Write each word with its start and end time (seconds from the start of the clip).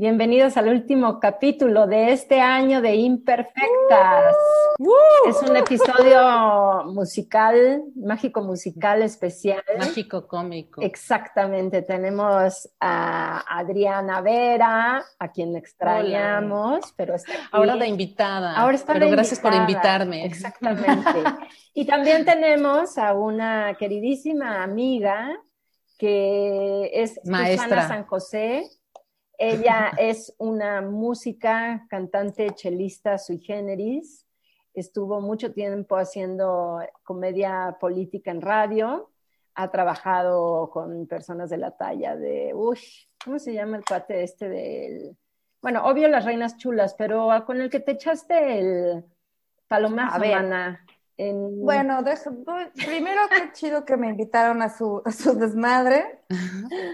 Bienvenidos 0.00 0.56
al 0.56 0.68
último 0.68 1.18
capítulo 1.18 1.88
de 1.88 2.12
este 2.12 2.40
año 2.40 2.80
de 2.80 2.94
Imperfectas. 2.94 4.32
Es 5.26 5.42
un 5.42 5.56
episodio 5.56 6.84
musical, 6.84 7.82
mágico 7.96 8.42
musical 8.42 9.02
especial. 9.02 9.60
Mágico 9.76 10.28
cómico. 10.28 10.82
Exactamente. 10.82 11.82
Tenemos 11.82 12.68
a 12.78 13.40
Adriana 13.58 14.20
Vera, 14.20 15.04
a 15.18 15.32
quien 15.32 15.56
extrañamos, 15.56 16.94
pero 16.94 17.16
está 17.16 17.32
ahora 17.50 17.74
de 17.74 17.88
invitada. 17.88 18.54
Ahora 18.54 18.76
está 18.76 18.92
pero 18.92 19.10
gracias 19.10 19.40
por 19.40 19.52
invitarme. 19.52 20.24
Exactamente. 20.24 21.24
y 21.74 21.84
también 21.86 22.24
tenemos 22.24 22.98
a 22.98 23.14
una 23.14 23.74
queridísima 23.76 24.62
amiga 24.62 25.40
que 25.98 26.88
es 26.94 27.18
Maestra 27.24 27.88
San 27.88 28.04
José 28.04 28.77
ella 29.38 29.92
es 29.96 30.34
una 30.38 30.80
música, 30.80 31.86
cantante, 31.88 32.50
chelista 32.54 33.18
sui 33.18 33.38
generis. 33.38 34.26
Estuvo 34.74 35.20
mucho 35.20 35.52
tiempo 35.52 35.96
haciendo 35.96 36.80
comedia 37.04 37.76
política 37.80 38.32
en 38.32 38.42
radio. 38.42 39.10
Ha 39.54 39.70
trabajado 39.70 40.70
con 40.70 41.06
personas 41.06 41.50
de 41.50 41.56
la 41.56 41.70
talla 41.70 42.16
de, 42.16 42.52
uy, 42.52 42.80
¿cómo 43.24 43.38
se 43.38 43.54
llama 43.54 43.76
el 43.76 43.84
cuate 43.84 44.24
este 44.24 44.48
del... 44.48 45.16
Bueno, 45.62 45.84
obvio 45.86 46.08
las 46.08 46.24
reinas 46.24 46.56
chulas, 46.56 46.94
pero 46.94 47.28
con 47.46 47.60
el 47.60 47.70
que 47.70 47.80
te 47.80 47.92
echaste 47.92 48.58
el 48.58 49.04
palomazo, 49.68 50.22
Ana. 50.34 50.84
Bueno, 51.16 52.02
primero 52.74 53.22
qué 53.28 53.52
chido 53.52 53.84
que 53.84 53.96
me 53.96 54.08
invitaron 54.08 54.62
a 54.62 54.68
su, 54.68 55.02
a 55.04 55.10
su 55.10 55.34
desmadre. 55.34 56.17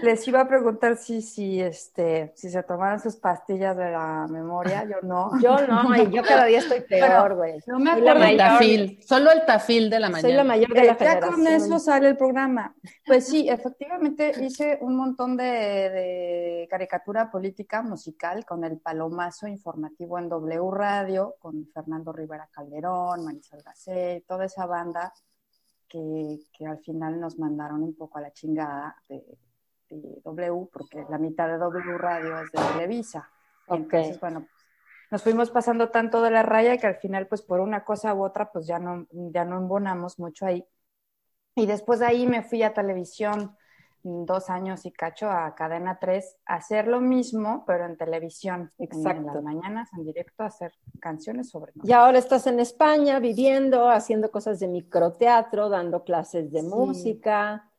Les 0.01 0.25
iba 0.29 0.39
a 0.39 0.47
preguntar 0.47 0.95
si, 0.95 1.21
si, 1.21 1.59
este, 1.59 2.31
si 2.35 2.49
se 2.49 2.63
tomaron 2.63 3.01
sus 3.01 3.17
pastillas 3.17 3.75
de 3.75 3.91
la 3.91 4.27
memoria, 4.29 4.85
yo 4.85 5.01
no. 5.01 5.31
Yo 5.41 5.57
no, 5.67 5.93
y 5.95 6.09
yo 6.09 6.23
cada 6.23 6.45
día 6.45 6.59
estoy 6.59 6.81
peor, 6.81 7.35
güey. 7.35 7.59
No 7.67 7.79
me 7.79 7.91
acuerdo. 7.91 8.23
El 8.23 8.37
tafil, 8.37 8.99
solo 9.05 9.31
el 9.31 9.45
tafil 9.45 9.89
de 9.89 9.99
la 9.99 10.09
mañana. 10.09 10.21
Soy 10.21 10.33
la 10.33 10.43
mayor 10.43 10.73
de 10.73 10.83
la 10.85 10.93
eh, 10.93 10.97
Ya 10.99 11.19
con 11.19 11.45
eso 11.47 11.79
sale 11.79 12.07
el 12.07 12.17
programa. 12.17 12.73
Pues 13.05 13.27
sí, 13.27 13.49
efectivamente 13.49 14.31
hice 14.41 14.77
un 14.81 14.95
montón 14.95 15.35
de, 15.35 15.43
de 15.43 16.67
caricatura 16.69 17.29
política 17.29 17.81
musical 17.81 18.45
con 18.45 18.63
el 18.63 18.79
palomazo 18.79 19.47
informativo 19.47 20.17
en 20.17 20.29
W 20.29 20.71
Radio, 20.71 21.35
con 21.39 21.67
Fernando 21.73 22.13
Rivera 22.13 22.47
Calderón, 22.51 23.25
Marisol 23.25 23.61
Gacet, 23.63 24.25
toda 24.25 24.45
esa 24.45 24.65
banda 24.65 25.11
que, 25.87 26.39
al 26.65 26.79
final 26.79 27.19
nos 27.19 27.37
mandaron 27.37 27.83
un 27.83 27.95
poco 27.95 28.17
a 28.17 28.21
la 28.21 28.31
chingada 28.31 28.95
de, 29.09 29.23
W, 30.23 30.67
porque 30.73 31.05
la 31.09 31.17
mitad 31.17 31.47
de 31.47 31.57
W 31.57 31.97
Radio 31.97 32.39
es 32.39 32.51
de 32.51 32.59
Televisa. 32.73 33.29
Entonces, 33.67 34.19
bueno, 34.19 34.47
nos 35.11 35.21
fuimos 35.21 35.51
pasando 35.51 35.89
tanto 35.89 36.21
de 36.21 36.31
la 36.31 36.43
raya 36.43 36.77
que 36.77 36.87
al 36.87 36.95
final, 36.95 37.27
pues 37.27 37.41
por 37.41 37.59
una 37.59 37.85
cosa 37.85 38.13
u 38.13 38.23
otra, 38.23 38.51
pues 38.51 38.65
ya 38.65 38.79
no, 38.79 39.07
ya 39.11 39.45
no 39.45 39.57
embonamos 39.57 40.19
mucho 40.19 40.45
ahí. 40.45 40.65
Y 41.55 41.67
después 41.67 41.99
de 41.99 42.07
ahí 42.07 42.27
me 42.27 42.43
fui 42.43 42.63
a 42.63 42.73
televisión 42.73 43.55
dos 44.05 44.49
años 44.49 44.85
y 44.85 44.91
cacho 44.91 45.29
a 45.29 45.55
Cadena 45.55 45.97
3 45.99 46.37
hacer 46.45 46.87
lo 46.87 47.01
mismo, 47.01 47.63
pero 47.65 47.85
en 47.85 47.97
televisión. 47.97 48.71
Exacto. 48.77 49.19
En 49.19 49.25
las 49.25 49.43
mañanas 49.43 49.89
en 49.97 50.05
directo 50.05 50.43
hacer 50.43 50.71
canciones 50.99 51.49
sobre 51.49 51.73
Y 51.83 51.91
ahora 51.91 52.19
estás 52.19 52.45
en 52.45 52.59
España 52.59 53.19
viviendo, 53.19 53.89
haciendo 53.89 54.29
cosas 54.29 54.59
de 54.59 54.67
microteatro, 54.67 55.69
dando 55.69 56.03
clases 56.03 56.51
de 56.51 56.61
música. 56.61 57.69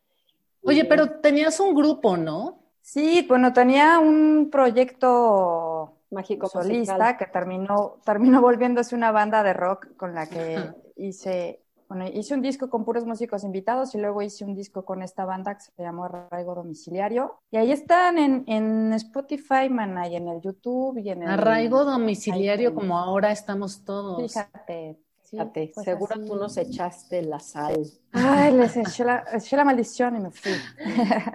Oye, 0.63 0.85
pero 0.85 1.21
tenías 1.21 1.61
un 1.61 1.75
grupo, 1.75 2.17
¿no? 2.17 2.61
Sí, 2.81 3.25
bueno, 3.29 3.53
tenía 3.53 4.01
un 4.01 4.49
proyecto 4.51 5.99
mágico 6.11 6.49
solista 6.49 7.17
que 7.17 7.27
terminó, 7.27 7.99
terminó 8.05 8.41
volviéndose 8.41 8.95
una 8.95 9.13
banda 9.13 9.43
de 9.43 9.53
rock 9.53 9.97
con 9.97 10.15
la 10.15 10.27
que 10.27 10.73
hice 10.97 11.66
bueno, 11.89 12.07
hice 12.07 12.35
un 12.35 12.43
disco 12.43 12.69
con 12.69 12.85
puros 12.85 13.05
músicos 13.05 13.45
invitados 13.45 13.95
y 13.95 13.99
luego 13.99 14.23
hice 14.23 14.45
un 14.45 14.55
disco 14.55 14.85
con 14.85 15.03
esta 15.03 15.25
banda 15.25 15.55
que 15.55 15.63
se 15.63 15.83
llamó 15.83 16.05
Arraigo 16.05 16.55
Domiciliario. 16.55 17.41
Y 17.51 17.57
ahí 17.57 17.73
están 17.73 18.19
en, 18.19 18.45
en 18.47 18.93
Spotify, 18.95 19.69
man, 19.71 19.97
y 20.11 20.17
en 20.17 20.29
el 20.29 20.41
YouTube 20.41 20.99
y 20.99 21.11
en 21.11 21.23
el... 21.23 21.29
Arraigo 21.29 21.85
Domiciliario, 21.85 22.75
como 22.75 22.99
ahora 22.99 23.31
estamos 23.33 23.85
todos. 23.85 24.33
Fíjate. 24.33 24.99
Fíjate, 25.31 25.73
pues 25.75 25.85
seguro 25.85 26.15
tú 26.25 26.37
nos 26.37 26.57
echaste 26.57 27.21
la 27.23 27.41
sal. 27.41 27.85
Ay, 28.13 28.53
les 28.55 28.77
eché 28.77 29.05
la, 29.05 29.25
eché 29.33 29.57
la 29.57 29.65
maldición 29.65 30.17
y 30.17 30.21
me 30.21 30.31
fui. 30.31 30.53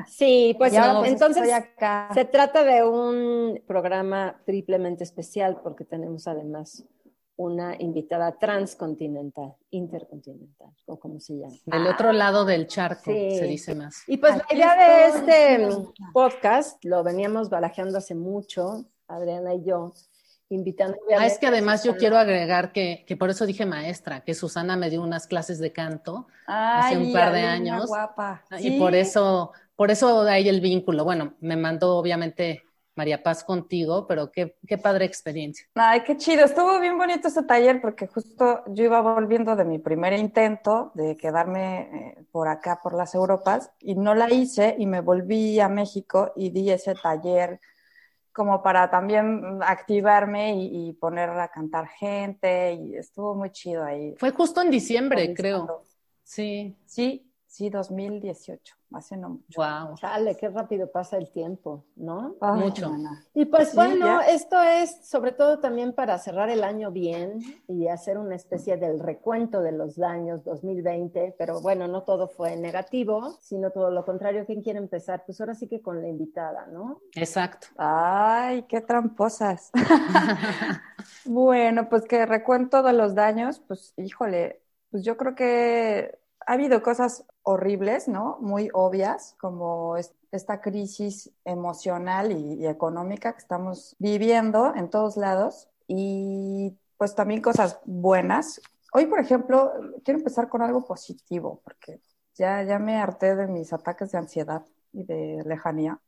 Sí, 0.08 0.56
pues, 0.58 0.74
pues 0.74 1.12
entonces 1.12 1.50
se 2.14 2.26
trata 2.26 2.64
de 2.64 2.88
un 2.88 3.62
programa 3.68 4.40
triplemente 4.46 5.04
especial 5.04 5.60
porque 5.62 5.84
tenemos 5.84 6.26
además 6.28 6.86
una 7.42 7.76
invitada 7.80 8.38
transcontinental, 8.38 9.56
intercontinental, 9.72 10.70
o 10.86 11.00
como 11.00 11.20
se 11.20 11.34
llama. 11.34 11.56
Del 11.66 11.88
otro 11.88 12.12
lado 12.14 12.46
del 12.46 12.68
charco, 12.68 13.12
se 13.12 13.46
dice 13.46 13.74
más. 13.74 14.04
Y 14.08 14.18
pues 14.18 14.36
la 14.38 14.46
idea 14.56 14.76
de 14.76 15.08
este 15.08 15.68
podcast, 16.14 16.84
lo 16.86 17.04
veníamos 17.04 17.50
barajeando 17.50 17.98
hace 17.98 18.14
mucho, 18.14 18.86
Adriana 19.08 19.56
y 19.56 19.64
yo, 19.64 19.94
invitando. 20.50 20.98
Ah, 21.18 21.26
es 21.26 21.40
que 21.40 21.48
además 21.48 21.84
yo 21.84 21.98
quiero 21.98 22.18
agregar 22.18 22.72
que, 22.72 23.06
que, 23.08 23.18
por 23.18 23.32
eso 23.32 23.48
dije 23.48 23.66
maestra, 23.66 24.22
que 24.22 24.36
Susana 24.36 24.76
me 24.76 24.92
dio 24.92 25.02
unas 25.02 25.26
clases 25.26 25.58
de 25.58 25.72
canto 25.72 26.28
hace 26.46 26.98
un 26.98 27.12
par 27.12 27.34
de 27.34 27.42
años. 27.42 27.88
Guapa. 27.88 28.44
Y 28.60 28.78
por 28.78 28.94
eso, 28.94 29.52
por 29.76 29.90
eso 29.90 30.22
hay 30.22 30.48
el 30.48 30.62
vínculo. 30.62 31.04
Bueno, 31.04 31.34
me 31.40 31.56
mandó 31.56 31.98
obviamente 31.98 32.62
María 32.96 33.24
Paz 33.24 33.44
contigo, 33.44 34.06
pero 34.08 34.32
qué, 34.32 34.58
qué 34.68 34.78
padre 34.78 35.06
experiencia. 35.06 35.66
Ay, 35.76 36.04
qué 36.04 36.18
chido. 36.18 36.46
Estuvo 36.46 36.80
bien 36.80 36.98
bonito 36.98 37.28
ese 37.28 37.44
taller 37.44 37.82
porque 37.82 38.08
justo 38.08 38.64
yo 38.68 38.84
iba 38.84 39.02
volviendo 39.02 39.56
de 39.56 39.66
mi 39.66 39.80
primer 39.80 40.14
intento 40.14 40.92
de 40.94 41.16
quedarme 41.16 41.82
eh, 41.82 42.26
por 42.32 42.48
acá, 42.48 42.80
por 42.84 42.94
las 42.94 43.16
Europas, 43.16 43.72
y 43.80 43.96
no 43.96 44.14
la 44.14 44.32
hice 44.32 44.76
y 44.78 44.86
me 44.86 45.02
volví 45.02 45.60
a 45.60 45.70
México 45.70 46.34
y 46.36 46.50
di 46.50 46.70
ese 46.70 46.94
taller 46.96 47.60
como 48.34 48.64
para 48.64 48.90
también 48.90 49.60
activarme 49.62 50.56
y, 50.56 50.94
poner 50.94 51.30
a 51.32 51.50
cantar 51.50 51.88
gente 51.88 52.74
y 52.74 52.96
estuvo 52.96 53.36
muy 53.36 53.52
chido 53.52 53.84
ahí. 53.84 54.16
Fue 54.18 54.32
justo 54.32 54.62
en 54.62 54.72
diciembre, 54.72 55.34
creo. 55.34 55.84
Sí. 56.24 56.78
Sí, 56.86 57.31
Sí, 57.52 57.70
2018, 57.70 58.78
hace 58.94 59.18
no 59.18 59.32
mucho. 59.32 59.62
Wow. 59.62 59.96
Chale, 59.96 60.38
qué 60.38 60.48
rápido 60.48 60.90
pasa 60.90 61.18
el 61.18 61.30
tiempo, 61.34 61.84
¿no? 61.98 62.38
mucho. 62.40 62.90
Y 63.34 63.44
pues 63.44 63.76
bueno, 63.76 64.22
esto 64.22 64.62
es 64.62 65.06
sobre 65.06 65.34
todo 65.34 65.60
también 65.60 65.92
para 65.92 66.18
cerrar 66.18 66.50
el 66.50 66.64
año 66.64 66.92
bien 66.92 67.42
y 67.68 67.90
hacer 67.90 68.18
una 68.18 68.36
especie 68.36 68.78
del 68.78 69.02
recuento 69.02 69.62
de 69.62 69.74
los 69.74 69.98
daños 69.98 70.46
2020, 70.46 71.36
pero 71.38 71.60
bueno, 71.60 71.90
no 71.90 72.04
todo 72.04 72.30
fue 72.30 72.56
negativo, 72.56 73.36
sino 73.42 73.72
todo 73.72 73.92
lo 73.92 74.06
contrario. 74.06 74.46
¿Quién 74.46 74.62
quiere 74.62 74.80
empezar? 74.80 75.24
Pues 75.26 75.42
ahora 75.42 75.54
sí 75.54 75.68
que 75.68 75.82
con 75.82 76.02
la 76.02 76.08
invitada, 76.08 76.68
¿no? 76.68 77.02
Exacto. 77.16 77.68
Ay, 77.76 78.64
qué 78.64 78.80
tramposas. 78.80 79.72
bueno, 81.26 81.90
pues 81.90 82.04
que 82.04 82.26
recuento 82.26 82.82
de 82.82 82.94
los 82.94 83.14
daños, 83.14 83.60
pues 83.68 83.94
híjole, 83.98 84.62
pues 84.90 85.04
yo 85.04 85.18
creo 85.18 85.36
que 85.36 86.21
ha 86.46 86.54
habido 86.54 86.82
cosas 86.82 87.26
horribles, 87.44 88.08
¿no? 88.08 88.38
Muy 88.42 88.70
obvias, 88.74 89.36
como 89.40 89.96
esta 90.32 90.62
crisis 90.62 91.32
emocional 91.46 92.32
y, 92.32 92.66
económica 92.66 93.34
que 93.34 93.40
estamos 93.40 93.96
viviendo 94.00 94.74
en 94.76 94.90
todos 94.90 95.18
lados 95.18 95.70
y 95.88 96.78
pues 96.98 97.16
también 97.16 97.42
cosas 97.42 97.80
buenas. 97.86 98.62
Hoy, 98.94 99.06
por 99.06 99.20
ejemplo, 99.20 99.72
quiero 100.04 100.20
empezar 100.20 100.50
con 100.50 100.62
algo 100.62 100.86
positivo, 100.86 101.62
porque 101.64 102.02
ya, 102.36 102.64
ya 102.64 102.80
me 102.80 102.98
harté 102.98 103.36
de 103.36 103.48
mis 103.48 103.74
ataques 103.74 104.12
de 104.12 104.18
ansiedad 104.18 104.66
y 104.94 105.04
de 105.04 105.44
lejanía. 105.46 106.00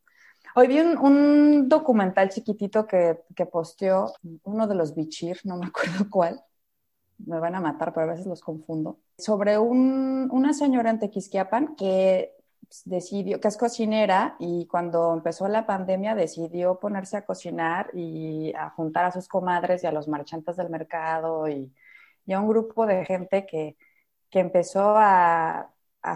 Hoy 0.56 0.68
vi 0.68 0.80
un, 0.80 1.68
documental 1.68 2.30
chiquitito 2.30 2.86
que, 2.86 3.24
que 3.36 3.46
posteó 3.46 4.14
uno 4.44 4.68
de 4.68 4.76
los 4.76 4.94
Bichir, 4.94 5.40
no 5.46 5.58
me 5.58 5.68
acuerdo 5.68 6.10
cuál, 6.10 6.44
me 7.26 7.40
van 7.40 7.56
a 7.56 7.62
matar, 7.62 7.94
pero 7.94 8.06
a 8.06 8.12
veces 8.12 8.26
los 8.26 8.42
confundo, 8.42 9.00
sobre 9.18 9.58
una 9.58 10.54
señora 10.54 10.90
en 10.90 11.00
Tequisquiapan 11.00 11.76
que 11.76 12.36
decidió, 12.86 13.40
que 13.40 13.48
es 13.48 13.58
cocinera 13.58 14.36
y 14.40 14.66
cuando 14.68 15.14
empezó 15.14 15.48
la 15.48 15.66
pandemia 15.66 16.16
decidió 16.16 16.80
ponerse 16.80 17.18
a 17.18 17.26
cocinar 17.26 17.90
y 17.94 18.54
a 18.56 18.70
juntar 18.72 19.06
a 19.06 19.12
sus 19.12 19.28
comadres 19.28 19.84
y 19.84 19.88
a 19.88 19.92
los 19.92 20.08
marchantes 20.08 20.58
del 20.58 20.70
mercado 20.70 21.48
y, 21.48 21.74
a 22.34 22.40
un 22.40 22.48
grupo 22.48 22.86
de 22.86 23.06
gente 23.06 23.46
que, 23.46 23.78
empezó 24.32 24.96
a, 24.98 25.70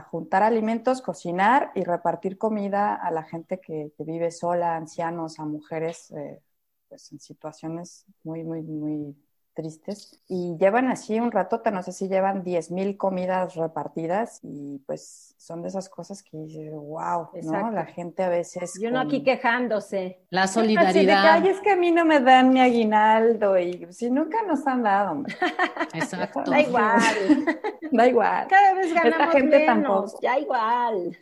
juntar 0.09 0.43
alimentos, 0.43 1.01
cocinar 1.01 1.71
y 1.75 1.83
repartir 1.83 2.37
comida 2.37 2.95
a 2.95 3.11
la 3.11 3.23
gente 3.23 3.59
que, 3.59 3.91
vive 3.99 4.31
sola, 4.31 4.75
ancianos, 4.75 5.39
a 5.39 5.45
mujeres 5.45 6.11
eh, 6.11 6.41
pues 6.89 7.11
en 7.11 7.19
situaciones 7.19 8.05
muy, 8.23 8.43
muy, 8.43 8.61
muy 8.63 9.15
tristes. 9.57 10.19
Y 10.27 10.55
llevan 10.59 10.87
así 10.87 11.19
un 11.19 11.31
ratote, 11.31 11.71
no 11.71 11.81
sé 11.81 11.91
si 11.91 12.07
llevan 12.07 12.43
10 12.43 12.69
mil 12.71 12.95
comidas 12.95 13.55
repartidas 13.55 14.39
y 14.43 14.77
pues 14.85 15.33
son 15.37 15.63
de 15.63 15.69
esas 15.69 15.89
cosas 15.89 16.21
que 16.21 16.37
dices, 16.37 16.71
wow, 16.71 17.29
¿no? 17.43 17.71
La 17.71 17.85
gente 17.85 18.23
a 18.23 18.29
veces... 18.29 18.77
Yo 18.79 18.91
no 18.91 18.99
aquí 18.99 19.23
quejándose. 19.23 20.19
La 20.29 20.47
solidaridad. 20.47 21.25
Ay, 21.25 21.47
es 21.47 21.59
que 21.61 21.71
a 21.71 21.75
mí 21.75 21.89
no 21.91 22.05
me 22.05 22.19
dan 22.19 22.49
mi 22.49 22.59
aguinaldo 22.59 23.57
y 23.57 23.87
si 23.91 24.11
nunca 24.11 24.43
nos 24.43 24.67
han 24.67 24.83
dado. 24.83 25.23
Exacto. 25.93 26.43
Da 26.45 26.61
igual. 26.61 27.01
da 27.91 28.07
igual. 28.07 28.47
Cada 28.47 28.73
vez 28.75 28.93
ganamos 28.93 29.33
gente 29.33 29.59
menos, 29.59 30.15
ya 30.21 30.37
igual. 30.37 31.17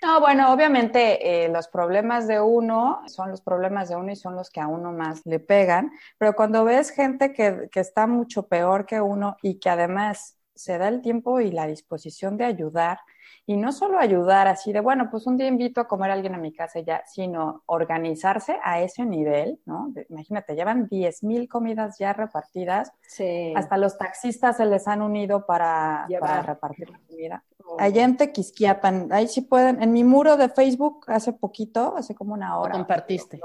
No, 0.00 0.20
bueno, 0.20 0.50
obviamente 0.52 1.44
eh, 1.44 1.48
los 1.48 1.68
problemas 1.68 2.26
de 2.26 2.40
uno 2.40 3.02
son 3.06 3.30
los 3.30 3.42
problemas 3.42 3.90
de 3.90 3.96
uno 3.96 4.12
y 4.12 4.16
son 4.16 4.34
los 4.34 4.48
que 4.48 4.60
a 4.60 4.66
uno 4.66 4.92
más 4.92 5.26
le 5.26 5.40
pegan, 5.40 5.92
pero 6.16 6.34
cuando 6.34 6.64
ves 6.64 6.90
gente 6.90 7.01
que, 7.32 7.68
que 7.70 7.80
está 7.80 8.06
mucho 8.06 8.46
peor 8.48 8.86
que 8.86 9.00
uno 9.00 9.36
y 9.42 9.58
que 9.58 9.70
además 9.70 10.38
se 10.54 10.78
da 10.78 10.88
el 10.88 11.02
tiempo 11.02 11.40
y 11.40 11.50
la 11.50 11.66
disposición 11.66 12.36
de 12.36 12.44
ayudar, 12.44 12.98
y 13.46 13.56
no 13.56 13.72
solo 13.72 13.98
ayudar 13.98 14.48
así 14.48 14.72
de, 14.72 14.80
bueno, 14.80 15.08
pues 15.10 15.26
un 15.26 15.36
día 15.36 15.48
invito 15.48 15.80
a 15.80 15.88
comer 15.88 16.10
a 16.10 16.14
alguien 16.14 16.34
a 16.34 16.38
mi 16.38 16.52
casa 16.52 16.80
ya, 16.80 17.02
sino 17.06 17.62
organizarse 17.66 18.58
a 18.62 18.80
ese 18.80 19.04
nivel, 19.04 19.60
¿no? 19.66 19.92
imagínate, 20.08 20.54
llevan 20.54 20.88
10 20.88 21.24
mil 21.24 21.48
comidas 21.48 21.98
ya 21.98 22.12
repartidas. 22.12 22.92
Sí. 23.02 23.52
Hasta 23.56 23.76
los 23.76 23.98
taxistas 23.98 24.56
se 24.56 24.66
les 24.66 24.86
han 24.86 25.02
unido 25.02 25.46
para, 25.46 26.06
para 26.20 26.42
repartir 26.42 26.90
la 26.90 26.98
comida. 27.08 27.44
Oh. 27.64 27.76
Allá 27.78 28.04
en 28.04 28.16
Tequisquiapan, 28.16 29.12
ahí 29.12 29.28
sí 29.28 29.42
pueden, 29.42 29.82
en 29.82 29.92
mi 29.92 30.04
muro 30.04 30.36
de 30.36 30.48
Facebook 30.48 31.04
hace 31.08 31.32
poquito, 31.32 31.94
hace 31.96 32.14
como 32.14 32.34
una 32.34 32.58
hora. 32.58 32.72
Lo 32.72 32.78
compartiste. 32.78 33.40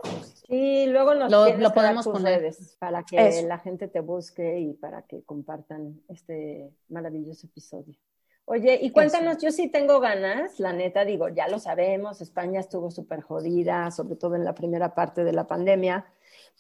Sí, 0.48 0.86
luego 0.88 1.14
nos 1.14 1.32
lo, 1.32 1.56
lo 1.58 1.74
podemos 1.74 2.08
poner 2.08 2.56
para 2.80 3.04
que 3.04 3.44
la 3.44 3.60
gente 3.60 3.88
te 3.88 4.00
busque 4.00 4.60
y 4.60 4.74
para 4.74 5.04
que 5.04 5.24
compartan 5.24 6.02
este 6.08 6.72
maravilloso 6.90 7.48
episodio. 7.48 7.96
Oye, 8.50 8.80
y 8.82 8.92
cuéntanos, 8.92 9.40
yo 9.40 9.52
sí 9.52 9.68
tengo 9.68 10.00
ganas, 10.00 10.58
la 10.58 10.72
neta, 10.72 11.04
digo, 11.04 11.28
ya 11.28 11.50
lo 11.50 11.60
sabemos, 11.60 12.22
España 12.22 12.62
estuvo 12.62 12.90
súper 12.92 13.20
jodida, 13.20 13.92
sobre 13.92 14.16
todo 14.16 14.36
en 14.36 14.46
la 14.46 14.56
primera 14.56 14.96
parte 14.96 15.26
de 15.26 15.34
la 15.34 15.48
pandemia, 15.48 16.06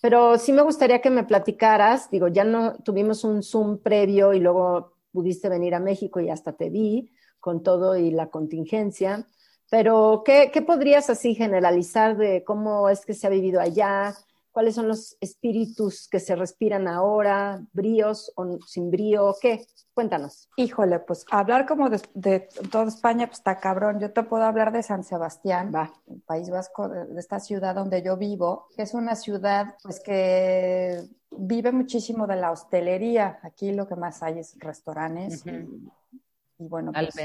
pero 0.02 0.38
sí 0.38 0.52
me 0.52 0.64
gustaría 0.64 1.00
que 1.00 1.10
me 1.10 1.24
platicaras, 1.24 2.12
digo, 2.12 2.28
ya 2.28 2.44
no 2.44 2.76
tuvimos 2.84 3.24
un 3.24 3.42
Zoom 3.42 3.78
previo 3.78 4.34
y 4.34 4.42
luego 4.42 4.98
pudiste 5.14 5.48
venir 5.48 5.76
a 5.76 5.80
México 5.80 6.20
y 6.20 6.30
hasta 6.30 6.52
te 6.52 6.70
vi 6.70 7.10
con 7.40 7.64
todo 7.64 7.96
y 7.96 8.12
la 8.12 8.28
contingencia, 8.30 9.26
pero 9.70 10.24
¿qué, 10.26 10.52
qué 10.52 10.62
podrías 10.62 11.10
así 11.10 11.36
generalizar 11.36 12.18
de 12.18 12.44
cómo 12.44 12.90
es 12.90 13.06
que 13.06 13.14
se 13.14 13.28
ha 13.28 13.30
vivido 13.30 13.62
allá? 13.62 14.14
¿Cuáles 14.58 14.74
son 14.74 14.88
los 14.88 15.16
espíritus 15.22 16.08
que 16.10 16.20
se 16.20 16.36
respiran 16.36 16.88
ahora? 16.88 17.64
¿Bríos 17.74 18.34
o 18.36 18.58
sin 18.66 18.90
brío? 18.90 19.36
¿Qué? 19.40 19.68
Cuéntanos. 19.94 20.50
Híjole, 20.56 20.98
pues 20.98 21.26
hablar 21.30 21.68
como 21.68 21.92
de, 21.92 22.50
toda 22.72 22.86
España, 22.86 23.28
pues 23.28 23.38
está 23.38 23.60
cabrón. 23.60 24.00
Yo 24.00 24.12
te 24.14 24.24
puedo 24.24 24.46
hablar 24.46 24.72
de 24.72 24.82
San 24.82 25.04
Sebastián, 25.04 25.72
Va. 25.72 25.94
el 26.08 26.22
País 26.22 26.50
Vasco, 26.50 26.90
de, 26.90 27.20
esta 27.20 27.40
ciudad 27.40 27.76
donde 27.76 28.02
yo 28.02 28.18
vivo, 28.18 28.68
que 28.76 28.82
es 28.82 28.96
una 28.96 29.16
ciudad 29.16 29.76
pues 29.84 30.00
que 30.00 31.04
vive 31.30 31.72
muchísimo 31.72 32.26
de 32.26 32.38
la 32.38 32.50
hostelería. 32.52 33.38
Aquí 33.44 33.74
lo 33.74 33.88
que 33.88 33.96
más 33.96 34.24
hay 34.24 34.40
es 34.40 34.56
restaurantes 34.58 35.46
y, 35.46 36.68
bueno, 36.68 36.92
pues, 36.94 37.16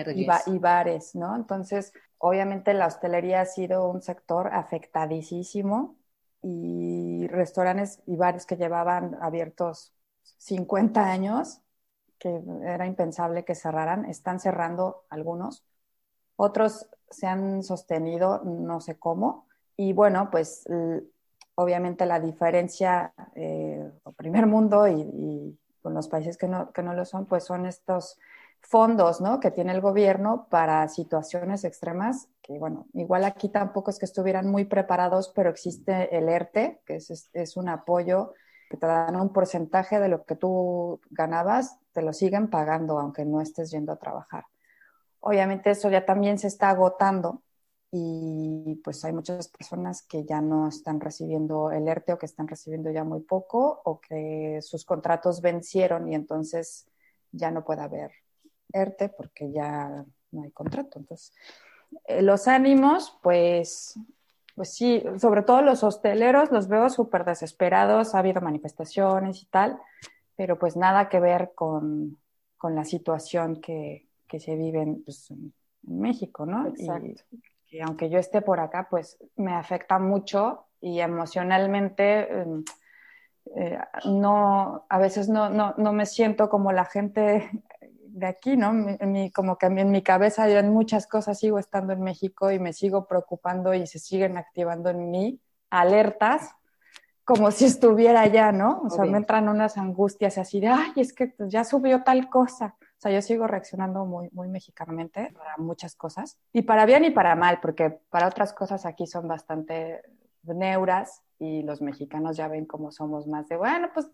y, 0.49 0.59
bares, 0.59 1.15
¿no? 1.15 1.35
Entonces, 1.35 1.95
obviamente 2.19 2.75
la 2.75 2.89
hostelería 2.89 3.41
ha 3.41 3.47
sido 3.47 3.89
un 3.89 4.03
sector 4.03 4.49
afectadísimo 4.49 5.97
y 6.43 7.27
restaurantes 7.29 8.01
y 8.07 8.17
bares 8.17 8.47
que 8.47 8.57
llevaban 8.57 9.17
abiertos 9.21 9.95
50 10.39 11.05
años, 11.05 11.61
que 12.19 12.43
era 12.65 12.87
impensable 12.87 13.45
que 13.45 13.55
cerraran, 13.55 14.05
están 14.07 14.41
cerrando 14.41 15.05
algunos. 15.09 15.65
Otros 16.37 16.89
se 17.11 17.27
han 17.27 17.63
sostenido, 17.63 18.43
no 18.45 18.81
sé 18.81 18.99
cómo. 18.99 19.47
Y 19.77 19.93
bueno, 19.93 20.31
pues 20.31 20.65
obviamente 21.55 22.07
la 22.07 22.21
diferencia, 22.21 23.13
eh, 23.35 23.91
primer 24.17 24.47
mundo 24.47 24.87
y, 24.89 25.01
y, 25.01 25.59
con 25.83 25.95
los 25.95 26.07
países 26.07 26.39
que 26.39 26.47
no, 26.47 26.73
que 26.73 26.83
no 26.83 26.95
lo 26.95 27.05
son, 27.05 27.27
pues 27.27 27.45
son 27.45 27.67
estos 27.67 28.17
fondos 28.63 29.21
¿no? 29.21 29.41
que 29.41 29.51
tiene 29.51 29.73
el 29.73 29.81
gobierno 29.81 30.47
para 30.49 30.89
situaciones 30.89 31.65
extremas, 31.65 32.29
que 32.41 32.59
bueno, 32.59 32.87
igual 32.95 33.25
aquí 33.25 33.49
tampoco 33.49 33.91
es 33.91 33.99
que 33.99 34.07
estuvieran 34.07 34.51
muy 34.51 34.65
preparados, 34.65 35.31
pero 35.35 35.51
existe 35.51 36.17
el 36.17 36.29
ERTE, 36.29 36.81
que 36.87 36.97
es, 36.97 37.31
es 37.33 37.57
un 37.57 37.69
apoyo 37.69 38.33
que 38.71 38.79
te 38.79 38.87
dan 38.87 39.17
un 39.17 39.33
porcentaje 39.33 40.01
de 40.01 40.09
lo 40.09 40.25
que 40.25 40.37
tú 40.37 41.01
ganabas, 41.11 41.79
te 41.93 42.01
lo 42.01 42.15
siguen 42.15 42.49
pagando 42.49 42.99
aunque 42.99 43.27
no 43.27 43.43
estés 43.43 43.71
yendo 43.71 43.93
a 43.93 43.99
trabajar. 43.99 44.45
Obviamente 45.21 45.71
eso 45.71 45.91
ya 45.91 46.07
también 46.07 46.39
se 46.39 46.47
está 46.47 46.71
agotando 46.71 47.43
y 47.91 48.81
pues 48.83 49.05
hay 49.05 49.13
muchas 49.13 49.49
personas 49.49 50.03
que 50.03 50.25
ya 50.25 50.41
no 50.41 50.67
están 50.67 50.99
recibiendo 50.99 51.71
el 51.71 51.87
ERTE 51.87 52.15
o 52.15 52.19
que 52.19 52.25
están 52.25 52.49
recibiendo 52.49 52.91
ya 52.91 53.05
muy 53.05 53.21
poco 53.21 53.83
o 53.85 54.01
que 54.01 54.61
sus 54.63 54.87
contratos 54.87 55.43
vencieron 55.43 56.09
y 56.09 56.15
entonces 56.15 56.87
ya 57.31 57.51
no 57.51 57.65
puede 57.65 57.83
haber 57.83 58.22
ERTE 58.73 59.09
porque 59.09 59.51
ya 59.53 60.05
no 60.33 60.43
hay 60.43 60.51
contrato. 60.51 60.99
Entonces, 60.99 61.33
eh, 62.07 62.23
los 62.23 62.49
ánimos, 62.49 63.19
pues, 63.23 63.99
pues 64.55 64.75
sí, 64.75 65.03
sobre 65.19 65.43
todo 65.43 65.63
los 65.63 65.83
hosteleros 65.83 66.51
los 66.51 66.69
veo 66.69 66.89
súper 66.91 67.25
desesperados, 67.25 68.15
ha 68.15 68.19
habido 68.19 68.41
manifestaciones 68.41 69.43
y 69.43 69.47
tal, 69.47 69.79
pero 70.37 70.59
pues 70.59 70.77
nada 70.77 71.09
que 71.09 71.21
ver 71.21 71.53
con, 71.55 72.19
con 72.57 72.75
la 72.75 72.85
situación 72.85 73.61
que, 73.61 74.09
que 74.27 74.41
se 74.41 74.57
vive 74.57 74.83
en, 74.83 75.03
pues, 75.03 75.31
en 75.31 75.53
México, 75.83 76.47
¿no? 76.47 76.67
Exacto. 76.67 77.23
Y, 77.69 77.81
aunque 77.81 78.11
yo 78.11 78.19
esté 78.19 78.43
por 78.43 78.61
acá, 78.61 78.87
pues 78.91 79.19
me 79.37 79.55
afecta 79.55 79.99
mucho 79.99 80.67
y 80.81 81.01
emocionalmente... 81.01 82.41
Em, 82.41 82.65
eh, 83.57 83.77
no, 84.05 84.87
a 84.89 84.99
veces 84.99 85.29
no, 85.29 85.51
no, 85.51 85.75
no, 85.77 85.93
me 85.93 86.07
siento 86.07 86.49
como 86.49 86.71
la 86.71 86.85
gente 86.85 87.51
de 88.13 88.27
aquí, 88.27 88.57
¿no? 88.57 88.73
Mi, 88.73 89.31
como 89.31 89.57
que 89.57 89.67
en 89.67 89.91
mi 89.91 90.03
cabeza 90.03 90.49
yo 90.49 90.59
en 90.59 90.71
muchas 90.71 91.07
cosas 91.07 91.39
sigo 91.39 91.59
estando 91.59 91.93
en 91.93 92.03
México 92.03 92.51
y 92.51 92.59
me 92.59 92.73
sigo 92.73 93.07
preocupando 93.07 93.75
y 93.75 93.87
se 93.87 93.99
siguen 93.99 94.37
activando 94.37 94.91
en 94.91 95.11
mí 95.11 95.41
alertas 95.71 96.55
como 97.25 97.51
si 97.51 97.67
estuviera 97.67 98.23
allá, 98.23 98.53
¿no? 98.53 98.83
O 98.85 98.91
sea, 98.91 99.05
me 99.05 99.17
entran 99.17 99.49
unas 99.49 99.79
angustias 99.79 100.39
así 100.39 100.61
de, 100.61 100.69
ay, 100.69 100.93
es 100.97 101.13
que 101.13 101.29
pues, 101.29 101.51
ya 101.51 101.65
subió 101.65 102.03
tal 102.03 102.29
cosa. 102.29 102.77
O 102.81 103.01
sea, 103.03 103.13
yo 103.13 103.23
sigo 103.23 103.47
reaccionando 103.47 104.05
muy, 104.05 104.29
muy 104.33 104.49
mexicanamente 104.49 105.33
para 105.37 105.57
muchas 105.57 105.95
cosas. 105.95 106.39
Y 106.53 106.63
para 106.63 106.85
bien 106.85 107.05
y 107.05 107.11
para 107.11 107.37
mal, 107.37 107.61
porque 107.63 107.91
para 108.11 108.27
otras 108.27 108.53
cosas 108.53 108.85
aquí 108.87 109.07
son 109.07 109.29
bastante 109.29 110.03
neuras 110.43 111.23
y 111.39 111.63
los 111.63 111.81
mexicanos 111.81 112.37
ya 112.37 112.49
ven 112.49 112.67
cómo 112.67 112.91
somos 112.91 113.27
más 113.27 113.49
de, 113.49 113.57
bueno, 113.57 113.89
pues 113.95 114.09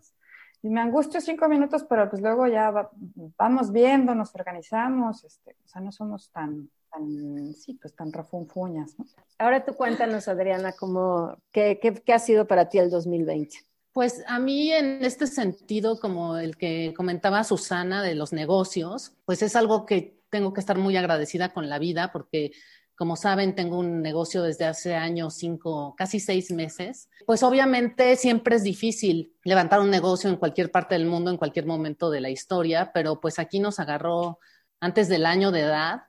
y 0.61 0.69
me 0.69 0.81
angustio 0.81 1.21
cinco 1.21 1.47
minutos, 1.47 1.85
pero 1.87 2.09
pues 2.09 2.21
luego 2.21 2.47
ya 2.47 2.89
vamos 3.37 3.71
viendo, 3.71 4.13
nos 4.13 4.33
organizamos, 4.35 5.23
este, 5.23 5.55
o 5.65 5.67
sea, 5.67 5.81
no 5.81 5.91
somos 5.91 6.29
tan, 6.31 6.69
tan, 6.91 7.53
sí, 7.53 7.75
pues 7.81 7.95
tan 7.95 8.11
refunfuñas, 8.11 8.97
¿no? 8.97 9.05
Ahora 9.37 9.63
tú 9.63 9.73
cuéntanos, 9.75 10.27
Adriana, 10.27 10.73
cómo, 10.73 11.37
qué, 11.51 11.79
qué, 11.81 11.93
qué 11.93 12.13
ha 12.13 12.19
sido 12.19 12.45
para 12.45 12.67
ti 12.67 12.77
el 12.77 12.89
2020? 12.89 13.57
Pues 13.93 14.23
a 14.27 14.39
mí 14.39 14.71
en 14.71 15.03
este 15.03 15.27
sentido, 15.27 15.99
como 15.99 16.37
el 16.37 16.57
que 16.57 16.93
comentaba 16.95 17.43
Susana 17.43 18.03
de 18.03 18.15
los 18.15 18.33
negocios, 18.33 19.13
pues 19.25 19.41
es 19.41 19.55
algo 19.55 19.85
que 19.85 20.19
tengo 20.29 20.53
que 20.53 20.59
estar 20.59 20.77
muy 20.77 20.95
agradecida 20.95 21.53
con 21.53 21.69
la 21.69 21.79
vida 21.79 22.11
porque 22.11 22.51
como 22.99 23.15
saben, 23.15 23.55
tengo 23.55 23.79
un 23.79 24.01
negocio 24.01 24.43
desde 24.43 24.65
hace 24.65 24.93
años, 24.93 25.35
cinco, 25.35 25.95
casi 25.97 26.19
seis 26.19 26.51
meses. 26.51 27.09
Pues 27.25 27.43
obviamente 27.43 28.17
siempre 28.17 28.57
es 28.57 28.63
difícil 28.63 29.37
levantar 29.45 29.79
un 29.79 29.89
negocio 29.89 30.29
en 30.29 30.35
cualquier 30.35 30.69
parte 30.69 30.95
del 30.95 31.05
mundo, 31.05 31.31
en 31.31 31.37
cualquier 31.37 31.65
momento 31.65 32.09
de 32.09 32.19
la 32.19 32.29
historia, 32.29 32.91
pero 32.93 33.21
pues 33.21 33.39
aquí 33.39 33.61
nos 33.61 33.79
agarró 33.79 34.39
antes 34.81 35.07
del 35.07 35.25
año 35.25 35.51
de 35.51 35.61
edad 35.61 36.01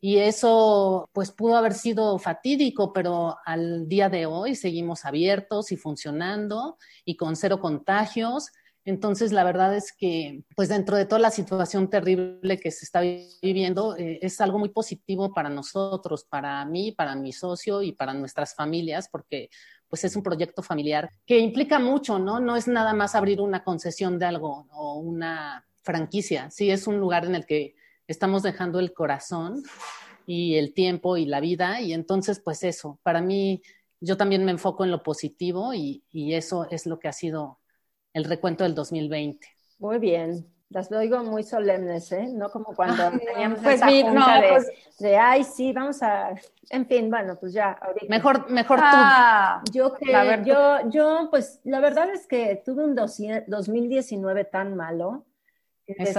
y 0.00 0.20
eso 0.20 1.10
pues 1.12 1.32
pudo 1.32 1.54
haber 1.54 1.74
sido 1.74 2.18
fatídico, 2.18 2.94
pero 2.94 3.36
al 3.44 3.86
día 3.86 4.08
de 4.08 4.24
hoy 4.24 4.54
seguimos 4.54 5.04
abiertos 5.04 5.70
y 5.70 5.76
funcionando 5.76 6.78
y 7.04 7.18
con 7.18 7.36
cero 7.36 7.60
contagios 7.60 8.52
entonces, 8.88 9.32
la 9.32 9.44
verdad 9.44 9.76
es 9.76 9.92
que, 9.92 10.44
pues 10.56 10.70
dentro 10.70 10.96
de 10.96 11.04
toda 11.04 11.18
la 11.18 11.30
situación 11.30 11.90
terrible 11.90 12.58
que 12.58 12.70
se 12.70 12.86
está 12.86 13.02
viviendo, 13.02 13.94
eh, 13.98 14.18
es 14.22 14.40
algo 14.40 14.58
muy 14.58 14.70
positivo 14.70 15.34
para 15.34 15.50
nosotros, 15.50 16.24
para 16.24 16.64
mí, 16.64 16.92
para 16.92 17.14
mi 17.14 17.34
socio 17.34 17.82
y 17.82 17.92
para 17.92 18.14
nuestras 18.14 18.54
familias, 18.54 19.10
porque 19.10 19.50
pues 19.88 20.04
es 20.04 20.16
un 20.16 20.22
proyecto 20.22 20.62
familiar 20.62 21.10
que 21.26 21.38
implica 21.38 21.78
mucho, 21.78 22.18
¿no? 22.18 22.40
No 22.40 22.56
es 22.56 22.66
nada 22.66 22.94
más 22.94 23.14
abrir 23.14 23.42
una 23.42 23.62
concesión 23.62 24.18
de 24.18 24.24
algo 24.24 24.66
o 24.72 24.94
una 24.94 25.66
franquicia, 25.82 26.50
sí 26.50 26.70
es 26.70 26.86
un 26.86 26.98
lugar 26.98 27.26
en 27.26 27.34
el 27.34 27.44
que 27.44 27.74
estamos 28.06 28.42
dejando 28.42 28.80
el 28.80 28.94
corazón 28.94 29.64
y 30.26 30.54
el 30.54 30.72
tiempo 30.72 31.18
y 31.18 31.26
la 31.26 31.40
vida 31.40 31.82
y 31.82 31.92
entonces 31.92 32.40
pues 32.40 32.62
eso, 32.62 32.98
para 33.02 33.20
mí 33.20 33.60
yo 34.00 34.16
también 34.16 34.46
me 34.46 34.52
enfoco 34.52 34.84
en 34.84 34.90
lo 34.90 35.02
positivo 35.02 35.74
y, 35.74 36.04
y 36.10 36.32
eso 36.32 36.66
es 36.70 36.86
lo 36.86 36.98
que 36.98 37.08
ha 37.08 37.12
sido 37.12 37.58
el 38.12 38.24
recuento 38.24 38.64
del 38.64 38.74
2020. 38.74 39.46
Muy 39.78 39.98
bien. 39.98 40.46
Las 40.70 40.92
oigo 40.92 41.22
muy 41.24 41.44
solemnes, 41.44 42.12
¿eh? 42.12 42.28
No 42.30 42.50
como 42.50 42.74
cuando 42.74 43.02
ah, 43.04 43.12
teníamos 43.18 43.60
pues 43.60 43.76
esa 43.76 43.86
junta 43.86 44.40
de, 44.40 44.48
pues 44.48 44.66
de, 44.98 45.16
ay, 45.16 45.42
sí, 45.44 45.72
vamos 45.72 46.02
a... 46.02 46.34
En 46.68 46.86
fin, 46.86 47.08
bueno, 47.08 47.38
pues 47.40 47.54
ya, 47.54 47.72
ahorita. 47.72 48.06
Mejor, 48.10 48.50
mejor 48.50 48.78
ah, 48.82 49.62
tú. 49.64 49.72
Yo 49.72 49.94
que, 49.94 50.12
yo, 50.44 50.90
yo, 50.90 51.28
pues, 51.30 51.60
la 51.64 51.80
verdad 51.80 52.10
es 52.10 52.26
que 52.26 52.62
tuve 52.62 52.84
un 52.84 52.94
2019 52.94 54.44
tan 54.44 54.76
malo 54.76 55.24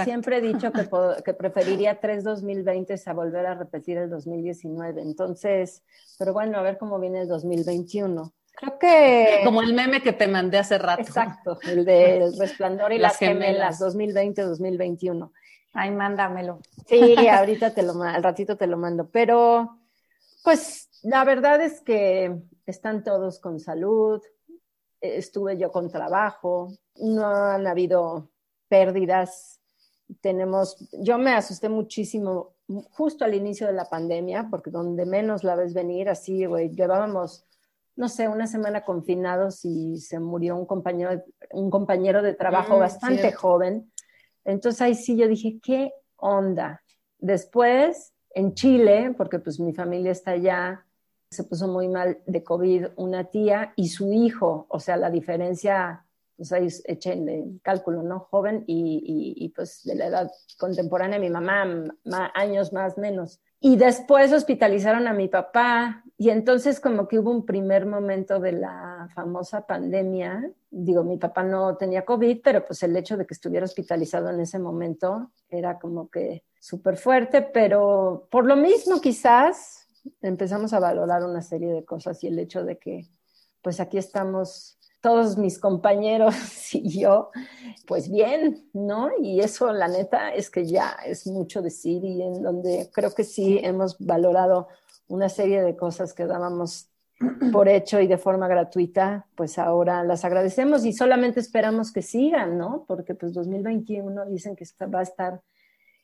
siempre 0.03 0.37
he 0.37 0.41
dicho 0.41 0.71
que, 0.71 0.89
que, 1.23 1.33
preferiría 1.33 1.99
tres 1.99 2.23
2020 2.23 2.95
a 3.05 3.13
volver 3.13 3.45
a 3.45 3.55
repetir 3.55 3.97
el 3.97 4.09
2019. 4.09 5.01
Entonces, 5.01 5.83
pero 6.17 6.33
bueno, 6.33 6.57
a 6.57 6.61
ver 6.61 6.77
cómo 6.77 6.99
viene 6.99 7.21
el 7.21 7.27
2021. 7.27 8.33
Creo 8.59 8.77
que... 8.77 9.41
Como 9.43 9.61
el 9.61 9.73
meme 9.73 10.01
que 10.01 10.13
te 10.13 10.27
mandé 10.27 10.57
hace 10.57 10.77
rato. 10.77 11.01
Exacto, 11.01 11.59
el 11.63 11.85
del 11.85 12.35
resplandor 12.39 12.91
y 12.91 12.97
las, 12.97 13.17
gemelas, 13.17 13.79
2020-2021. 13.79 15.31
Ay, 15.73 15.91
mándamelo. 15.91 16.59
Sí, 16.87 17.15
ahorita 17.27 17.73
te 17.73 17.83
lo 17.83 18.01
al 18.01 18.23
ratito 18.23 18.57
te 18.57 18.67
lo 18.67 18.77
mando. 18.77 19.09
Pero, 19.09 19.77
pues, 20.43 20.89
la 21.03 21.23
verdad 21.23 21.61
es 21.61 21.81
que 21.81 22.35
están 22.65 23.03
todos 23.03 23.39
con 23.39 23.59
salud. 23.59 24.21
Estuve 24.99 25.57
yo 25.57 25.71
con 25.71 25.89
trabajo. 25.89 26.73
No 26.95 27.27
han 27.27 27.65
habido 27.67 28.29
pérdidas 28.67 29.59
tenemos, 30.21 30.77
yo 30.91 31.17
me 31.17 31.31
asusté 31.31 31.69
muchísimo 31.69 32.55
justo 32.91 33.25
al 33.25 33.35
inicio 33.35 33.67
de 33.67 33.73
la 33.73 33.85
pandemia, 33.85 34.47
porque 34.49 34.71
donde 34.71 35.05
menos 35.05 35.43
la 35.43 35.55
ves 35.55 35.73
venir, 35.73 36.09
así, 36.09 36.45
güey, 36.45 36.69
llevábamos, 36.69 37.45
no 37.99 38.07
sé, 38.07 38.29
una 38.29 38.47
semana 38.47 38.85
confinados 38.85 39.65
y 39.65 39.97
se 39.97 40.21
murió 40.21 40.55
un 40.55 40.65
compañero, 40.65 41.21
un 41.51 41.69
compañero 41.69 42.21
de 42.21 42.33
trabajo 42.33 42.77
mm, 42.77 42.79
bastante 42.79 43.33
joven. 43.33 43.91
Entonces 44.45 44.81
ahí 44.81 44.95
sí 44.95 45.17
yo 45.17 45.27
dije, 45.27 45.59
¿qué 45.61 45.91
onda? 46.15 46.81
Después, 47.17 48.13
en 48.33 48.53
Chile, 48.53 49.13
porque 49.17 49.39
pues 49.39 49.59
mi 49.59 49.73
familia 49.73 50.13
está 50.13 50.31
allá, 50.31 50.85
se 51.29 51.43
puso 51.43 51.67
muy 51.67 51.89
mal 51.89 52.19
de 52.25 52.41
COVID 52.41 52.85
una 52.95 53.25
tía 53.25 53.73
y 53.75 53.89
su 53.89 54.13
hijo, 54.13 54.65
o 54.69 54.79
sea, 54.79 54.95
la 54.95 55.09
diferencia 55.11 56.05
pues 56.37 56.53
ahí 56.53 56.69
echen 56.85 57.27
el 57.27 57.59
cálculo, 57.61 58.01
¿no? 58.01 58.21
Joven 58.31 58.63
y, 58.65 59.35
y, 59.35 59.49
pues 59.49 59.81
de 59.83 59.95
la 59.95 60.05
edad 60.05 60.31
contemporánea, 60.57 61.19
mi 61.19 61.29
mamá, 61.29 61.67
años 62.33 62.71
más 62.71 62.97
menos. 62.97 63.41
Y 63.61 63.75
después 63.75 64.31
hospitalizaron 64.31 65.07
a 65.07 65.13
mi 65.13 65.27
papá 65.27 66.03
y 66.17 66.29
entonces 66.29 66.79
como 66.79 67.07
que 67.07 67.19
hubo 67.19 67.31
un 67.31 67.45
primer 67.45 67.85
momento 67.85 68.39
de 68.39 68.53
la 68.53 69.09
famosa 69.13 69.67
pandemia. 69.67 70.49
Digo, 70.71 71.03
mi 71.03 71.17
papá 71.17 71.43
no 71.43 71.75
tenía 71.75 72.05
COVID, 72.05 72.39
pero 72.41 72.65
pues 72.65 72.81
el 72.83 72.95
hecho 72.95 73.17
de 73.17 73.25
que 73.25 73.33
estuviera 73.33 73.65
hospitalizado 73.65 74.29
en 74.29 74.39
ese 74.39 74.59
momento 74.59 75.31
era 75.49 75.77
como 75.77 76.09
que 76.09 76.43
súper 76.59 76.95
fuerte, 76.95 77.41
pero 77.41 78.27
por 78.31 78.45
lo 78.45 78.55
mismo 78.55 79.01
quizás 79.01 79.87
empezamos 80.21 80.71
a 80.73 80.79
valorar 80.79 81.23
una 81.25 81.41
serie 81.41 81.71
de 81.73 81.83
cosas 81.83 82.23
y 82.23 82.27
el 82.27 82.39
hecho 82.39 82.63
de 82.63 82.77
que 82.77 83.07
pues 83.61 83.81
aquí 83.81 83.97
estamos 83.97 84.78
todos 85.01 85.37
mis 85.37 85.59
compañeros 85.59 86.35
y 86.73 86.99
yo, 86.99 87.31
pues 87.87 88.09
bien, 88.09 88.69
¿no? 88.73 89.09
Y 89.21 89.39
eso, 89.39 89.71
la 89.73 89.87
neta, 89.87 90.33
es 90.33 90.49
que 90.49 90.65
ya 90.65 90.97
es 91.05 91.27
mucho 91.27 91.61
decir 91.61 92.03
y 92.03 92.21
en 92.21 92.41
donde 92.41 92.89
creo 92.93 93.13
que 93.13 93.23
sí 93.23 93.59
hemos 93.61 93.97
valorado 93.99 94.67
una 95.07 95.29
serie 95.29 95.61
de 95.61 95.75
cosas 95.75 96.13
que 96.13 96.25
dábamos 96.25 96.89
por 97.51 97.67
hecho 97.67 97.99
y 97.99 98.07
de 98.07 98.17
forma 98.17 98.47
gratuita, 98.47 99.27
pues 99.35 99.57
ahora 99.57 100.03
las 100.03 100.23
agradecemos 100.23 100.85
y 100.85 100.93
solamente 100.93 101.39
esperamos 101.39 101.91
que 101.91 102.01
sigan, 102.01 102.57
¿no? 102.57 102.85
Porque 102.87 103.15
pues 103.15 103.33
2021 103.33 104.25
dicen 104.27 104.55
que 104.55 104.65
va 104.85 104.99
a 104.99 105.03
estar 105.03 105.41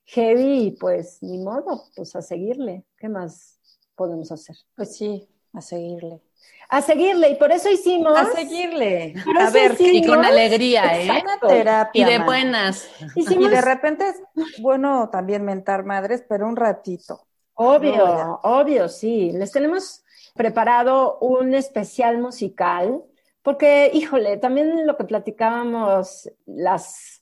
heavy 0.05 0.67
y 0.67 0.71
pues 0.71 1.21
ni 1.21 1.37
modo, 1.37 1.83
pues 1.95 2.15
a 2.15 2.21
seguirle. 2.21 2.85
¿Qué 2.97 3.09
más 3.09 3.59
podemos 3.95 4.31
hacer? 4.31 4.57
Pues 4.75 4.95
sí, 4.95 5.27
a 5.55 5.61
seguirle. 5.61 6.21
A 6.67 6.81
seguirle, 6.81 7.29
y 7.29 7.35
por 7.35 7.51
eso 7.51 7.69
hicimos. 7.69 8.17
A 8.17 8.25
seguirle. 8.25 9.13
a 9.39 9.49
ver, 9.51 9.75
y 9.79 10.05
con 10.05 10.25
alegría, 10.25 10.99
¿eh? 10.99 11.23
terapia. 11.47 12.01
Y 12.01 12.11
de 12.11 12.19
buenas. 12.23 12.89
Y 13.15 13.47
de 13.47 13.61
repente 13.61 14.09
es 14.09 14.61
bueno 14.61 15.09
también 15.11 15.45
mentar 15.45 15.85
madres, 15.85 16.23
pero 16.27 16.47
un 16.47 16.55
ratito. 16.55 17.27
Obvio, 17.53 18.39
obvio, 18.43 18.89
sí. 18.89 19.31
Les 19.31 19.51
tenemos 19.51 20.03
preparado 20.33 21.19
un 21.19 21.53
especial 21.53 22.17
musical, 22.17 23.03
porque, 23.41 23.91
híjole, 23.93 24.37
también 24.37 24.85
lo 24.87 24.97
que 24.97 25.05
platicábamos 25.05 26.29
las 26.45 27.21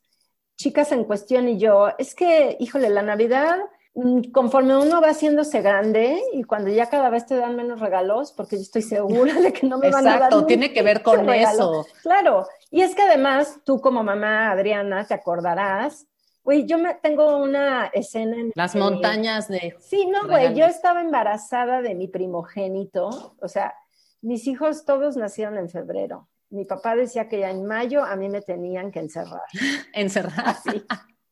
chicas 0.56 0.92
en 0.92 1.04
cuestión 1.04 1.48
y 1.50 1.60
yo, 1.60 1.90
es 1.98 2.16
que, 2.16 2.56
híjole, 2.60 2.90
la 2.90 3.02
Navidad 3.02 3.60
conforme 4.32 4.76
uno 4.76 5.02
va 5.02 5.10
haciéndose 5.10 5.62
grande 5.62 6.20
y 6.34 6.44
cuando 6.44 6.72
ya 6.72 6.90
cada 6.90 7.10
vez 7.10 7.28
te 7.28 7.36
dan 7.36 7.56
menos 7.56 7.80
regalos, 7.80 8.32
porque 8.32 8.56
yo 8.56 8.64
estoy 8.64 8.82
segura 8.82 9.34
de 9.36 9.54
que 9.54 9.68
no 9.68 9.78
me 9.78 9.92
van 9.92 10.08
a 10.08 10.10
dar. 10.10 10.16
Exacto, 10.16 10.46
tiene 10.46 10.74
que 10.74 10.82
ver 10.82 11.04
con 11.04 11.30
eso. 11.30 11.86
Claro, 12.02 12.48
y 12.72 12.82
es 12.82 12.96
que 12.96 13.04
además 13.04 13.60
tú 13.64 13.80
como 13.80 14.04
mamá 14.04 14.52
Adriana 14.52 15.06
te 15.06 15.14
acordarás. 15.14 16.08
Güey, 16.44 16.66
yo 16.66 16.78
me 16.78 16.96
tengo 16.96 17.38
una 17.38 17.86
escena 17.94 18.36
en 18.36 18.52
las 18.56 18.76
montañas 18.76 19.48
de 19.48 19.78
Sí, 19.80 20.08
no, 20.08 20.28
güey, 20.28 20.54
yo 20.54 20.66
estaba 20.66 21.00
embarazada 21.00 21.82
de 21.82 21.96
mi 21.96 22.10
primogénito, 22.10 23.36
o 23.40 23.48
sea, 23.48 23.76
mis 24.22 24.48
hijos 24.48 24.84
todos 24.84 25.16
nacieron 25.16 25.58
en 25.58 25.70
febrero. 25.70 26.28
Mi 26.50 26.66
papá 26.66 26.96
decía 26.96 27.30
que 27.30 27.40
ya 27.40 27.50
en 27.50 27.66
mayo 27.66 28.04
a 28.04 28.16
mí 28.16 28.28
me 28.28 28.42
tenían 28.42 28.92
que 28.92 29.00
encerrar. 29.00 29.42
Encerrar. 29.94 30.56
Sí. 30.64 30.84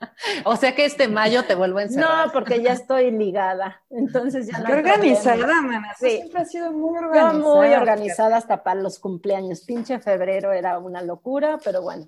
O 0.46 0.56
sea 0.56 0.76
que 0.76 0.86
este 0.86 1.08
mayo 1.08 1.44
te 1.46 1.56
vuelvo 1.56 1.80
a 1.80 1.84
encerrar. 1.84 2.28
No, 2.28 2.34
porque 2.34 2.62
ya 2.62 2.74
estoy 2.74 3.12
ligada. 3.12 3.82
Entonces 3.90 4.48
ya 4.48 4.60
no. 4.60 4.66
Qué 4.66 4.74
organizada, 4.74 5.62
mana. 5.62 5.96
Sí. 6.00 6.10
Siempre 6.10 6.42
ha 6.42 6.46
sido 6.46 6.72
muy 6.72 6.98
organizada. 6.98 7.34
muy 7.34 7.68
organizada 7.74 8.38
hasta 8.38 8.64
para 8.64 8.82
los 8.82 9.00
cumpleaños. 9.00 9.62
Pinche 9.62 10.00
febrero 10.00 10.52
era 10.52 10.80
una 10.80 11.02
locura, 11.02 11.60
pero 11.64 11.82
bueno. 11.82 12.06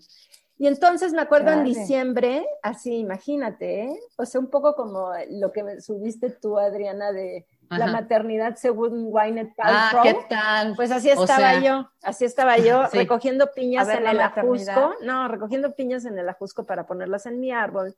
Y 0.58 0.68
entonces 0.68 1.14
me 1.14 1.22
acuerdo 1.22 1.52
en 1.52 1.64
diciembre, 1.64 2.46
así, 2.62 2.98
imagínate, 2.98 3.86
¿eh? 3.86 4.00
O 4.18 4.26
sea, 4.26 4.40
un 4.40 4.50
poco 4.50 4.76
como 4.76 5.10
lo 5.32 5.52
que 5.52 5.82
subiste 5.82 6.30
tú, 6.30 6.60
Adriana, 6.60 7.12
de 7.12 7.48
la 7.70 7.88
maternidad 7.88 8.56
según 8.56 9.08
Wynette 9.10 9.56
Paltrow. 9.56 10.02
Ah, 10.02 10.04
¿qué 10.04 10.18
tal? 10.30 10.76
Pues 10.76 10.92
así 10.92 11.10
estaba 11.10 11.60
yo, 11.60 11.90
así 12.02 12.26
estaba 12.26 12.58
yo, 12.58 12.88
recogiendo 12.94 13.52
piñas 13.54 13.90
en 13.90 14.06
el 14.08 14.20
ajusco. 14.20 14.96
No, 15.02 15.28
recogiendo 15.28 15.74
piñas 15.76 16.06
en 16.06 16.18
el 16.18 16.30
ajusco 16.30 16.66
para 16.66 16.86
ponerlas 16.86 17.26
en 17.26 17.40
mi 17.40 17.52
árbol. 17.52 17.96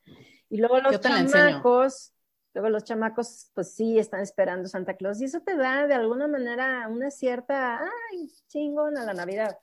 Y 0.50 0.57
luego 0.57 0.79
los 0.79 1.00
chamacos, 1.00 2.13
luego 2.53 2.69
los 2.69 2.84
chamacos, 2.84 3.51
pues 3.53 3.74
sí, 3.74 3.98
están 4.00 4.22
esperando 4.22 4.67
Santa 4.67 4.95
Claus. 4.95 5.22
Y 5.22 5.25
eso 5.25 5.41
te 5.41 5.55
da 5.55 5.88
de 5.88 5.95
alguna 5.95 6.27
manera 6.27 6.88
una 6.89 7.12
cierta, 7.12 7.79
ay, 7.79 8.29
chingón 8.48 8.98
a 8.98 9.03
la 9.03 9.13
Navidad, 9.13 9.57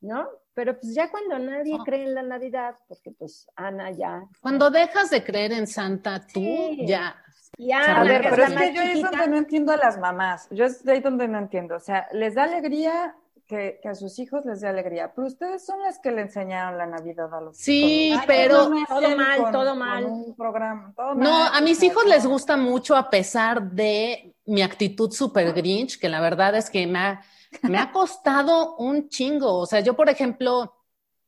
¿no? 0.00 0.28
Pero 0.54 0.78
pues 0.78 0.94
ya 0.94 1.10
cuando 1.10 1.38
nadie 1.38 1.76
ah. 1.78 1.82
cree 1.84 2.04
en 2.04 2.14
la 2.14 2.22
Navidad, 2.22 2.76
porque 2.88 3.10
pues 3.10 3.46
Ana 3.56 3.90
ya. 3.90 4.22
Cuando 4.40 4.70
dejas 4.70 5.10
de 5.10 5.24
creer 5.24 5.52
en 5.52 5.66
Santa, 5.66 6.26
tú 6.26 6.40
ya 6.84 7.16
ya, 7.58 8.00
a 8.00 8.04
ver, 8.04 8.22
pero 8.28 8.44
es 8.44 8.54
que 8.54 8.74
yo 8.74 8.82
es 8.82 9.02
donde 9.02 9.28
no 9.28 9.36
entiendo 9.36 9.72
a 9.72 9.76
las 9.76 9.98
mamás. 9.98 10.48
Yo 10.50 10.64
es 10.64 10.86
ahí 10.86 11.00
donde 11.00 11.28
no 11.28 11.38
entiendo. 11.38 11.76
O 11.76 11.80
sea, 11.80 12.08
les 12.12 12.34
da 12.34 12.44
alegría 12.44 13.14
que, 13.46 13.80
a 13.84 13.94
sus 13.94 14.18
hijos 14.18 14.44
les 14.46 14.60
dé 14.60 14.68
alegría, 14.68 15.12
pero 15.14 15.26
ustedes 15.26 15.64
son 15.64 15.80
las 15.80 15.98
que 15.98 16.10
le 16.10 16.22
enseñaron 16.22 16.78
la 16.78 16.86
Navidad 16.86 17.32
a 17.34 17.40
los 17.40 17.56
sí, 17.56 18.14
pero 18.26 18.70
todo 18.88 19.16
mal, 19.16 19.52
todo 19.52 19.76
mal. 19.76 20.04
un 20.04 20.34
programa, 20.34 20.94
no, 21.16 21.44
a 21.44 21.60
mis 21.60 21.82
hijos 21.82 22.06
les 22.06 22.26
gusta 22.26 22.56
mucho 22.56 22.96
a 22.96 23.10
pesar 23.10 23.62
de 23.62 24.34
mi 24.46 24.62
actitud 24.62 25.10
super 25.10 25.52
grinch, 25.52 25.98
que 25.98 26.08
la 26.08 26.20
verdad 26.20 26.54
es 26.54 26.70
que 26.70 26.86
me 26.86 26.98
ha, 26.98 27.22
me 27.62 27.78
ha 27.78 27.92
costado 27.92 28.76
un 28.76 29.08
chingo. 29.08 29.58
O 29.58 29.66
sea, 29.66 29.80
yo, 29.80 29.94
por 29.94 30.08
ejemplo, 30.08 30.74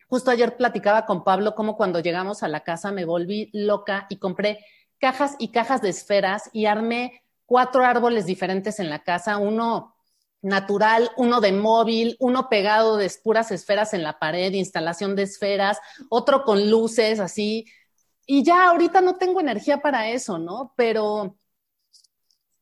justo 0.08 0.30
ayer 0.30 0.56
platicaba 0.56 1.04
con 1.04 1.24
Pablo 1.24 1.54
como 1.54 1.76
cuando 1.76 2.00
llegamos 2.00 2.42
a 2.42 2.48
la 2.48 2.60
casa 2.60 2.90
me 2.90 3.04
volví 3.04 3.50
loca 3.52 4.06
y 4.08 4.16
compré 4.16 4.64
cajas 4.98 5.36
y 5.38 5.48
cajas 5.48 5.82
de 5.82 5.90
esferas 5.90 6.50
y 6.52 6.66
armé 6.66 7.22
cuatro 7.46 7.84
árboles 7.84 8.26
diferentes 8.26 8.80
en 8.80 8.90
la 8.90 9.02
casa, 9.02 9.38
uno 9.38 9.94
natural, 10.42 11.10
uno 11.16 11.40
de 11.40 11.52
móvil, 11.52 12.16
uno 12.20 12.48
pegado 12.48 12.96
de 12.96 13.10
puras 13.22 13.50
esferas 13.50 13.94
en 13.94 14.02
la 14.02 14.18
pared, 14.18 14.52
instalación 14.52 15.16
de 15.16 15.22
esferas, 15.22 15.78
otro 16.10 16.44
con 16.44 16.70
luces 16.70 17.18
así. 17.18 17.66
Y 18.26 18.42
ya 18.42 18.68
ahorita 18.68 19.00
no 19.00 19.16
tengo 19.16 19.40
energía 19.40 19.78
para 19.80 20.10
eso, 20.10 20.38
¿no? 20.38 20.74
Pero 20.76 21.38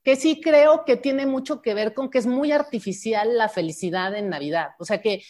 que 0.04 0.16
sí 0.16 0.40
creo 0.40 0.84
que 0.84 0.96
tiene 0.96 1.26
mucho 1.26 1.62
que 1.62 1.74
ver 1.74 1.94
con 1.94 2.10
que 2.10 2.18
es 2.18 2.26
muy 2.26 2.52
artificial 2.52 3.36
la 3.36 3.48
felicidad 3.48 4.14
en 4.14 4.28
Navidad. 4.28 4.70
O 4.78 4.84
sea 4.84 5.00
que 5.00 5.24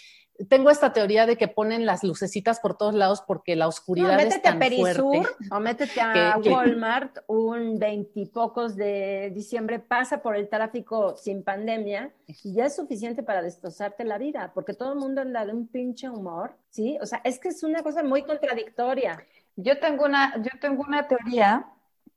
tengo 0.48 0.70
esta 0.70 0.92
teoría 0.92 1.26
de 1.26 1.36
que 1.36 1.48
ponen 1.48 1.86
las 1.86 2.02
lucecitas 2.02 2.60
por 2.60 2.76
todos 2.76 2.94
lados 2.94 3.22
porque 3.26 3.54
la 3.54 3.68
oscuridad 3.68 4.18
es 4.20 4.40
tan 4.42 4.56
a 4.56 4.58
Perisur, 4.58 4.94
fuerte. 4.94 5.44
O 5.50 5.60
métete 5.60 6.00
a 6.00 6.38
Walmart 6.38 7.18
un 7.26 7.78
veintipocos 7.78 8.74
de 8.74 9.30
diciembre, 9.34 9.78
pasa 9.78 10.22
por 10.22 10.36
el 10.36 10.48
tráfico 10.48 11.16
sin 11.16 11.42
pandemia 11.42 12.12
y 12.42 12.54
ya 12.54 12.66
es 12.66 12.76
suficiente 12.76 13.22
para 13.22 13.42
destrozarte 13.42 14.04
la 14.04 14.18
vida, 14.18 14.52
porque 14.54 14.74
todo 14.74 14.92
el 14.92 14.98
mundo 14.98 15.20
anda 15.20 15.44
de 15.44 15.52
un 15.52 15.68
pinche 15.68 16.08
humor, 16.08 16.56
¿sí? 16.70 16.98
O 17.00 17.06
sea, 17.06 17.20
es 17.24 17.38
que 17.38 17.48
es 17.48 17.62
una 17.62 17.82
cosa 17.82 18.02
muy 18.02 18.22
contradictoria. 18.22 19.24
Yo 19.56 19.78
tengo 19.78 20.04
una, 20.04 20.34
yo 20.42 20.50
tengo 20.60 20.82
una 20.82 21.06
teoría 21.06 21.66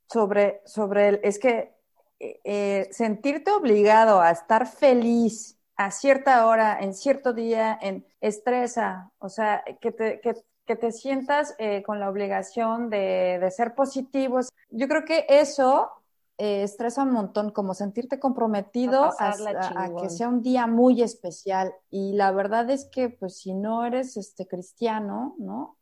sobre, 0.10 0.62
sobre 0.66 1.10
el, 1.10 1.20
es 1.24 1.38
que 1.38 1.76
eh, 2.20 2.40
eh, 2.46 2.88
sentirte 2.92 3.52
obligado 3.52 4.22
a 4.22 4.32
estar 4.32 4.68
feliz 4.68 5.55
a 5.78 5.92
cierta 5.92 6.46
hora, 6.48 6.78
en 6.80 6.94
cierto 6.94 7.34
día, 7.34 7.78
en 7.82 8.06
estresa, 8.22 9.12
o 9.20 9.30
sea, 9.30 9.64
que 9.82 9.92
te, 9.92 10.22
que, 10.22 10.36
que 10.66 10.76
te 10.76 10.92
sientas 10.92 11.56
eh, 11.60 11.84
con 11.84 12.00
la 12.00 12.10
obligación 12.10 12.90
de, 12.90 13.40
de, 13.42 13.52
ser 13.52 13.76
positivos. 13.76 14.50
Yo 14.70 14.88
creo 14.88 15.06
que 15.06 15.26
eso 15.28 15.90
eh, 16.38 16.64
estresa 16.64 17.04
un 17.04 17.12
montón, 17.12 17.52
como 17.52 17.74
sentirte 17.74 18.20
comprometido 18.20 19.04
a, 19.04 19.16
a, 19.20 19.84
a, 19.84 19.96
que 20.02 20.10
sea 20.10 20.28
un 20.28 20.42
día 20.42 20.68
muy 20.68 21.02
especial. 21.02 21.74
Y 21.90 22.14
la 22.14 22.32
verdad 22.32 22.70
es 22.70 22.86
que, 22.86 23.10
pues, 23.10 23.38
si 23.38 23.54
no 23.54 23.86
eres 23.86 24.18
este 24.18 24.48
cristiano, 24.48 25.36
¿no? 25.38 25.78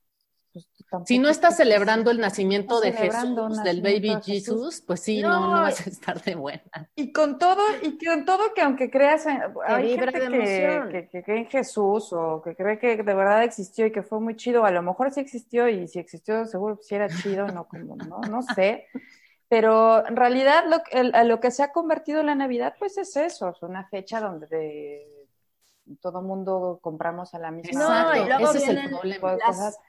Pues, 0.53 0.69
si 1.07 1.17
no 1.17 1.29
estás 1.29 1.57
celebrando 1.57 2.11
el 2.11 2.19
nacimiento 2.19 2.79
de 2.79 2.91
Jesús, 2.91 3.63
del 3.63 3.81
baby 3.81 4.15
Jesus, 4.23 4.81
pues 4.85 4.99
sí, 4.99 5.21
no, 5.21 5.47
no, 5.47 5.61
vas 5.63 5.85
a 5.85 5.89
estar 5.89 6.21
de 6.21 6.35
buena. 6.35 6.61
Y 6.95 7.11
con 7.11 7.39
todo, 7.39 7.61
y 7.81 7.97
con 7.97 8.23
todo 8.23 8.53
que 8.53 8.61
aunque 8.61 8.91
creas 8.91 9.25
en, 9.25 9.41
hay 9.65 9.97
gente 9.97 10.11
que, 10.11 11.09
que, 11.11 11.23
cree 11.23 11.39
en 11.39 11.47
Jesús 11.47 12.13
o 12.13 12.41
que 12.43 12.55
cree 12.55 12.77
que 12.77 12.97
de 12.97 13.13
verdad 13.15 13.43
existió 13.43 13.87
y 13.87 13.91
que 13.91 14.03
fue 14.03 14.19
muy 14.19 14.35
chido, 14.35 14.63
a 14.63 14.69
lo 14.69 14.83
mejor 14.83 15.11
sí 15.11 15.21
existió 15.21 15.67
y 15.67 15.87
si 15.87 15.97
existió 15.97 16.45
seguro 16.45 16.77
sí 16.81 16.93
era 16.93 17.09
chido, 17.09 17.47
no 17.47 17.67
como, 17.67 17.95
no, 17.95 18.21
no 18.21 18.43
sé. 18.43 18.85
Pero 19.49 20.05
en 20.07 20.15
realidad 20.15 20.65
lo, 20.67 20.81
el, 20.91 21.15
a 21.15 21.23
lo 21.23 21.39
que 21.39 21.49
se 21.49 21.63
ha 21.63 21.71
convertido 21.71 22.21
la 22.21 22.35
Navidad, 22.35 22.75
pues 22.77 22.99
es 22.99 23.15
eso, 23.15 23.49
es 23.49 23.63
una 23.63 23.87
fecha 23.87 24.19
donde 24.19 24.47
de, 24.47 25.13
todo 25.99 26.21
mundo 26.21 26.79
compramos 26.81 27.33
a 27.33 27.39
la 27.39 27.49
misma. 27.49 28.13
No, 28.13 28.23
y 28.23 28.27
luego 28.27 28.51
ese 28.51 28.57
es 28.59 28.69
el 28.69 28.89
problema. 28.89 29.35
Las, 29.35 29.79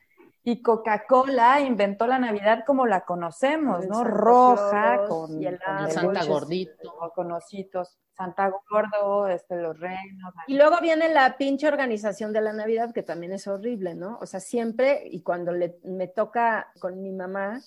y 0.46 0.60
Coca-Cola 0.60 1.60
inventó 1.60 2.06
la 2.06 2.18
Navidad 2.18 2.64
como 2.66 2.86
la 2.86 3.06
conocemos, 3.06 3.86
¿no? 3.86 4.04
Roja, 4.04 5.06
con, 5.08 5.42
con 5.42 5.90
Santa 5.90 6.24
Gordito. 6.26 6.94
Con 7.14 7.32
ositos, 7.32 7.96
Santa 8.14 8.52
Gordo, 8.68 9.26
este, 9.26 9.56
los 9.56 9.80
reinos. 9.80 10.34
Y 10.46 10.58
luego 10.58 10.76
viene 10.82 11.08
la 11.08 11.38
pinche 11.38 11.66
organización 11.66 12.34
de 12.34 12.42
la 12.42 12.52
Navidad, 12.52 12.92
que 12.92 13.02
también 13.02 13.32
es 13.32 13.46
horrible, 13.48 13.94
¿no? 13.94 14.18
O 14.20 14.26
sea, 14.26 14.38
siempre, 14.38 15.02
y 15.10 15.22
cuando 15.22 15.50
le, 15.50 15.78
me 15.82 16.08
toca 16.08 16.70
con 16.78 17.00
mi 17.00 17.12
mamá, 17.12 17.60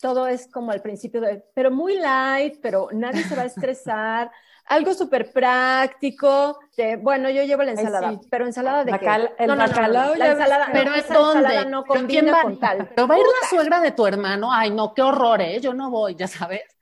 todo 0.00 0.26
es 0.26 0.48
como 0.48 0.72
al 0.72 0.82
principio 0.82 1.20
de, 1.20 1.44
pero 1.54 1.70
muy 1.70 1.96
light, 2.00 2.58
pero 2.60 2.88
nadie 2.92 3.22
se 3.22 3.36
va 3.36 3.42
a 3.42 3.46
estresar 3.46 4.32
algo 4.66 4.94
súper 4.94 5.32
práctico. 5.32 6.58
bueno, 7.00 7.30
yo 7.30 7.42
llevo 7.44 7.62
la 7.62 7.72
ensalada, 7.72 8.20
pero 8.30 8.46
ensalada 8.46 8.84
de 8.84 8.92
Bacal, 8.92 9.32
qué? 9.36 9.44
El 9.44 9.48
no, 9.48 9.56
la 9.56 9.64
ensalada, 9.64 10.68
pero 10.72 10.94
es 10.94 11.08
donde 11.08 11.66
no 11.66 11.84
combina 11.84 12.42
con 12.42 12.58
tal. 12.58 12.88
Pero 12.94 13.08
va 13.08 13.14
a 13.14 13.18
ir 13.18 13.24
la 13.24 13.48
suegra 13.48 13.80
de 13.80 13.92
tu 13.92 14.06
hermano, 14.06 14.52
ay 14.52 14.70
no, 14.70 14.92
qué 14.94 15.02
horror, 15.02 15.40
¿eh? 15.40 15.60
Yo 15.60 15.74
no 15.74 15.90
voy, 15.90 16.14
ya 16.14 16.26
sabes. 16.26 16.75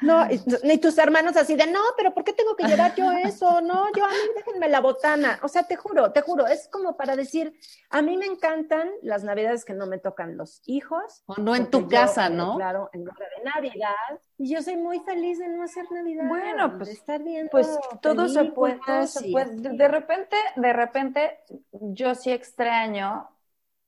No, 0.00 0.26
ni 0.64 0.78
tus 0.78 0.98
hermanos 0.98 1.36
así 1.36 1.54
de, 1.54 1.66
no, 1.66 1.80
pero 1.96 2.12
¿por 2.12 2.24
qué 2.24 2.32
tengo 2.32 2.56
que 2.56 2.64
llevar 2.64 2.94
yo 2.94 3.10
eso? 3.12 3.60
No, 3.60 3.86
yo 3.96 4.04
a 4.04 4.08
mí 4.08 4.14
déjenme 4.36 4.68
la 4.68 4.80
botana. 4.80 5.38
O 5.42 5.48
sea, 5.48 5.64
te 5.64 5.76
juro, 5.76 6.12
te 6.12 6.22
juro, 6.22 6.46
es 6.46 6.68
como 6.68 6.96
para 6.96 7.16
decir, 7.16 7.54
a 7.90 8.02
mí 8.02 8.16
me 8.16 8.26
encantan 8.26 8.90
las 9.02 9.24
navidades 9.24 9.64
que 9.64 9.74
no 9.74 9.86
me 9.86 9.98
tocan 9.98 10.36
los 10.36 10.62
hijos. 10.66 11.22
O 11.26 11.36
no 11.36 11.54
en 11.54 11.70
tu 11.70 11.88
casa, 11.88 12.28
¿no? 12.28 12.56
Claro, 12.56 12.90
en 12.92 13.04
lugar 13.04 13.28
de 13.36 13.44
Navidad. 13.44 13.94
Y 14.38 14.52
yo 14.52 14.62
soy 14.62 14.76
muy 14.76 15.00
feliz 15.00 15.38
de 15.38 15.48
no 15.48 15.62
hacer 15.62 15.84
Navidad. 15.90 16.24
Bueno, 16.28 16.76
pues, 16.76 16.90
estar 16.90 17.22
bien. 17.22 17.48
Pues 17.50 17.68
todo 18.00 18.28
se 18.28 18.44
puede, 18.44 18.80
todo 18.84 19.06
se 19.06 19.30
puede. 19.30 19.56
De 19.56 19.88
repente, 19.88 20.36
de 20.56 20.72
repente, 20.72 21.40
yo 21.72 22.14
sí 22.14 22.30
extraño 22.30 23.28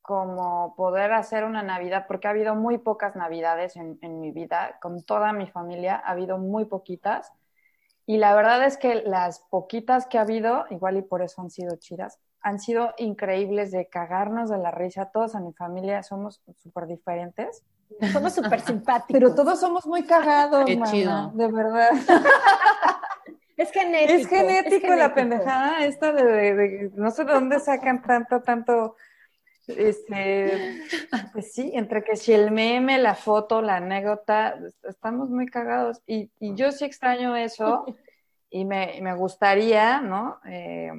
como 0.03 0.75
poder 0.77 1.13
hacer 1.13 1.45
una 1.45 1.63
Navidad, 1.63 2.07
porque 2.09 2.27
ha 2.27 2.31
habido 2.31 2.55
muy 2.55 2.79
pocas 2.79 3.17
Navidades 3.17 3.77
en, 3.77 3.99
en, 4.03 4.21
mi 4.21 4.33
vida, 4.33 4.79
con 4.81 5.03
toda 5.05 5.33
mi 5.33 5.47
familia, 5.47 5.97
ha 6.05 6.11
habido 6.11 6.39
muy 6.39 6.65
poquitas. 6.65 7.33
Y 8.07 8.19
la 8.19 8.35
verdad 8.35 8.65
es 8.65 8.77
que 8.77 8.97
las 8.97 9.41
poquitas 9.51 10.07
que 10.07 10.19
ha 10.19 10.23
habido, 10.23 10.65
igual 10.71 10.97
y 10.97 11.03
por 11.03 11.23
eso 11.23 11.43
han 11.43 11.51
sido 11.51 11.77
chidas, 11.77 12.19
han 12.43 12.59
sido 12.59 12.95
increíbles 12.97 13.71
de 13.71 13.89
cagarnos 13.89 14.51
de 14.51 14.59
la 14.59 14.71
risa. 14.71 15.11
Todos 15.13 15.35
en 15.35 15.47
mi 15.47 15.53
familia 15.53 16.03
somos 16.03 16.43
súper 16.59 16.87
diferentes. 16.87 17.63
Somos 18.13 18.35
súper 18.35 18.61
simpáticos. 18.67 19.13
Pero 19.13 19.35
todos 19.35 19.61
somos 19.61 19.87
muy 19.87 20.05
cagados, 20.05 20.65
Qué 20.65 20.81
chido. 20.91 21.31
de 21.35 21.47
verdad. 21.51 21.91
Es 23.57 23.73
genético. 23.73 24.15
Es 24.15 24.27
genético, 24.27 24.77
es 24.77 24.81
genético. 24.81 24.95
la 24.95 25.15
pendejada 25.15 25.85
esta 25.85 26.13
de, 26.13 26.25
de, 26.25 26.55
de, 26.55 26.91
no 26.95 27.11
sé 27.11 27.27
de 27.27 27.35
dónde 27.35 27.61
sacan 27.61 28.01
tanto, 28.01 28.41
tanto 28.41 28.97
este, 29.77 30.83
pues 31.33 31.53
sí, 31.53 31.73
entre 31.75 32.03
que 32.03 32.17
si 32.17 32.33
el 32.33 32.51
meme, 32.51 32.99
la 32.99 33.15
foto, 33.15 33.63
la 33.63 33.77
anécdota, 33.77 34.59
estamos 34.89 35.31
muy 35.31 35.47
cagados. 35.47 36.03
Y, 36.07 36.31
y 36.39 36.55
yo 36.55 36.73
sí 36.73 36.85
extraño 36.85 37.37
eso 37.37 37.85
y 38.51 38.65
me, 38.65 38.99
me 39.01 39.15
gustaría, 39.15 40.01
¿no? 40.01 40.39
Eh, 40.47 40.93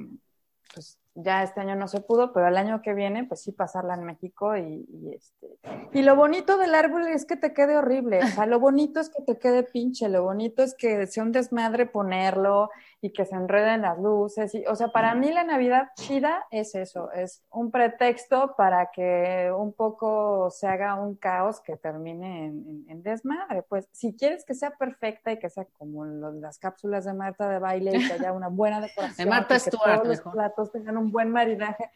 pues 0.74 0.98
ya 1.14 1.42
este 1.42 1.60
año 1.60 1.76
no 1.76 1.88
se 1.88 2.00
pudo, 2.00 2.32
pero 2.32 2.48
el 2.48 2.56
año 2.56 2.80
que 2.80 2.94
viene, 2.94 3.24
pues 3.24 3.42
sí 3.42 3.52
pasarla 3.52 3.94
en 3.94 4.04
México 4.04 4.56
y, 4.56 4.86
y, 4.88 5.14
este. 5.14 5.58
Y 5.92 6.02
lo 6.02 6.16
bonito 6.16 6.56
del 6.56 6.74
árbol 6.74 7.06
es 7.08 7.26
que 7.26 7.36
te 7.36 7.52
quede 7.52 7.76
horrible, 7.76 8.20
o 8.20 8.26
sea, 8.28 8.46
lo 8.46 8.58
bonito 8.58 9.00
es 9.00 9.10
que 9.10 9.22
te 9.22 9.38
quede 9.38 9.62
pinche, 9.62 10.08
lo 10.08 10.22
bonito 10.22 10.62
es 10.62 10.74
que 10.74 11.06
sea 11.06 11.22
un 11.22 11.32
desmadre 11.32 11.86
ponerlo 11.86 12.70
y 13.04 13.12
que 13.12 13.24
se 13.26 13.34
enreden 13.34 13.82
las 13.82 13.98
luces, 13.98 14.54
y, 14.54 14.64
o 14.66 14.76
sea, 14.76 14.88
para 14.88 15.14
mí 15.16 15.32
la 15.32 15.42
Navidad 15.42 15.88
chida 15.96 16.46
es 16.52 16.76
eso, 16.76 17.10
es 17.10 17.42
un 17.50 17.72
pretexto 17.72 18.54
para 18.56 18.92
que 18.92 19.52
un 19.54 19.72
poco 19.72 20.48
se 20.50 20.68
haga 20.68 20.94
un 20.94 21.16
caos 21.16 21.60
que 21.60 21.76
termine 21.76 22.46
en, 22.46 22.64
en, 22.66 22.84
en 22.88 23.02
desmadre, 23.02 23.64
pues 23.64 23.88
si 23.90 24.14
quieres 24.16 24.44
que 24.44 24.54
sea 24.54 24.70
perfecta 24.70 25.32
y 25.32 25.38
que 25.40 25.50
sea 25.50 25.66
como 25.76 26.04
los, 26.04 26.36
las 26.36 26.58
cápsulas 26.58 27.04
de 27.04 27.12
Marta 27.12 27.48
de 27.48 27.58
baile 27.58 27.96
y 27.96 28.06
que 28.06 28.12
haya 28.12 28.32
una 28.32 28.48
buena 28.48 28.80
decoración, 28.80 29.16
de 29.16 29.26
Marta 29.26 29.56
y 29.56 29.58
que 29.58 29.70
Stewart, 29.70 30.02
todos 30.02 30.08
mejor. 30.08 30.24
los 30.24 30.34
platos 30.34 30.72
tengan 30.72 30.96
un 30.96 31.10
buen 31.10 31.30
maridaje. 31.30 31.90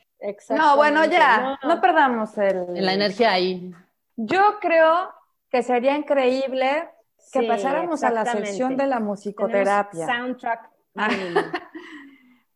No, 0.51 0.77
bueno, 0.77 1.05
ya, 1.05 1.59
no, 1.63 1.75
no 1.75 1.81
perdamos 1.81 2.37
el... 2.39 2.85
La 2.85 2.95
energía 2.95 3.33
ahí. 3.33 3.73
Yo 4.17 4.59
creo 4.61 5.11
que 5.51 5.63
sería 5.63 5.97
increíble 5.97 6.89
que 7.33 7.41
sí, 7.41 7.47
pasáramos 7.47 8.03
a 8.03 8.11
la 8.11 8.25
sección 8.25 8.77
de 8.77 8.87
la 8.87 8.99
musicoterapia. 8.99 10.07
Tenemos 10.07 10.27
soundtrack. 10.41 10.76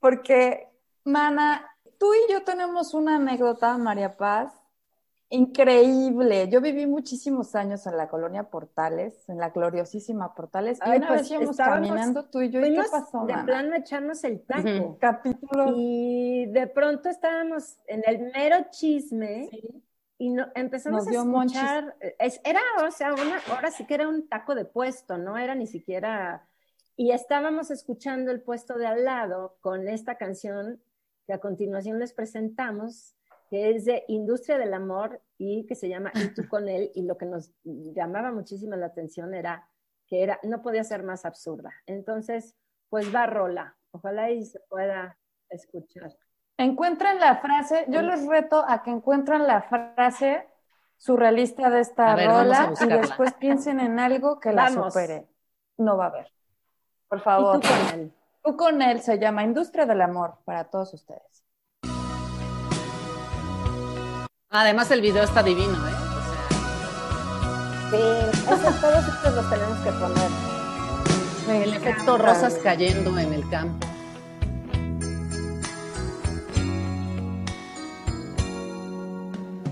Porque, 0.01 0.69
mana, 1.05 1.67
tú 1.99 2.13
y 2.15 2.33
yo 2.33 2.43
tenemos 2.43 2.95
una 2.95 3.17
anécdota, 3.17 3.77
María 3.77 4.17
Paz, 4.17 4.53
increíble. 5.31 6.49
Yo 6.49 6.61
viví 6.61 6.87
muchísimos 6.87 7.55
años 7.55 7.87
en 7.87 7.97
la 7.97 8.09
colonia 8.09 8.45
Portales, 8.51 9.29
en 9.29 9.39
la 9.39 9.51
gloriosísima 9.51 10.35
Portales, 10.35 10.79
y 10.85 10.97
una 10.97 11.09
pues 11.09 11.21
vez 11.23 11.31
íbamos 11.31 11.57
caminando 11.57 12.25
tú 12.25 12.41
y 12.41 12.51
yo, 12.51 12.61
¿y 12.65 12.75
qué 12.75 12.83
pasó, 12.91 13.25
de 13.25 13.33
mana? 13.33 13.47
plano 13.47 13.75
echarnos 13.77 14.23
el 14.25 14.43
taco. 14.43 14.99
Capítulo... 14.99 15.73
Y 15.77 16.47
de 16.47 16.67
pronto 16.67 17.09
estábamos 17.09 17.79
en 17.87 18.03
el 18.07 18.33
mero 18.33 18.67
chisme 18.71 19.49
Sí. 19.51 19.85
y 20.19 20.31
no, 20.31 20.49
empezamos 20.55 21.07
a 21.07 21.11
escuchar. 21.11 21.97
Es, 22.19 22.41
era, 22.45 22.61
o 22.87 22.91
sea, 22.91 23.13
una, 23.13 23.41
ahora 23.51 23.71
sí 23.71 23.85
que 23.87 23.95
era 23.95 24.09
un 24.09 24.29
taco 24.29 24.55
de 24.55 24.65
puesto, 24.65 25.17
no 25.17 25.39
era 25.39 25.55
ni 25.55 25.67
siquiera. 25.67 26.47
Y 26.97 27.13
estábamos 27.13 27.71
escuchando 27.71 28.31
el 28.31 28.43
puesto 28.43 28.77
de 28.77 28.87
al 28.87 29.05
lado 29.05 29.57
con 29.61 29.89
esta 29.89 30.17
canción 30.17 30.83
que 31.27 31.33
a 31.33 31.39
continuación 31.39 31.99
les 31.99 32.13
presentamos, 32.13 33.15
que 33.49 33.71
es 33.71 33.85
de 33.85 34.05
Industria 34.09 34.59
del 34.59 34.75
Amor 34.75 35.21
y 35.39 35.67
que 35.67 35.75
se 35.75 35.89
llama 35.89 36.13
Y 36.15 36.35
tú 36.35 36.49
con 36.49 36.69
él. 36.69 36.91
Y 36.95 37.03
lo 37.03 37.17
que 37.17 37.27
nos 37.27 37.53
llamaba 37.65 38.33
muchísimo 38.33 38.77
la 38.77 38.87
atención 38.87 39.35
era 39.35 39.69
que 40.07 40.23
era, 40.23 40.41
no 40.43 40.61
podía 40.61 40.85
ser 40.85 41.03
más 41.03 41.25
absurda. 41.25 41.73
Entonces, 41.87 42.57
pues 42.89 43.15
va 43.15 43.27
rola. 43.27 43.77
Ojalá 43.93 44.31
y 44.31 44.45
se 44.45 44.61
pueda 44.69 45.17
escuchar. 45.49 46.17
Encuentran 46.59 47.19
la 47.19 47.37
frase, 47.37 47.87
yo 47.89 48.03
les 48.03 48.27
reto 48.27 48.63
a 48.67 48.83
que 48.83 48.91
encuentren 48.91 49.47
la 49.47 49.63
frase 49.63 50.47
surrealista 50.99 51.71
de 51.71 51.81
esta 51.81 52.15
ver, 52.15 52.29
rola 52.29 52.73
y 52.79 52.87
después 52.87 53.33
piensen 53.35 53.81
en 53.81 53.99
algo 53.99 54.39
que 54.39 54.53
la 54.53 54.65
Vamos. 54.65 54.93
supere. 54.93 55.27
No 55.79 55.97
va 55.97 56.05
a 56.05 56.09
haber. 56.09 56.33
Por 57.11 57.19
Y 57.19 57.23
favor. 57.23 57.61
tú 57.61 57.69
con 57.69 58.01
él. 58.01 58.13
Tú 58.43 58.57
con 58.57 58.81
él 58.83 59.03
se 59.03 59.19
llama 59.19 59.43
Industria 59.43 59.85
del 59.85 60.01
Amor 60.01 60.39
para 60.45 60.65
todos 60.65 60.95
ustedes. 60.95 61.45
Además 64.49 64.91
el 64.91 65.01
video 65.01 65.23
está 65.25 65.43
divino, 65.43 65.75
¿eh? 65.89 65.93
O 65.93 67.91
Sí, 67.91 67.97
eso, 68.53 68.81
todos 68.81 69.09
estos 69.09 69.35
los 69.35 69.51
tenemos 69.51 69.79
que 69.81 69.91
poner. 69.93 71.63
el 71.65 71.75
efecto 71.75 72.17
rosas 72.17 72.55
cayendo 72.63 73.19
en 73.19 73.33
el 73.35 73.49
campo. 73.51 73.87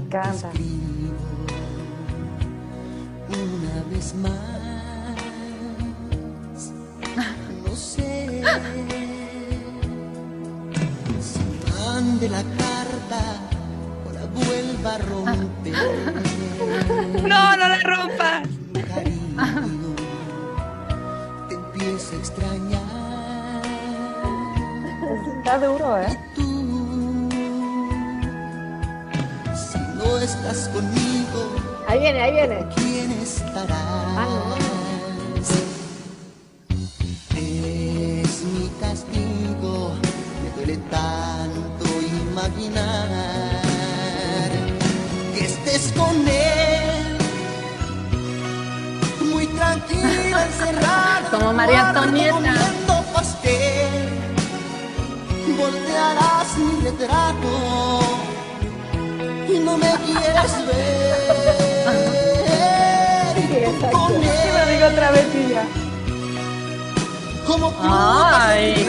encanta. 0.04 0.50
Una 3.28 3.82
vez 3.90 4.14
más, 4.14 4.57
sé 7.78 8.42
si 11.20 11.40
mande 11.78 12.28
la 12.28 12.42
carta 12.58 13.20
o 14.06 14.12
la 14.12 14.24
vuelva 14.34 14.94
a 14.94 14.98
romper. 14.98 15.74
No, 17.22 17.56
no 17.56 17.68
la 17.68 17.78
rompa. 17.84 18.42
Cariño, 18.88 19.94
te 21.48 21.54
empiezo 21.54 22.16
a 22.16 22.18
extrañar. 22.18 23.62
Está 25.38 25.58
duro, 25.58 25.98
¿eh? 25.98 26.18
Tú, 26.34 27.28
si 29.54 29.78
no 29.96 30.18
estás 30.18 30.68
conmigo, 30.68 31.40
Ahí 31.86 32.00
viene, 32.00 32.20
ahí 32.20 32.32
viene. 32.32 32.66
¿quién 32.76 33.12
estará? 33.12 33.80
Es 34.58 34.67
tanto 40.90 41.84
imaginar 42.30 43.08
que 45.34 45.44
estés 45.44 45.92
con 45.96 46.16
él, 46.28 47.18
muy 49.32 49.46
tranquila, 49.48 50.44
encerrada. 50.46 51.18
en 51.20 51.30
Como 51.38 51.52
María 51.52 51.88
Antonieta. 51.90 52.54
pastel. 53.14 54.08
Voltearás 55.58 56.56
mi 56.58 56.80
retrato 56.84 58.00
y 59.48 59.58
no 59.58 59.76
me 59.76 59.92
quieres 60.06 60.52
ver. 60.66 61.28
Con 63.92 64.08
Sí, 64.12 64.14
lo 64.22 64.62
él, 64.62 64.68
digo 64.74 64.86
otra 64.86 65.10
vez 65.10 65.26
y 65.34 65.48
ya. 65.52 65.64
como 67.46 67.72
Ay. 67.82 68.86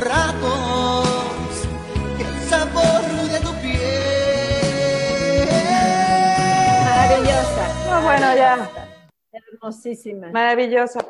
Ratos 0.00 1.66
el 2.18 2.48
sabor 2.48 3.02
de 3.30 3.38
tu 3.40 3.52
piel. 3.60 5.48
Maravillosa. 6.84 7.90
No, 7.90 8.02
bueno, 8.02 8.34
ya. 8.36 8.70
Hermosísima. 9.32 10.30
Maravilloso. 10.30 11.00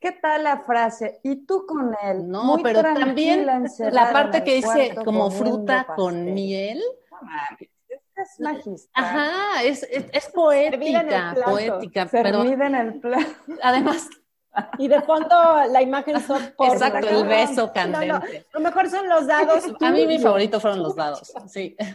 ¿Qué 0.00 0.12
tal 0.12 0.44
la 0.44 0.58
frase? 0.58 1.20
Y 1.24 1.44
tú 1.44 1.66
con 1.66 1.94
él. 2.02 2.28
No, 2.28 2.44
muy 2.44 2.62
pero 2.62 2.82
también 2.82 3.46
la 3.90 4.12
parte 4.12 4.44
que 4.44 4.54
dice 4.54 4.94
como 5.04 5.30
fruta 5.30 5.86
con 5.96 6.14
pastel. 6.14 6.32
miel. 6.34 6.82
No 7.10 7.18
mames, 7.22 7.68
esta 7.88 8.22
es 8.22 8.40
magistral. 8.40 9.04
Ajá, 9.04 9.62
es, 9.64 9.82
es, 9.90 10.04
es 10.12 10.26
poética, 10.28 11.34
poética, 11.44 12.06
pero 12.10 12.42
Servida 12.42 12.66
en 12.68 12.74
el 12.76 13.00
plato. 13.00 13.26
además, 13.62 14.08
Y 14.78 14.88
de 14.88 15.00
fondo 15.02 15.64
la 15.70 15.82
imagen 15.82 16.20
son 16.26 16.52
por 16.56 16.72
exacto, 16.72 17.08
el 17.08 17.26
beso 17.26 17.72
candente. 17.72 18.06
No, 18.06 18.18
no, 18.18 18.26
lo 18.54 18.60
mejor 18.60 18.88
son 18.88 19.08
los 19.08 19.26
dados. 19.26 19.64
A 19.80 19.90
mí 19.90 20.06
mi 20.06 20.18
favorito 20.18 20.60
fueron 20.60 20.82
los 20.82 20.96
dados, 20.96 21.32
sí. 21.46 21.76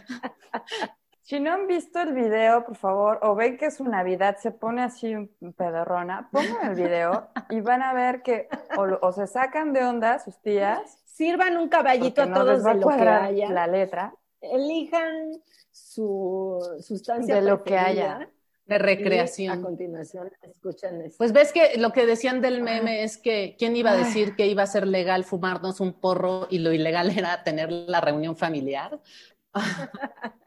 Si 1.22 1.40
no 1.40 1.54
han 1.54 1.66
visto 1.66 2.02
el 2.02 2.12
video, 2.12 2.66
por 2.66 2.76
favor, 2.76 3.18
o 3.22 3.34
ven 3.34 3.56
que 3.56 3.66
es 3.66 3.78
su 3.78 3.84
Navidad, 3.84 4.36
se 4.36 4.50
pone 4.50 4.82
así 4.82 5.14
un 5.14 5.54
pedorrona, 5.56 6.28
pongan 6.30 6.68
el 6.68 6.74
video 6.74 7.28
y 7.48 7.62
van 7.62 7.80
a 7.80 7.94
ver 7.94 8.20
que 8.20 8.46
o, 8.76 9.10
se 9.10 9.26
sacan 9.26 9.72
de 9.72 9.86
onda 9.86 10.18
sus 10.18 10.38
tías, 10.42 10.98
Sirvan 11.06 11.56
un 11.56 11.68
caballito 11.68 12.20
a 12.20 12.30
todos 12.30 12.62
de 12.62 12.74
lo 12.74 12.88
que 12.88 13.08
haya. 13.08 13.48
la 13.48 13.66
letra. 13.66 14.14
Elijan 14.42 15.40
su 15.70 16.60
sustancia 16.80 17.36
De 17.36 17.42
lo 17.42 17.62
que 17.64 17.78
haya. 17.78 18.28
De 18.66 18.76
y 18.76 18.78
A 18.78 18.78
recreación. 18.78 19.62
continuación, 19.62 20.30
escuchen 20.42 21.02
esto. 21.02 21.18
Pues 21.18 21.32
ves 21.32 21.52
que 21.52 21.76
lo 21.78 21.92
que 21.92 22.06
decían 22.06 22.40
del 22.40 22.62
meme 22.62 23.02
es 23.04 23.18
que 23.18 23.56
quién 23.58 23.76
iba 23.76 23.90
a 23.90 23.96
decir 23.96 24.36
que 24.36 24.46
iba 24.46 24.62
a 24.62 24.66
ser 24.66 24.86
legal 24.86 25.24
fumarnos 25.24 25.80
un 25.80 25.92
porro 25.92 26.46
y 26.50 26.58
lo 26.60 26.72
ilegal 26.72 27.10
era 27.16 27.42
tener 27.42 27.70
la 27.70 28.00
reunión 28.00 28.36
familiar. 28.36 29.00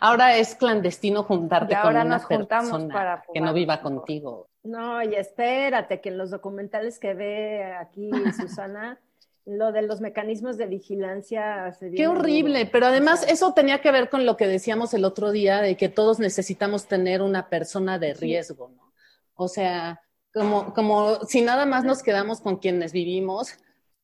Ahora 0.00 0.36
es 0.36 0.54
clandestino 0.54 1.22
juntarte 1.22 1.74
ahora 1.74 2.00
con 2.00 2.06
una 2.06 2.16
nos 2.18 2.26
persona 2.26 2.92
para 2.92 3.24
que 3.32 3.40
no 3.40 3.52
viva 3.52 3.80
contigo. 3.80 4.48
No, 4.64 5.02
y 5.02 5.14
espérate, 5.14 6.00
que 6.00 6.08
en 6.08 6.18
los 6.18 6.30
documentales 6.30 6.98
que 6.98 7.14
ve 7.14 7.64
aquí 7.74 8.10
Susana, 8.36 9.00
lo 9.44 9.72
de 9.72 9.82
los 9.82 10.00
mecanismos 10.00 10.56
de 10.56 10.66
vigilancia 10.66 11.72
se 11.72 11.90
Qué 11.90 12.06
horrible, 12.06 12.66
pero 12.66 12.86
además 12.86 13.20
O 13.22 13.24
sea, 13.24 13.32
eso 13.34 13.54
tenía 13.54 13.80
que 13.80 13.90
ver 13.90 14.08
con 14.08 14.24
lo 14.24 14.36
que 14.36 14.46
decíamos 14.46 14.94
el 14.94 15.04
otro 15.04 15.30
día 15.32 15.60
de 15.60 15.76
que 15.76 15.88
todos 15.88 16.18
necesitamos 16.20 16.86
tener 16.86 17.22
una 17.22 17.48
persona 17.48 17.98
de 17.98 18.14
riesgo, 18.14 18.70
¿no? 18.76 18.92
O 19.34 19.48
sea, 19.48 20.00
como, 20.32 20.72
como 20.74 21.16
si 21.24 21.42
nada 21.42 21.66
más 21.66 21.84
nos 21.84 22.02
quedamos 22.02 22.40
con 22.40 22.56
quienes 22.58 22.92
vivimos, 22.92 23.58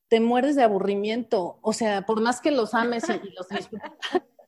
te 0.09 0.20
mueres 0.20 0.57
de 0.57 0.62
aburrimiento. 0.62 1.59
O 1.62 1.72
sea, 1.72 2.03
por 2.03 2.20
más 2.20 2.40
que 2.40 2.51
los 2.51 2.74
ames 2.74 3.09
y, 3.09 3.12
y 3.12 3.31
los 3.33 3.48
disfrutes. 3.48 3.90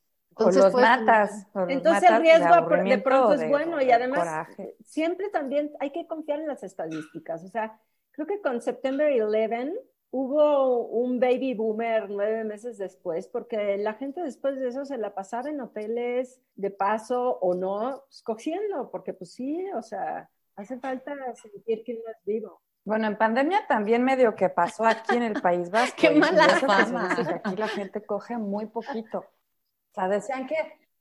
O 0.43 0.45
los 0.45 0.73
pues, 0.73 0.75
matas. 0.75 1.47
o 1.53 1.61
los 1.61 1.69
Entonces 1.69 2.03
matas 2.05 2.17
el 2.17 2.23
riesgo 2.23 2.55
de 2.55 2.99
pronto 2.99 3.35
es 3.35 3.41
de- 3.41 3.49
bueno 3.49 3.79
y 3.83 3.85
de 3.87 3.93
además 3.93 4.21
coraje. 4.21 4.75
siempre 4.87 5.29
también 5.29 5.71
hay 5.81 5.91
que 5.91 6.07
confiar 6.07 6.41
en 6.41 6.47
las 6.49 6.63
estadísticas. 6.63 7.45
O 7.45 7.49
sea, 7.49 7.79
creo 8.13 8.27
que 8.27 8.41
con 8.41 8.63
September 8.63 9.13
11 9.23 9.73
hubo 10.11 10.87
un 10.89 11.21
baby 11.21 11.55
boomer 11.55 12.11
nueve 12.11 12.45
meses 12.45 12.79
después, 12.79 13.29
porque 13.29 13.77
la 13.79 13.95
gente 13.95 14.23
después 14.23 14.59
de 14.59 14.69
eso 14.69 14.85
se 14.85 14.99
la 14.99 15.15
pasaba 15.15 15.49
en 15.49 15.61
hoteles 15.61 16.41
de 16.57 16.71
paso 16.71 17.39
o 17.41 17.55
no, 17.55 18.05
escogiendo, 18.11 18.91
porque 18.91 19.13
pues 19.13 19.33
sí, 19.33 19.65
o 19.73 19.83
sea, 19.83 20.29
hace 20.57 20.79
falta 20.79 21.15
sentir 21.35 21.85
que 21.85 21.93
uno 21.93 22.11
es 22.11 22.25
vivo. 22.25 22.61
Bueno, 22.85 23.07
en 23.07 23.19
pandemia 23.19 23.67
también 23.69 24.03
medio 24.03 24.35
que 24.35 24.49
pasó 24.49 24.85
aquí 24.85 25.17
en 25.17 25.23
el 25.23 25.41
País 25.41 25.71
Vasco. 25.71 25.97
Qué 25.99 26.11
mala 26.11 26.49
fama. 26.49 27.15
que 27.15 27.35
aquí 27.35 27.57
la 27.57 27.69
gente 27.69 28.03
coge 28.03 28.37
muy 28.37 28.67
poquito. 28.67 29.19
O 29.19 29.95
sea, 29.95 30.09
decían 30.09 30.47
que, 30.47 30.57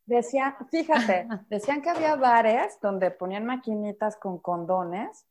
decían, 0.05 0.55
fíjate, 0.69 1.27
decían 1.49 1.81
que 1.81 1.89
había 1.89 2.15
bares 2.15 2.79
donde 2.81 3.11
ponían 3.11 3.45
maquinitas 3.45 4.17
con 4.17 4.39
condones 4.39 5.25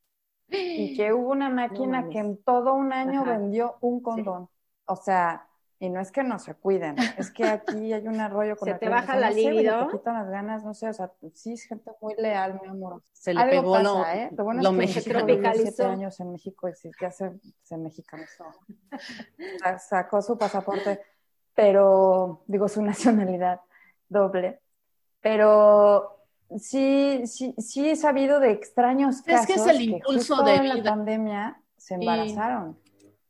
y 0.51 0.95
que 0.97 1.13
hubo 1.13 1.31
una 1.31 1.49
máquina 1.51 2.01
mames. 2.01 2.13
que 2.13 2.19
en 2.19 2.43
todo 2.43 2.75
un 2.75 2.93
año 2.93 3.23
Ajá. 3.23 3.31
vendió 3.39 3.77
un 3.81 4.01
condón. 4.03 4.49
O 4.87 4.97
sea, 4.97 5.47
y 5.81 5.91
no 5.91 6.01
es 6.01 6.11
que 6.11 6.25
no 6.25 6.39
se 6.41 6.55
cuiden, 6.55 6.97
es 7.19 7.31
que 7.31 7.45
aquí 7.45 7.93
hay 7.93 8.09
un 8.09 8.19
arroyo 8.19 8.57
con 8.57 8.67
Se 8.67 8.73
el 8.73 8.79
te 8.81 8.87
que, 8.87 8.91
baja 8.91 9.15
la 9.17 9.29
no 9.31 9.37
libido. 9.37 9.87
te 9.87 9.99
quitan 9.99 10.15
las 10.15 10.29
ganas, 10.29 10.65
no 10.65 10.75
sé, 10.75 10.89
o 10.89 10.93
sea, 10.93 11.13
sí 11.35 11.53
es 11.53 11.65
gente 11.65 11.93
muy 12.01 12.15
leal, 12.17 12.55
muy 12.55 12.67
amorosa. 12.69 13.05
Se 13.13 13.33
le 13.33 13.41
Algo 13.41 13.51
pegó 13.53 13.73
pasa, 13.75 13.83
lo, 13.85 14.07
¿eh? 14.07 14.31
Lo 14.37 14.45
bueno 14.45 14.63
lo 14.63 14.69
es 14.71 14.75
que. 14.75 14.79
México 14.79 15.03
siete 15.55 15.85
años 15.85 16.19
en 16.21 16.33
México 16.33 16.69
y 16.69 16.75
sí, 16.75 16.91
ya 17.01 17.11
se, 17.13 17.33
se 17.63 17.77
mexicanizó. 17.77 18.45
Sa- 19.63 19.79
Sacó 19.79 20.21
su 20.21 20.37
pasaporte, 20.37 21.01
pero, 21.55 22.43
digo, 22.49 22.67
su 22.69 22.83
nacionalidad 22.83 23.61
doble. 24.09 24.61
Pero 25.21 26.18
sí, 26.59 27.23
sí, 27.27 27.55
sí 27.59 27.89
he 27.91 27.97
sabido 27.97 28.41
de 28.41 28.51
extraños 28.53 29.17
Es 29.19 29.23
casos 29.23 29.47
que 29.47 29.55
es 29.55 29.67
el 29.67 29.83
impulso 29.83 30.37
justo 30.37 30.43
de 30.45 30.55
en 30.55 30.69
la 30.69 30.83
pandemia 30.83 31.61
se 31.77 31.95
embarazaron. 31.95 32.79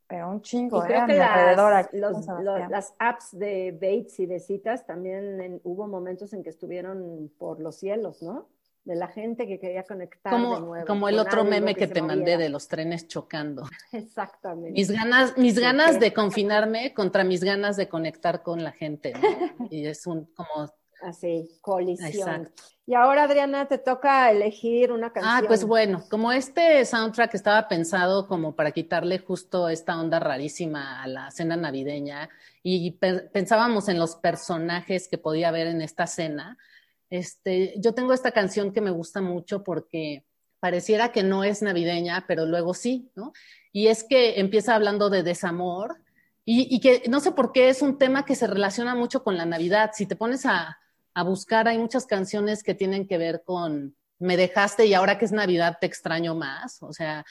Pero 0.06 0.30
un 0.30 0.38
Y 0.38 0.40
chingo, 0.40 0.82
¿eh? 0.82 0.86
creo 0.86 1.02
A 1.02 1.06
que 1.06 1.14
las, 1.14 1.88
los- 1.92 2.26
las 2.70 2.94
apps 2.98 3.38
de 3.38 3.72
dates 3.72 4.18
y 4.20 4.26
de 4.26 4.40
citas 4.40 4.86
también 4.86 5.40
en- 5.40 5.60
hubo 5.64 5.86
momentos 5.86 6.32
en 6.32 6.42
que 6.42 6.48
estuvieron 6.50 7.30
por 7.38 7.60
los 7.60 7.76
cielos, 7.76 8.22
¿no? 8.22 8.48
De 8.84 8.94
la 8.94 9.08
gente 9.08 9.46
que 9.46 9.58
quería 9.60 9.82
conectar 9.84 10.32
de 10.32 10.38
Como, 10.38 10.60
nuevo. 10.60 10.86
como 10.86 11.10
el 11.10 11.18
otro 11.18 11.44
meme 11.44 11.74
que, 11.74 11.86
te 11.88 12.00
mandé 12.00 12.38
de 12.38 12.48
los 12.48 12.68
trenes 12.68 13.06
chocando. 13.06 13.64
Exactamente. 13.92 14.70
Mis 14.70 14.90
ganas, 14.90 15.36
mis 15.36 15.56
Sí, 15.56 15.60
ganas 15.60 16.00
de 16.00 16.12
confinarme 16.14 16.94
contra 16.94 17.22
mis 17.22 17.44
ganas 17.44 17.76
de 17.76 17.86
conectar 17.88 18.42
con 18.42 18.64
la 18.64 18.72
gente, 18.72 19.12
¿no? 19.12 19.20
Y 19.70 19.86
es 19.86 20.06
un 20.06 20.24
como 20.34 20.70
Así, 21.02 21.48
colisión. 21.60 22.08
Exacto. 22.08 22.62
Y 22.86 22.94
ahora, 22.94 23.24
Adriana, 23.24 23.68
te 23.68 23.78
toca 23.78 24.30
elegir 24.30 24.92
una 24.92 25.12
canción. 25.12 25.34
Ah, 25.34 25.42
pues 25.46 25.64
bueno, 25.64 26.04
como 26.10 26.32
este 26.32 26.84
soundtrack 26.84 27.34
estaba 27.34 27.68
pensado 27.68 28.26
como 28.26 28.56
para 28.56 28.72
quitarle 28.72 29.18
justo 29.18 29.68
esta 29.68 30.00
onda 30.00 30.18
rarísima 30.18 31.02
a 31.02 31.06
la 31.06 31.30
cena 31.30 31.56
navideña 31.56 32.30
y 32.62 32.92
pe- 32.92 33.28
pensábamos 33.32 33.88
en 33.88 33.98
los 33.98 34.16
personajes 34.16 35.06
que 35.06 35.18
podía 35.18 35.48
haber 35.48 35.66
en 35.66 35.82
esta 35.82 36.06
cena, 36.06 36.56
este, 37.10 37.74
yo 37.78 37.94
tengo 37.94 38.12
esta 38.12 38.32
canción 38.32 38.72
que 38.72 38.80
me 38.80 38.90
gusta 38.90 39.20
mucho 39.20 39.62
porque 39.62 40.24
pareciera 40.60 41.12
que 41.12 41.22
no 41.22 41.44
es 41.44 41.62
navideña, 41.62 42.24
pero 42.26 42.46
luego 42.46 42.74
sí, 42.74 43.10
¿no? 43.14 43.32
Y 43.70 43.88
es 43.88 44.02
que 44.02 44.40
empieza 44.40 44.74
hablando 44.74 45.08
de 45.10 45.22
desamor 45.22 45.98
y, 46.44 46.74
y 46.74 46.80
que 46.80 47.02
no 47.08 47.20
sé 47.20 47.32
por 47.32 47.52
qué 47.52 47.68
es 47.68 47.82
un 47.82 47.98
tema 47.98 48.24
que 48.24 48.34
se 48.34 48.46
relaciona 48.46 48.94
mucho 48.94 49.22
con 49.22 49.36
la 49.36 49.44
Navidad. 49.44 49.90
Si 49.94 50.06
te 50.06 50.16
pones 50.16 50.46
a, 50.46 50.78
a 51.18 51.22
buscar, 51.24 51.66
hay 51.68 51.78
muchas 51.78 52.06
canciones 52.06 52.62
que 52.62 52.74
tienen 52.74 53.06
que 53.06 53.18
ver 53.18 53.42
con 53.44 53.96
me 54.20 54.36
dejaste 54.36 54.86
y 54.86 54.94
ahora 54.94 55.16
que 55.18 55.24
es 55.26 55.32
Navidad 55.32 55.78
te 55.80 55.86
extraño 55.86 56.34
más. 56.34 56.82
O 56.82 56.92
sea, 56.92 57.24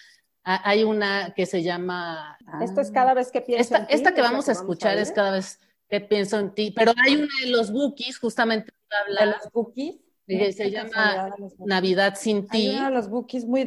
Ah, 0.50 0.62
Hay 0.64 0.86
una 0.86 1.34
que 1.36 1.46
se 1.46 1.62
llama... 1.62 2.38
Esto 2.62 2.80
es 2.80 2.90
cada 2.90 3.14
vez 3.14 3.32
que 3.34 3.42
pienso 3.42 3.62
Esta, 3.64 3.78
en 3.80 3.88
ti, 3.88 3.94
esta 3.96 4.14
que 4.14 4.22
vamos 4.22 4.48
a 4.48 4.54
escuchar 4.54 4.98
es 4.98 5.12
cada 5.12 5.32
vez 5.32 5.60
que 5.90 6.00
pienso 6.00 6.40
en 6.40 6.54
ti, 6.54 6.72
pero 6.74 6.94
hay 7.06 7.16
una 7.18 7.28
de 7.44 7.50
los 7.50 7.70
bookies, 7.74 8.18
justamente 8.18 8.72
De 9.20 9.26
los 9.26 9.52
bookies. 9.52 9.96
que 10.26 10.54
se 10.54 10.64
Qué 10.64 10.72
llama. 10.72 11.36
Navidad 11.60 12.16
sin 12.18 12.48
Hay 12.50 12.62
ti. 12.62 12.70
uno 12.78 12.86
de 12.86 12.92
los 12.92 13.10
bookies 13.10 13.44
muy 13.44 13.66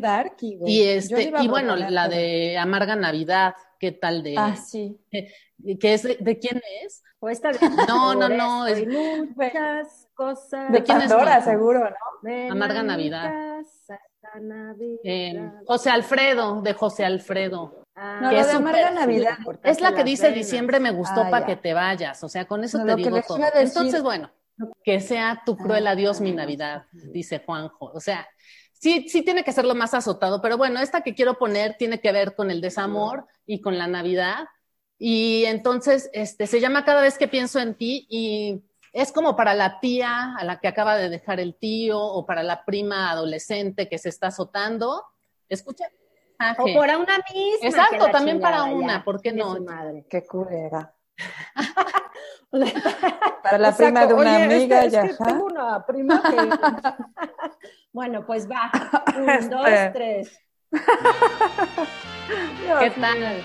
güey. 0.57 0.73
Y 0.73 0.83
este, 0.85 1.31
y 1.43 1.49
bueno, 1.49 1.77
la 1.77 2.09
de 2.09 2.57
Amarga 2.57 2.97
Navidad, 2.97 3.53
¿qué 3.79 3.93
tal 3.93 4.23
de 4.23 4.37
Ah, 4.39 4.57
sí. 4.57 4.99
que 5.13 5.93
es 5.95 6.03
de, 6.03 6.17
de 6.19 6.39
quién 6.39 6.63
es? 6.83 7.03
O 7.19 7.29
esta 7.29 7.53
de 7.53 7.59
No, 7.89 8.15
no, 8.15 8.31
no, 8.31 8.67
es- 8.67 8.79
hay 8.79 8.87
muchas 8.87 10.09
cosas. 10.25 10.71
De 10.73 10.83
quién 10.83 10.99
es 11.01 11.09
Pandora, 11.09 11.41
seguro, 11.43 11.81
¿no? 11.81 11.97
Ven 12.23 12.51
Amarga 12.53 12.83
Navidad. 12.83 13.23
casa 13.23 13.99
esta 14.05 14.39
Navidad. 14.41 15.01
Eh, 15.05 15.51
José 15.67 15.89
Alfredo, 15.91 16.61
de 16.61 16.75
José 16.75 17.05
Alfredo. 17.07 17.85
Ah, 17.95 18.19
No, 18.23 18.31
es 18.31 18.47
de 18.47 18.53
Amarga 18.53 18.91
Navidad. 18.91 19.39
Es 19.63 19.81
la 19.81 19.95
que 19.95 20.05
dice 20.05 20.31
diciembre 20.33 20.79
me 20.81 20.91
gustó 20.91 21.23
Ah, 21.23 21.31
para 21.31 21.47
que 21.47 21.57
te 21.57 21.73
vayas. 21.73 22.23
O 22.23 22.29
sea, 22.29 22.45
con 22.47 22.63
eso 22.65 22.79
No, 22.79 22.85
te 22.87 22.97
digo 22.97 23.21
todo. 23.23 23.39
decir- 23.39 23.51
Entonces, 23.55 24.03
bueno, 24.03 24.31
que 24.85 25.01
sea 25.01 25.43
tu 25.47 25.57
cruel 25.57 25.87
Ah, 25.87 25.93
adiós 25.93 26.21
mi 26.21 26.33
Navidad, 26.33 26.85
dice 26.93 27.43
Juanjo. 27.45 27.87
O 27.95 28.01
sea, 28.01 28.29
sí, 28.75 29.09
sí 29.09 29.23
tiene 29.23 29.43
que 29.43 29.53
ser 29.53 29.65
lo 29.65 29.75
más 29.75 29.95
azotado, 29.95 30.43
pero 30.43 30.59
bueno, 30.59 30.81
esta 30.81 31.01
que 31.01 31.15
quiero 31.15 31.39
poner 31.39 31.77
tiene 31.79 31.99
que 32.01 32.13
ver 32.13 32.35
con 32.35 32.51
el 32.51 32.61
desamor 32.61 33.25
y 33.47 33.61
con 33.63 33.79
la 33.79 33.87
Navidad. 33.87 34.45
Y 34.99 35.45
entonces, 35.47 36.11
este, 36.13 36.47
se 36.47 36.61
llama 36.61 36.85
Cada 36.85 37.01
vez 37.01 37.17
que 37.17 37.27
pienso 37.27 37.59
en 37.59 37.75
ti 37.75 38.07
y 38.11 38.63
es 38.93 39.13
como 39.13 39.37
para 39.37 39.55
la 39.55 39.79
tía 39.81 40.35
a 40.37 40.45
la 40.45 40.59
que 40.59 40.69
acaba 40.69 40.97
de 40.97 41.09
dejar 41.09 41.39
el 41.41 41.55
tío 41.55 42.01
o 42.01 42.27
para 42.27 42.43
la 42.43 42.65
prima 42.65 43.11
adolescente 43.11 43.89
que 43.89 43.99
se 43.99 44.09
está 44.09 44.29
azotando. 44.29 45.05
Escucha. 45.49 45.85
O 46.59 46.65
por 46.75 46.91
a 46.91 46.97
una 46.99 47.19
misma. 47.35 47.69
Exacto, 47.69 48.07
que 48.07 48.13
también 48.13 48.41
para 48.41 48.65
una, 48.65 48.99
ya, 48.99 49.05
¿por 49.05 49.21
qué 49.21 49.33
no? 49.33 49.57
su 49.57 49.63
madre. 49.63 50.07
Qué 50.09 50.27
culera. 50.27 50.95
Para 52.51 53.59
la 53.59 53.69
Exacto. 53.69 53.77
prima 53.77 54.07
de 54.07 54.15
una 54.15 54.35
Oye, 54.37 54.45
amiga, 54.45 54.85
es 54.85 54.93
ya. 54.93 55.03
que 55.03 55.15
tengo 55.15 55.45
una 55.45 55.87
prima 55.87 56.21
que... 56.23 56.37
bueno, 57.93 58.27
pues 58.27 58.51
va. 58.51 58.71
Un, 59.17 59.29
Este. 59.31 59.55
dos, 59.55 59.69
tres. 59.93 60.41
¿Qué 62.81 62.91
tal? 62.91 63.43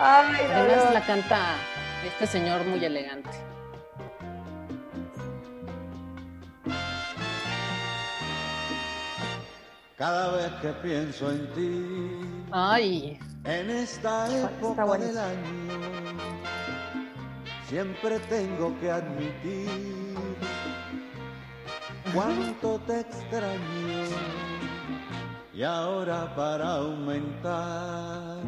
Ay, 0.00 0.46
Además 0.54 0.94
la 0.94 1.00
canta 1.04 1.56
este 2.04 2.26
señor 2.26 2.64
muy 2.64 2.84
elegante. 2.84 3.30
Cada 9.96 10.36
vez 10.36 10.52
que 10.62 10.72
pienso 10.74 11.30
en 11.32 11.52
ti, 11.54 12.46
Ay, 12.52 13.18
en 13.44 13.70
esta 13.70 14.28
época 14.44 14.86
del 14.96 15.18
año, 15.18 15.78
siempre 17.68 18.20
tengo 18.20 18.78
que 18.78 18.90
admitir 18.92 20.14
cuánto 22.14 22.78
te 22.86 23.00
extraño. 23.00 24.04
Y 25.52 25.64
ahora 25.64 26.32
para 26.36 26.74
aumentar 26.74 28.38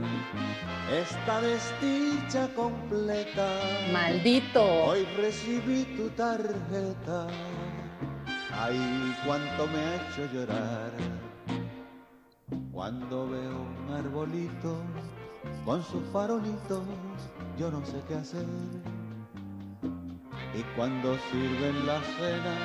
esta 0.91 1.41
desdicha 1.41 2.49
completa, 2.55 3.49
maldito. 3.93 4.63
Hoy 4.85 5.05
recibí 5.17 5.85
tu 5.97 6.09
tarjeta. 6.11 7.27
Ay, 8.53 9.15
cuánto 9.25 9.67
me 9.69 9.79
ha 9.79 9.95
hecho 9.97 10.33
llorar. 10.33 10.91
Cuando 12.73 13.29
veo 13.29 13.61
un 13.87 13.95
arbolito 13.95 14.77
con 15.65 15.83
sus 15.85 16.03
farolitos, 16.13 16.83
yo 17.59 17.71
no 17.71 17.85
sé 17.87 18.01
qué 18.09 18.15
hacer. 18.15 18.47
Y 20.55 20.63
cuando 20.77 21.17
sirven 21.31 21.87
la 21.87 22.01
cena 22.01 22.57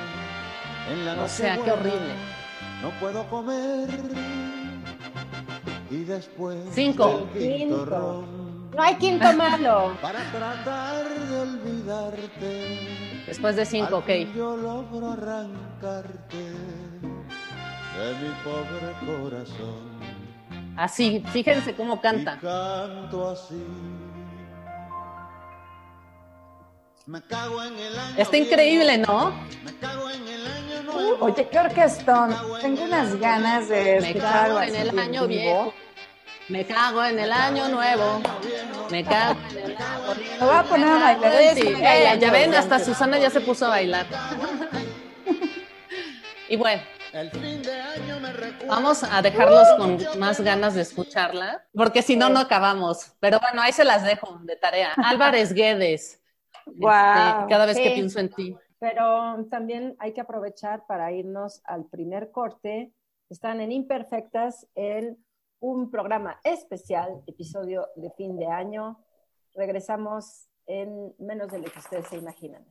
en 0.90 1.04
la 1.04 1.12
O 1.12 1.16
noche. 1.16 1.28
sea, 1.28 1.56
qué 1.62 1.70
horrible. 1.70 2.14
No 2.82 2.90
puedo 2.98 3.24
comer. 3.30 3.88
Y 5.90 6.04
después. 6.04 6.58
Cinco. 6.72 7.28
quinto 7.32 7.78
Cinco. 7.78 7.84
ron, 7.84 8.70
No 8.72 8.82
hay 8.82 8.96
quinto 8.96 9.32
malo. 9.34 9.96
para 10.02 10.20
tratar 10.32 11.04
de 11.08 11.40
olvidarte. 11.40 13.22
Después 13.26 13.56
de 13.56 13.64
cinco, 13.66 13.98
ok. 13.98 14.08
Yo 14.34 14.56
logro 14.56 15.12
arrancarte 15.12 16.36
de 16.36 18.14
mi 18.20 18.30
pobre 18.44 18.92
corazón. 19.20 19.96
Así, 20.76 21.22
fíjense 21.32 21.74
cómo 21.74 21.94
Y 21.94 21.98
canta. 22.00 22.38
canto 22.38 23.30
así. 23.30 23.64
Me 27.06 27.22
cago 27.22 27.62
en 27.62 27.78
el 27.78 27.98
año. 27.98 28.14
Está 28.18 28.36
increíble, 28.36 28.96
viejo, 28.96 29.12
¿no? 29.12 29.30
Me 29.64 29.72
cago 29.78 29.95
oye, 31.20 31.48
qué 31.48 31.58
orquestón. 31.58 32.36
Tengo 32.60 32.84
unas 32.84 33.16
ganas 33.16 33.68
de 33.68 34.00
Me 34.00 34.08
escuchar 34.08 34.48
cago 34.48 34.62
en 34.62 34.74
el 34.76 34.98
año 34.98 35.26
viejo. 35.26 35.74
Me 36.48 36.64
cago 36.64 37.04
en 37.04 37.18
el 37.18 37.32
año 37.32 37.68
nuevo. 37.68 38.20
Me 38.90 39.04
cago 39.04 39.38
en 39.50 39.58
el 39.58 39.76
año 39.76 40.14
Me 40.40 40.46
voy 40.46 40.56
a 40.56 40.62
poner 40.62 40.88
a 40.88 40.98
bailar. 40.98 41.54
Sí, 41.54 41.60
Sí, 41.62 41.74
ya 42.20 42.30
ven, 42.30 42.54
hasta 42.54 42.78
Susana 42.78 43.18
ya 43.18 43.30
se 43.30 43.40
puso 43.40 43.66
a 43.66 43.70
bailar. 43.70 44.06
Y 46.48 46.56
bueno, 46.56 46.80
El 47.12 47.28
fin 47.32 47.60
de 47.60 47.72
año 47.72 48.20
me 48.20 48.32
recuerda. 48.32 48.72
vamos 48.72 49.02
a 49.02 49.20
dejarlos 49.20 49.66
con 49.78 49.98
más 50.20 50.40
ganas 50.40 50.74
de 50.74 50.82
escucharla, 50.82 51.64
porque 51.74 52.02
si 52.02 52.14
no, 52.14 52.28
no 52.28 52.38
acabamos. 52.38 53.14
Pero 53.18 53.40
bueno, 53.40 53.62
ahí 53.62 53.72
se 53.72 53.84
las 53.84 54.04
dejo 54.04 54.38
de 54.44 54.54
tarea. 54.54 54.92
Álvarez 55.04 55.52
Guedes. 55.52 56.20
Guau. 56.66 57.40
Este, 57.40 57.50
cada 57.50 57.66
vez 57.66 57.76
que 57.78 57.90
pienso 57.90 58.20
en 58.20 58.28
ti. 58.30 58.56
Pero 58.78 59.46
también 59.50 59.96
hay 59.98 60.12
que 60.12 60.20
aprovechar 60.20 60.86
para 60.86 61.12
irnos 61.12 61.62
al 61.64 61.86
primer 61.86 62.30
corte. 62.30 62.92
Están 63.30 63.60
en 63.60 63.72
Imperfectas 63.72 64.66
en 64.74 65.18
un 65.60 65.90
programa 65.90 66.38
especial, 66.44 67.22
episodio 67.26 67.88
de 67.96 68.10
fin 68.10 68.36
de 68.36 68.46
año. 68.46 68.98
Regresamos 69.54 70.48
en 70.66 71.14
menos 71.18 71.50
de 71.50 71.58
lo 71.58 71.64
que 71.64 71.78
ustedes 71.78 72.06
se 72.08 72.18
imaginan. 72.18 72.64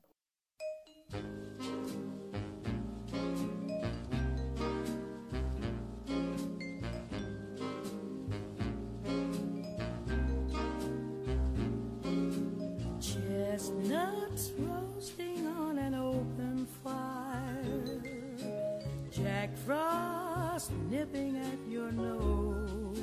At 20.67 21.69
your 21.69 21.91
nose. 21.91 22.97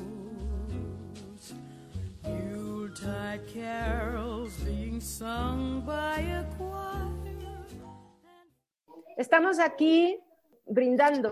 Yuletide 2.25 3.41
carols 3.55 4.57
being 4.65 5.01
sung 5.01 5.85
by 5.87 6.19
a 6.23 6.45
choir. 6.59 7.13
Estamos 9.17 9.61
aquí 9.61 10.19
brindando. 10.67 11.31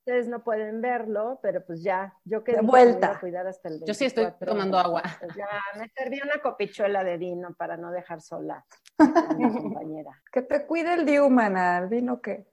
Ustedes 0.00 0.26
no 0.26 0.42
pueden 0.42 0.80
verlo, 0.80 1.38
pero 1.40 1.64
pues 1.64 1.84
ya, 1.84 2.14
yo 2.24 2.42
que 2.42 2.54
que 2.54 2.60
vuelta. 2.62 3.12
a 3.12 3.20
cuidar 3.20 3.46
hasta 3.46 3.68
el 3.68 3.84
Yo 3.84 3.94
sí 3.94 4.06
estoy 4.06 4.24
24, 4.24 4.52
tomando 4.52 4.76
agua. 4.78 5.02
pues 5.20 5.36
ya 5.36 5.46
me 5.78 5.88
serví 5.90 6.18
una 6.24 6.42
copichuela 6.42 7.04
de 7.04 7.16
vino 7.16 7.54
para 7.56 7.76
no 7.76 7.92
dejar 7.92 8.20
sola 8.20 8.64
a 8.98 9.34
mi 9.34 9.44
compañera. 9.84 10.20
Que 10.32 10.42
te 10.42 10.66
cuide 10.66 10.94
el 10.94 11.06
Diu, 11.06 11.30
mana. 11.30 11.78
¿El 11.78 11.88
vino 11.88 12.20
qué? 12.20 12.48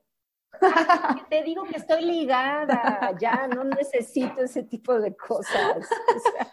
Te 1.29 1.43
digo 1.43 1.63
que 1.65 1.77
estoy 1.77 2.03
ligada, 2.03 3.15
ya 3.19 3.47
no 3.47 3.63
necesito 3.63 4.41
ese 4.41 4.63
tipo 4.63 4.99
de 4.99 5.15
cosas. 5.15 5.77
O 5.77 6.19
sea, 6.19 6.47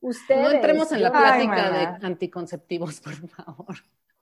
ustedes. 0.00 0.42
No 0.42 0.50
entremos 0.50 0.92
en 0.92 1.02
la 1.02 1.12
Ay, 1.14 1.46
plática 1.46 1.70
de 1.70 2.06
anticonceptivos, 2.06 3.00
por 3.00 3.14
favor. 3.28 3.76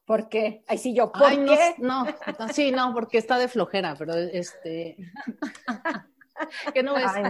¿Por 0.04 0.28
qué? 0.28 0.64
Ay, 0.66 0.78
sí, 0.78 0.94
yo, 0.94 1.12
¿por 1.12 1.24
Ay, 1.24 1.44
qué? 1.44 1.74
no, 1.78 2.04
no, 2.04 2.48
sí, 2.52 2.70
no, 2.70 2.94
porque 2.94 3.18
está 3.18 3.38
de 3.38 3.48
flojera, 3.48 3.94
pero 3.96 4.14
este. 4.14 4.96
Que 6.72 6.82
no 6.82 6.96
es. 6.96 7.06
Ay. 7.06 7.24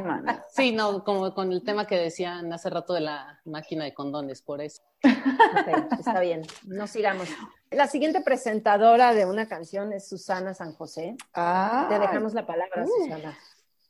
Sí, 0.51 0.73
no, 0.73 1.05
como 1.05 1.35
con 1.35 1.53
el 1.53 1.63
tema 1.63 1.87
que 1.87 1.97
decían 1.97 2.53
hace 2.53 2.71
rato 2.71 2.95
de 2.95 3.01
la 3.01 3.41
máquina 3.45 3.85
de 3.85 3.95
condones, 3.95 4.43
por 4.43 4.61
eso. 4.61 4.83
Ok, 5.05 5.93
está 5.99 6.21
bien, 6.21 6.43
no 6.67 6.87
sigamos. 6.87 7.29
La 7.71 7.87
siguiente 7.87 8.21
presentadora 8.21 9.13
de 9.13 9.27
una 9.27 9.47
canción 9.47 9.93
es 9.93 10.09
Susana 10.09 10.55
San 10.55 10.73
José. 10.73 11.17
Ah. 11.35 11.87
Te 11.89 11.99
dejamos 11.99 12.35
la 12.35 12.47
palabra, 12.47 12.87
Susana. 12.87 13.39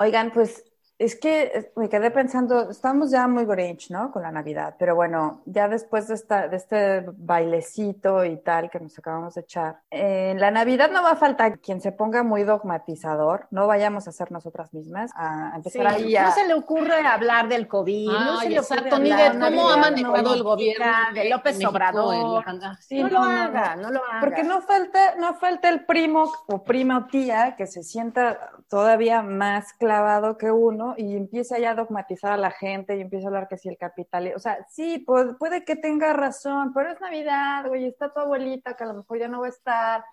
Oigan, 0.00 0.31
pues 0.33 0.64
es 0.99 1.15
que 1.19 1.43
eh, 1.55 1.73
me 1.77 1.89
quedé 1.89 2.11
pensando, 2.11 2.71
estamos 2.71 3.11
ya 3.11 3.29
muy 3.29 3.45
Grinch, 3.45 3.91
¿no? 3.91 4.11
Con 4.11 4.23
la 4.23 4.33
Navidad, 4.33 4.75
pero 4.79 4.95
bueno, 4.97 5.43
ya 5.47 5.69
después 5.69 6.09
de, 6.09 6.15
esta, 6.15 6.49
de 6.49 6.57
este 6.57 7.05
bailecito 7.17 8.25
y 8.25 8.37
tal 8.39 8.69
que 8.71 8.81
nos 8.81 8.99
acabamos 8.99 9.35
de 9.35 9.43
echar, 9.43 9.79
eh, 9.91 10.31
en 10.33 10.41
la 10.41 10.51
Navidad 10.51 10.91
no 10.91 11.03
va 11.03 11.13
a 11.13 11.17
faltar 11.17 11.61
quien 11.61 11.81
se 11.81 11.93
ponga 11.93 12.23
muy 12.23 12.43
dogmatizador, 12.43 13.47
no 13.51 13.67
vayamos 13.67 14.09
a 14.09 14.13
ser 14.13 14.33
nosotras 14.33 14.73
mismas, 14.75 15.11
a 15.15 15.53
empezar 15.55 15.87
ahí 15.87 16.17
a... 16.17 16.25
No 16.25 16.33
se 16.33 16.47
le 16.49 16.55
ocurre 16.55 17.07
hablar 17.07 17.49
del 17.49 17.69
COVID, 17.69 18.09
no 18.11 18.39
Ay, 18.41 18.49
se 18.49 18.51
le 18.55 18.61
ocurre 18.61 18.77
exacto, 18.79 18.99
ni 18.99 19.11
de 19.11 19.23
hablar 19.23 19.51
cómo 19.53 19.69
ha 19.71 19.77
manejado 19.77 20.23
no, 20.23 20.35
el 20.35 20.43
gobierno 20.43 20.87
de 21.15 21.29
López 21.31 21.55
México 21.59 21.71
Obrador. 21.71 22.45
en 22.49 22.61
la- 22.61 22.77
Sí, 22.81 23.03
no, 23.03 23.09
no, 23.09 23.15
lo 23.21 23.25
no, 23.25 23.31
haga, 23.43 23.77
no. 23.77 23.83
no 23.83 23.91
lo 23.93 24.05
haga. 24.05 24.21
Porque 24.21 24.43
no 24.43 24.61
falta, 24.63 25.15
no 25.17 25.35
falta 25.35 25.69
el 25.69 25.85
primo 25.85 26.31
o 26.49 26.65
prima 26.65 26.99
o 26.99 27.05
tía 27.07 27.55
que 27.57 27.67
se 27.67 27.83
sienta 27.83 28.51
todavía 28.69 29.23
más 29.23 29.73
clavado 29.75 30.37
que 30.39 30.51
uno 30.51 30.88
y 30.96 31.16
empieza 31.16 31.59
ya 31.59 31.70
a 31.70 31.74
dogmatizar 31.74 32.33
a 32.33 32.37
la 32.37 32.51
gente 32.51 32.96
y 32.96 33.01
empieza 33.01 33.27
a 33.27 33.29
hablar 33.29 33.48
que 33.48 33.59
si 33.59 33.68
el 33.68 33.77
capital, 33.79 34.33
o 34.35 34.38
sea, 34.38 34.64
sí, 34.68 34.98
pues, 35.01 35.35
puede 35.38 35.64
que 35.64 35.77
tenga 35.77 36.12
razón, 36.12 36.72
pero 36.72 36.90
es 36.90 37.01
Navidad, 37.01 37.66
güey, 37.68 37.87
está 37.87 38.12
tu 38.12 38.20
abuelita 38.20 38.74
que 38.74 38.85
a 38.85 38.88
lo 38.88 38.94
mejor 38.94 39.18
ya 39.18 39.29
no 39.29 39.40
va 39.40 39.46
a 39.46 39.51
estar, 39.51 40.05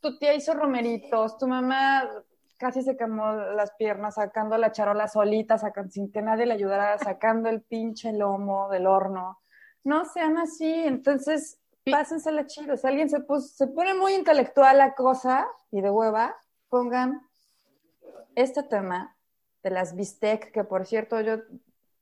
tu 0.00 0.18
tía 0.18 0.34
hizo 0.34 0.54
romeritos, 0.54 1.38
tu 1.38 1.46
mamá 1.46 2.08
casi 2.58 2.82
se 2.82 2.96
quemó 2.96 3.32
las 3.32 3.72
piernas 3.72 4.14
sacando 4.14 4.56
la 4.56 4.72
charola 4.72 5.08
solita, 5.08 5.58
sacan, 5.58 5.90
sin 5.90 6.10
que 6.10 6.22
nadie 6.22 6.46
le 6.46 6.54
ayudara, 6.54 6.98
sacando 6.98 7.48
el 7.48 7.62
pinche 7.62 8.12
lomo 8.12 8.68
del 8.70 8.86
horno. 8.86 9.38
No 9.84 10.04
sean 10.04 10.38
así, 10.38 10.72
entonces 10.72 11.60
pásensela 11.92 12.46
chido. 12.46 12.76
Si 12.76 12.86
alguien 12.86 13.08
se, 13.08 13.20
pus- 13.20 13.54
se 13.54 13.66
pone 13.68 13.94
muy 13.94 14.14
intelectual 14.14 14.78
la 14.78 14.94
cosa 14.94 15.46
y 15.70 15.80
de 15.80 15.90
hueva, 15.90 16.34
pongan 16.68 17.20
este 18.34 18.62
tema 18.62 19.15
de 19.66 19.72
las 19.72 19.96
bistec, 19.96 20.52
que 20.52 20.62
por 20.62 20.86
cierto 20.86 21.20
yo 21.20 21.38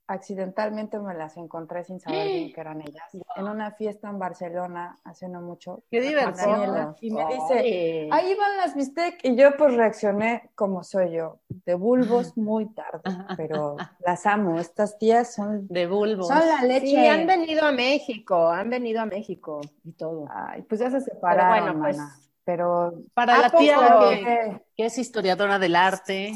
accidentalmente 0.07 0.99
me 0.99 1.15
las 1.15 1.35
encontré 1.35 1.83
sin 1.83 1.99
saber 1.99 2.27
bien 2.27 2.53
que 2.53 2.61
eran 2.61 2.79
ellas, 2.81 3.03
en 3.35 3.47
una 3.47 3.71
fiesta 3.71 4.07
en 4.07 4.19
Barcelona 4.19 4.99
hace 5.03 5.27
no 5.27 5.41
mucho. 5.41 5.81
Qué. 5.89 6.13
Daniela, 6.13 6.95
Y 7.01 7.09
me 7.09 7.25
dice, 7.25 8.07
ahí 8.11 8.35
van 8.35 8.57
las 8.57 8.75
bistec, 8.75 9.19
y 9.23 9.35
yo 9.35 9.57
pues 9.57 9.73
reaccioné 9.73 10.51
como 10.53 10.83
soy 10.83 11.11
yo, 11.13 11.39
de 11.49 11.73
bulbos 11.73 12.37
muy 12.37 12.67
tarde, 12.71 13.01
pero 13.35 13.77
las 14.05 14.27
amo, 14.27 14.59
estas 14.59 14.99
tías 14.99 15.33
son, 15.33 15.67
de 15.69 15.87
bulbos. 15.87 16.27
son 16.27 16.37
la 16.47 16.61
leche. 16.61 16.85
Sí, 16.85 17.07
han 17.07 17.25
venido 17.25 17.65
a 17.65 17.71
México, 17.71 18.47
han 18.49 18.69
venido 18.69 19.01
a 19.01 19.07
México 19.07 19.61
y 19.83 19.93
todo. 19.93 20.27
Ay, 20.29 20.61
pues 20.61 20.81
ya 20.81 20.91
se 20.91 21.01
separaron, 21.01 21.79
bueno, 21.79 21.81
pues. 21.81 21.97
Pero 22.43 22.93
Para 23.15 23.37
¿A 23.37 23.41
la 23.41 23.49
tía 23.49 23.75
Pero 23.79 23.99
que- 24.11 24.61
que 24.77 24.85
es 24.85 24.99
historiadora 24.99 25.57
del 25.57 25.75
arte, 25.75 26.31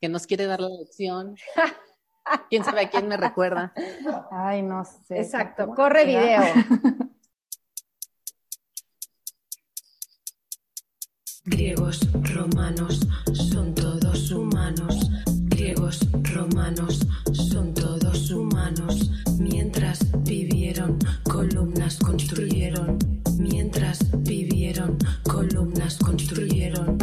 que 0.00 0.08
nos 0.08 0.26
quiere 0.26 0.46
dar 0.46 0.60
la 0.60 0.68
lección. 0.68 1.36
¿Quién 2.48 2.64
sabe 2.64 2.82
a 2.82 2.90
quién 2.90 3.08
me 3.08 3.16
recuerda? 3.16 3.72
Ay, 4.30 4.62
no 4.62 4.84
sé. 4.84 5.20
Exacto, 5.20 5.64
¿Cómo 5.64 5.76
corre 5.76 6.04
video. 6.04 6.42
Griegos, 11.44 12.00
romanos, 12.34 13.00
son 13.32 13.74
todos 13.74 14.30
humanos. 14.30 15.10
Griegos, 15.46 16.00
romanos, 16.34 17.00
son 17.32 17.74
todos 17.74 18.30
humanos. 18.30 19.10
Mientras 19.38 19.98
vivieron, 20.22 20.98
columnas 21.24 21.98
construyeron. 21.98 22.98
Mientras 23.38 23.98
vivieron, 24.22 24.98
columnas 25.24 25.98
construyeron. 25.98 26.98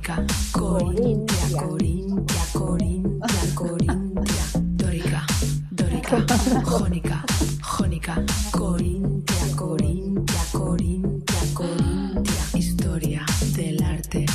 Jónica, 0.00 0.24
corintia, 0.52 1.48
corintia, 1.52 2.42
corintia, 2.54 3.54
corintia. 3.54 4.44
Dórica, 4.72 5.26
dórica, 5.70 6.26
jónica, 6.64 7.24
jónica, 7.60 8.24
corintia, 8.50 9.56
corintia, 9.56 10.42
corintia, 10.52 11.40
corintia. 11.54 12.42
Historia 12.54 13.24
del 13.54 13.82
arte, 13.82 14.26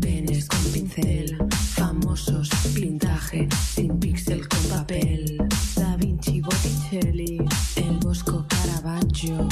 penes 0.00 0.46
con 0.46 0.62
pincel, 0.72 1.36
famosos, 1.74 2.48
pintaje, 2.74 3.48
sin 3.74 3.98
píxel 3.98 4.46
con 4.46 4.62
papel. 4.68 5.38
Da 5.76 5.96
Vinci, 5.96 6.40
Botticelli, 6.40 7.38
el 7.76 7.98
Bosco 7.98 8.44
Caravaggio, 8.48 9.48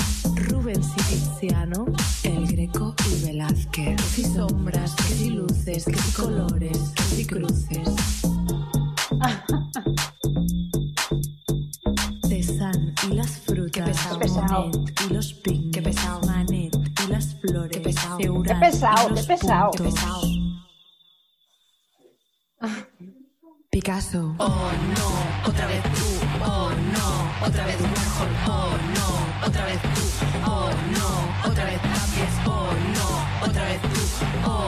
colores, 6.23 6.79
que 6.95 7.03
si 7.03 7.27
cruces. 7.27 7.89
Cézanne 12.29 12.95
y 13.11 13.15
las 13.15 13.31
frutas, 13.41 13.89
pesado. 13.89 14.19
Qué 14.19 14.25
pesado. 14.25 14.71
Y 15.05 15.09
los 15.13 15.35
picnics, 15.35 15.75
qué 15.75 15.83
pesado. 15.83 16.21
Manet 16.27 16.75
y 16.75 17.07
las 17.11 17.35
flores, 17.41 17.73
qué 17.73 17.81
pesado. 17.81 18.19
Qué 18.19 18.31
pesado, 18.55 19.15
qué 19.15 19.23
pesado. 19.23 19.71
Picasso. 23.71 24.35
Oh 24.39 24.71
no, 24.95 25.09
otra 25.51 25.67
vez 25.67 25.83
tú. 25.83 26.07
Oh 26.45 26.71
no, 26.93 27.31
otra 27.47 27.67
vez 27.67 27.81
Warhol. 27.81 28.29
Oh 28.47 28.77
no, 28.95 29.09
otra 29.47 29.65
vez 29.67 29.81
tú. 29.83 29.89
Oh 30.47 30.71
no, 30.95 31.09
otra 31.51 31.65
vez 31.65 31.81
Tapies. 31.81 32.35
Oh 32.47 32.71
no, 32.95 33.09
otra 33.47 33.65
vez 33.65 33.81
tú. 33.83 34.02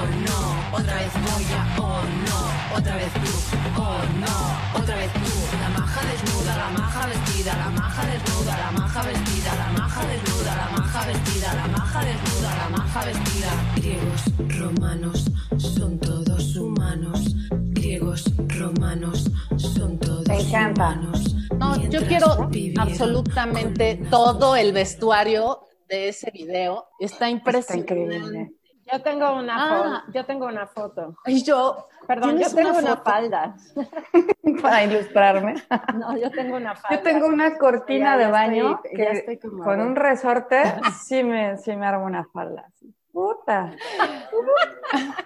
Oh 0.04 0.06
no, 0.28 0.76
otra 0.76 0.94
vez 0.96 1.12
Goya. 1.14 1.66
Oh 1.78 2.02
no, 2.26 2.76
otra 2.76 2.96
vez 2.96 3.12
tú. 3.14 3.32
Oh 3.80 3.98
no, 4.20 4.78
otra 4.80 4.96
vez 4.96 5.12
tú. 5.12 5.20
La 5.60 5.68
maja 5.70 6.00
desnuda, 6.04 6.56
la 6.56 6.70
maja 6.70 7.06
vestida, 7.06 7.56
la 7.56 7.70
maja 7.70 8.02
desnuda, 8.06 8.58
la 8.58 8.70
maja 8.72 9.02
vestida, 9.02 9.54
la 9.54 9.72
maja 9.72 10.06
desnuda, 10.06 10.56
la 10.56 10.68
maja 10.78 11.06
vestida, 11.06 11.54
la 11.54 11.66
maja 11.68 12.04
desnuda, 12.04 12.56
la 12.56 12.68
maja 12.76 13.04
vestida. 13.06 13.50
Griegos, 13.76 14.22
romanos, 14.58 15.24
son 15.58 15.98
todos 15.98 16.56
humanos. 16.56 17.20
Griegos, 17.50 18.24
romanos, 18.58 19.30
son 19.56 19.98
todos 19.98 20.26
Me 20.28 20.40
encanta. 20.40 20.90
humanos. 20.90 21.34
No, 21.58 21.76
yo 21.88 22.06
quiero 22.06 22.50
absolutamente 22.78 23.96
todo 24.10 24.56
el 24.56 24.72
vestuario 24.72 25.60
de 25.88 26.08
ese 26.08 26.30
video. 26.30 26.86
Está 26.98 27.14
Está 27.14 27.30
impresionante. 27.30 27.94
increíble. 27.94 28.52
Yo 28.92 29.02
tengo 29.02 29.34
una 29.34 29.54
Ah. 29.56 30.00
foto. 30.02 30.12
Yo 30.12 30.26
tengo 30.26 30.46
una 30.46 30.66
foto. 30.66 31.14
Y 31.26 31.42
yo, 31.42 31.88
Perdón, 32.06 32.32
yo 32.32 32.36
¿tienes 32.48 32.54
tengo 32.54 32.78
una 32.78 32.96
falda. 32.98 33.56
Para 34.62 34.84
ilustrarme. 34.84 35.54
No, 35.94 36.16
yo 36.16 36.30
tengo 36.30 36.56
una 36.56 36.74
falda. 36.76 36.96
Yo 36.96 37.02
tengo 37.02 37.26
una 37.26 37.56
cortina 37.56 38.12
Ya- 38.12 38.16
de 38.18 38.24
ya 38.24 38.30
baño 38.30 38.80
estoy- 38.82 38.90
ya 38.98 39.10
que 39.10 39.18
estoy 39.18 39.38
como- 39.38 39.64
con 39.64 39.80
un 39.80 39.96
resorte 39.96 40.62
sí 41.08 41.24
me, 41.24 41.56
sí 41.58 41.74
me 41.76 41.86
armo 41.86 42.04
una 42.04 42.24
falda. 42.32 42.68
sí. 42.74 42.94
Puta. 43.12 43.70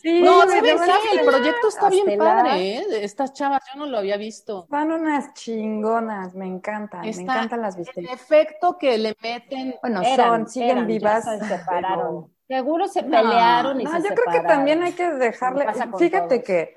Sí, 0.00 0.20
No, 0.22 0.44
me 0.46 0.52
¿sabes 0.60 0.74
qué? 1.12 1.20
El 1.20 1.26
proyecto 1.26 1.68
está 1.68 1.88
bien 1.88 2.18
padre, 2.18 2.76
¿eh? 2.78 2.84
Estas 3.02 3.32
chavas, 3.32 3.62
yo 3.72 3.78
no 3.80 3.86
lo 3.86 3.98
había 3.98 4.16
visto. 4.18 4.66
Son 4.68 4.92
unas 4.92 5.32
chingonas, 5.34 6.34
me 6.34 6.46
encantan, 6.46 7.00
me 7.02 7.08
encantan 7.10 7.62
las 7.62 7.74
El 7.76 7.84
bistecs. 7.84 8.12
efecto 8.12 8.76
que 8.78 8.98
le 8.98 9.16
meten. 9.22 9.74
Bueno, 9.80 10.02
Eran, 10.02 10.28
son, 10.28 10.48
siguen 10.48 10.70
eran, 10.70 10.82
ya 10.82 10.86
vivas. 10.86 11.24
se 11.24 11.38
separaron. 11.44 11.96
pero- 12.24 12.30
Seguro 12.54 12.86
se 12.86 13.02
pelearon 13.02 13.80
y 13.80 13.84
no, 13.84 13.90
se 14.00 14.08
yo 14.08 14.14
creo 14.14 14.40
que 14.40 14.46
también 14.46 14.82
hay 14.82 14.92
que 14.92 15.10
dejarle. 15.10 15.66
Fíjate 15.98 16.38
todos. 16.38 16.44
que 16.44 16.76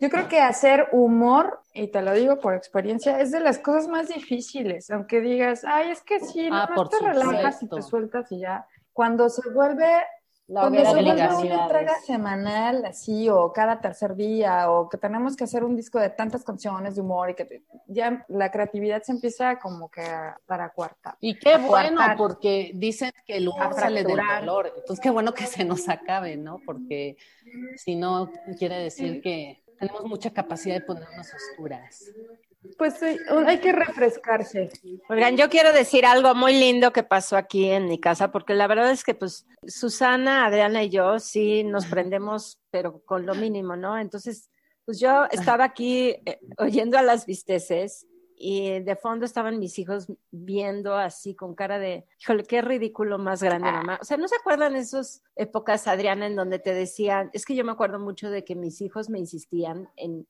yo 0.00 0.10
creo 0.10 0.26
que 0.26 0.40
hacer 0.40 0.88
humor, 0.90 1.60
y 1.72 1.86
te 1.92 2.02
lo 2.02 2.12
digo 2.12 2.40
por 2.40 2.54
experiencia, 2.54 3.20
es 3.20 3.30
de 3.30 3.38
las 3.38 3.60
cosas 3.60 3.86
más 3.86 4.08
difíciles. 4.08 4.90
Aunque 4.90 5.20
digas, 5.20 5.64
ay, 5.64 5.92
es 5.92 6.02
que 6.02 6.18
sí, 6.18 6.48
Ah, 6.50 6.66
no 6.68 6.74
por 6.74 6.88
te 6.88 6.98
relajas 6.98 7.62
y 7.62 7.68
te 7.68 7.82
sueltas 7.82 8.32
y 8.32 8.40
ya. 8.40 8.66
Cuando 8.92 9.28
se 9.28 9.48
vuelve 9.50 10.04
La 10.48 10.62
Cuando 10.62 10.84
se 10.84 10.90
vuelve 11.02 11.12
una 11.12 11.62
entrega 11.62 11.94
semanal 12.00 12.84
así 12.84 13.28
o 13.30 13.52
cada 13.52 13.80
tercer 13.80 14.16
día 14.16 14.70
o 14.70 14.88
que 14.88 14.98
tenemos 14.98 15.36
que 15.36 15.44
hacer 15.44 15.62
un 15.64 15.76
disco 15.76 15.98
de 15.98 16.10
tantas 16.10 16.42
canciones 16.44 16.96
de 16.96 17.00
humor 17.00 17.30
y 17.30 17.34
que 17.34 17.44
te- 17.44 17.62
ya 17.86 18.24
la 18.28 18.50
creatividad 18.50 19.02
se 19.02 19.12
empieza 19.12 19.58
como 19.60 19.88
que 19.88 20.02
a, 20.02 20.36
para 20.44 20.70
cuarta. 20.70 21.16
Y 21.20 21.38
qué 21.38 21.56
bueno, 21.58 22.00
porque 22.18 22.72
dicen 22.74 23.12
que 23.24 23.36
el 23.36 23.48
humor 23.48 23.72
sale 23.74 24.02
del 24.04 24.16
dolor. 24.40 24.72
Entonces, 24.76 25.00
qué 25.00 25.10
bueno 25.10 25.32
que 25.32 25.46
se 25.46 25.64
nos 25.64 25.88
acabe, 25.88 26.36
¿no? 26.36 26.58
Porque 26.66 27.16
si 27.76 27.94
no, 27.94 28.30
quiere 28.58 28.78
decir 28.78 29.22
que 29.22 29.62
tenemos 29.78 30.04
mucha 30.04 30.30
capacidad 30.30 30.74
de 30.74 30.80
ponernos 30.82 31.28
oscuras. 31.32 32.04
Pues 32.78 33.02
hay 33.02 33.58
que 33.58 33.72
refrescarse. 33.72 34.70
Oigan, 35.08 35.36
yo 35.36 35.48
quiero 35.48 35.72
decir 35.72 36.06
algo 36.06 36.34
muy 36.34 36.54
lindo 36.54 36.92
que 36.92 37.02
pasó 37.02 37.36
aquí 37.36 37.68
en 37.68 37.86
mi 37.86 37.98
casa, 37.98 38.30
porque 38.30 38.54
la 38.54 38.66
verdad 38.66 38.90
es 38.90 39.04
que 39.04 39.14
pues 39.14 39.46
Susana, 39.66 40.46
Adriana 40.46 40.82
y 40.82 40.88
yo 40.88 41.18
sí 41.18 41.64
nos 41.64 41.86
prendemos, 41.86 42.60
pero 42.70 43.02
con 43.04 43.26
lo 43.26 43.34
mínimo, 43.34 43.76
¿no? 43.76 43.98
Entonces, 43.98 44.50
pues 44.84 45.00
yo 45.00 45.26
estaba 45.30 45.64
aquí 45.64 46.16
eh, 46.24 46.40
oyendo 46.58 46.98
a 46.98 47.02
las 47.02 47.26
visteces 47.26 48.06
y 48.36 48.80
de 48.80 48.96
fondo 48.96 49.24
estaban 49.24 49.58
mis 49.58 49.78
hijos 49.78 50.12
viendo 50.30 50.96
así 50.96 51.34
con 51.34 51.54
cara 51.54 51.78
de, 51.78 52.06
híjole, 52.20 52.42
qué 52.42 52.60
ridículo 52.60 53.18
más 53.18 53.42
grande, 53.42 53.70
mamá. 53.70 53.98
O 54.00 54.04
sea, 54.04 54.16
¿no 54.16 54.26
se 54.26 54.36
acuerdan 54.36 54.74
esas 54.74 55.22
épocas, 55.36 55.86
Adriana, 55.86 56.26
en 56.26 56.34
donde 56.34 56.58
te 56.58 56.74
decían, 56.74 57.30
es 57.32 57.44
que 57.44 57.54
yo 57.54 57.64
me 57.64 57.72
acuerdo 57.72 58.00
mucho 58.00 58.30
de 58.30 58.44
que 58.44 58.56
mis 58.56 58.80
hijos 58.80 59.10
me 59.10 59.20
insistían 59.20 59.88
en 59.96 60.26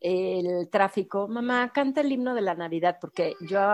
el 0.00 0.68
tráfico, 0.70 1.28
mamá, 1.28 1.72
canta 1.72 2.02
el 2.02 2.12
himno 2.12 2.34
de 2.34 2.42
la 2.42 2.54
Navidad, 2.54 2.98
porque 3.00 3.34
yo 3.40 3.72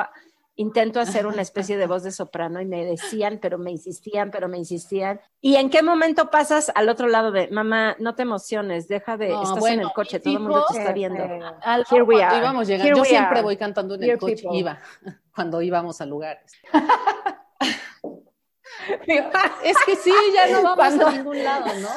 intento 0.57 1.01
hacer 1.01 1.27
una 1.27 1.41
especie 1.41 1.79
de 1.79 1.87
voz 1.87 2.03
de 2.03 2.13
soprano 2.13 2.61
y 2.61 2.67
me 2.67 2.85
decían, 2.85 3.39
pero 3.41 3.57
me 3.57 3.71
insistían, 3.71 4.31
pero 4.31 4.47
me 4.47 4.59
insistían. 4.59 5.19
¿Y 5.41 5.57
en 5.57 5.71
qué 5.71 5.83
momento 5.83 6.29
pasas 6.31 6.71
al 6.75 6.89
otro 6.91 7.09
lado 7.09 7.33
de, 7.33 7.49
mamá, 7.49 7.97
no 7.99 8.15
te 8.15 8.23
emociones, 8.23 8.87
deja 8.87 9.17
de, 9.17 9.31
No, 9.31 9.43
estás 9.43 9.65
en 9.67 9.81
el 9.81 9.91
coche, 9.93 10.21
todo 10.21 10.35
el 10.35 10.41
mundo 10.41 10.67
te 10.71 10.79
está 10.79 10.93
viendo. 10.93 11.23
eh, 11.25 11.41
Al- 11.63 11.87
Here 11.91 12.03
we 12.03 12.23
are. 12.23 12.37
íbamos 12.37 12.69
llegando, 12.69 12.89
Here 12.89 12.99
yo 12.99 13.05
siempre 13.05 13.39
are. 13.39 13.43
voy 13.43 13.57
cantando 13.57 13.95
en 13.95 14.03
Here 14.03 14.13
el 14.13 14.19
coche, 14.19 14.37
people. 14.37 14.59
iba, 14.59 14.79
cuando 15.35 15.63
íbamos 15.63 16.01
a 16.03 16.07
lugares. 16.07 16.53
es 19.65 19.77
que 19.87 19.97
sí, 19.97 20.13
ya 20.35 20.49
no 20.49 20.63
vamos 20.63 20.77
Cuando- 20.77 21.07
a 21.07 21.13
ningún 21.13 21.43
lado, 21.43 21.67
¿no? 21.81 21.89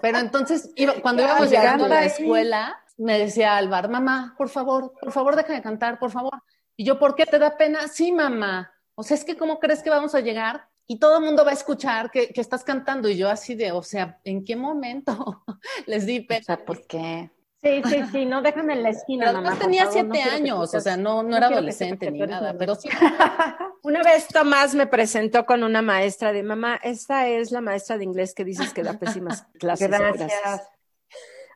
Pero 0.00 0.18
entonces, 0.18 0.70
iba- 0.76 0.94
cuando 1.02 1.22
íbamos 1.26 1.50
llegando 1.50 1.84
a 1.86 1.88
la 1.88 2.04
escuela, 2.04 2.81
me 2.98 3.18
decía 3.18 3.56
Álvaro, 3.56 3.88
mamá, 3.88 4.34
por 4.36 4.48
favor, 4.48 4.92
por 5.00 5.12
favor, 5.12 5.36
deja 5.36 5.52
de 5.52 5.62
cantar, 5.62 5.98
por 5.98 6.10
favor. 6.10 6.42
Y 6.76 6.84
yo, 6.84 6.98
¿por 6.98 7.14
qué 7.14 7.26
te 7.26 7.38
da 7.38 7.56
pena? 7.56 7.88
Sí, 7.88 8.12
mamá. 8.12 8.72
O 8.94 9.02
sea, 9.02 9.16
es 9.16 9.24
que 9.24 9.36
¿cómo 9.36 9.58
crees 9.58 9.82
que 9.82 9.90
vamos 9.90 10.14
a 10.14 10.20
llegar? 10.20 10.68
Y 10.86 10.98
todo 10.98 11.18
el 11.18 11.24
mundo 11.24 11.44
va 11.44 11.50
a 11.50 11.54
escuchar 11.54 12.10
que, 12.10 12.28
que 12.28 12.40
estás 12.40 12.64
cantando. 12.64 13.08
Y 13.08 13.16
yo 13.16 13.30
así 13.30 13.54
de, 13.54 13.72
o 13.72 13.82
sea, 13.82 14.18
¿en 14.24 14.44
qué 14.44 14.56
momento 14.56 15.42
les 15.86 16.06
di 16.06 16.20
O 16.20 16.26
pena? 16.26 16.42
sea, 16.44 16.64
¿por 16.64 16.86
qué? 16.86 17.30
Sí, 17.62 17.80
sí, 17.88 18.02
sí, 18.10 18.26
no 18.26 18.42
déjame 18.42 18.72
en 18.72 18.82
la 18.82 18.88
esquina, 18.88 19.26
Pero 19.26 19.40
mamá. 19.40 19.56
tenía 19.56 19.82
favor, 19.86 19.92
siete 19.92 20.24
no 20.24 20.30
años, 20.32 20.74
o 20.74 20.80
sea, 20.80 20.96
no, 20.96 21.22
no, 21.22 21.28
no 21.30 21.36
era 21.36 21.46
adolescente 21.46 22.10
ni 22.10 22.18
nada, 22.18 22.56
pero 22.58 22.74
sí. 22.74 22.88
Una 23.84 24.02
vez 24.02 24.26
Tomás 24.26 24.74
me 24.74 24.88
presentó 24.88 25.46
con 25.46 25.62
una 25.62 25.80
maestra 25.80 26.32
de 26.32 26.42
mamá, 26.42 26.80
esta 26.82 27.28
es 27.28 27.52
la 27.52 27.60
maestra 27.60 27.98
de 27.98 28.04
inglés 28.04 28.34
que 28.34 28.44
dices 28.44 28.72
que 28.72 28.82
da 28.82 28.98
pésimas 28.98 29.44
clases. 29.60 29.88
Gracias. 29.88 30.70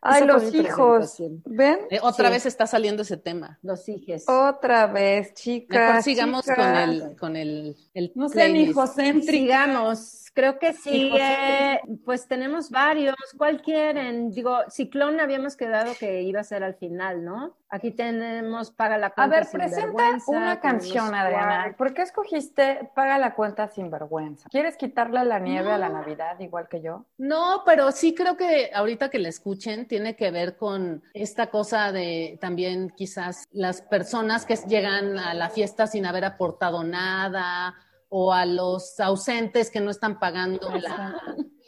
Ay, 0.08 0.22
Esa 0.22 0.32
los 0.32 0.54
hijos. 0.54 1.16
¿Ven? 1.44 1.78
Eh, 1.90 1.98
otra 2.02 2.28
Sí. 2.28 2.32
vez 2.34 2.46
está 2.46 2.66
saliendo 2.66 3.02
ese 3.02 3.16
tema. 3.16 3.58
Los 3.62 3.88
hijos. 3.88 4.24
Otra 4.28 4.86
vez, 4.86 5.34
chicas. 5.34 5.88
Mejor 5.88 6.02
sigamos 6.02 6.42
chicas. 6.44 6.56
con 6.56 6.76
el, 6.76 7.16
con 7.16 7.36
el, 7.36 7.76
el 7.94 8.12
No 8.14 8.28
sean 8.28 8.50
playlist. 8.52 8.70
hijocéntricas. 8.70 9.30
Sigamos, 9.66 10.25
creo 10.36 10.58
que 10.58 10.74
sí. 10.74 11.10
Eh, 11.18 11.80
pues 12.04 12.28
tenemos 12.28 12.70
varios. 12.70 13.16
¿Cuál 13.38 13.62
quieren? 13.62 14.30
Digo, 14.30 14.58
Ciclón 14.68 15.18
habíamos 15.18 15.56
quedado 15.56 15.94
que 15.98 16.22
iba 16.22 16.40
a 16.40 16.44
ser 16.44 16.62
al 16.62 16.74
final, 16.74 17.24
¿no? 17.24 17.56
Aquí 17.70 17.90
tenemos 17.90 18.70
Paga 18.70 18.98
la 18.98 19.08
A 19.08 19.14
cuenta. 19.14 19.34
ver, 19.34 19.44
sin 19.46 19.58
presenta 19.58 19.86
vergüenza, 19.86 20.30
una 20.30 20.60
canción, 20.60 21.14
Adriana. 21.14 21.74
¿Por 21.76 21.94
qué 21.94 22.02
escogiste 22.02 22.88
Paga 22.94 23.18
la 23.18 23.34
cuenta 23.34 23.66
sin 23.68 23.90
vergüenza? 23.90 24.48
¿Quieres 24.50 24.76
quitarle 24.76 25.24
la 25.24 25.40
nieve 25.40 25.72
a 25.72 25.78
la 25.78 25.88
Navidad 25.88 26.38
igual 26.38 26.68
que 26.68 26.82
yo? 26.82 27.06
No, 27.16 27.62
pero 27.64 27.90
sí 27.90 28.14
creo 28.14 28.36
que 28.36 28.70
ahorita 28.74 29.08
que 29.08 29.18
la 29.18 29.30
escuchen 29.30 29.88
tiene 29.88 30.16
que 30.16 30.30
ver 30.30 30.56
con 30.56 31.02
esta 31.14 31.46
cosa 31.48 31.92
de 31.92 32.38
también 32.40 32.90
quizás 32.90 33.48
las 33.52 33.80
personas 33.80 34.44
que 34.44 34.56
llegan 34.68 35.18
a 35.18 35.32
la 35.32 35.48
fiesta 35.48 35.86
sin 35.86 36.04
haber 36.04 36.26
aportado 36.26 36.84
nada 36.84 37.74
o 38.08 38.32
a 38.32 38.46
los 38.46 38.98
ausentes 39.00 39.70
que 39.70 39.80
no 39.80 39.90
están 39.90 40.18
pagando 40.18 40.70
la, 40.76 41.14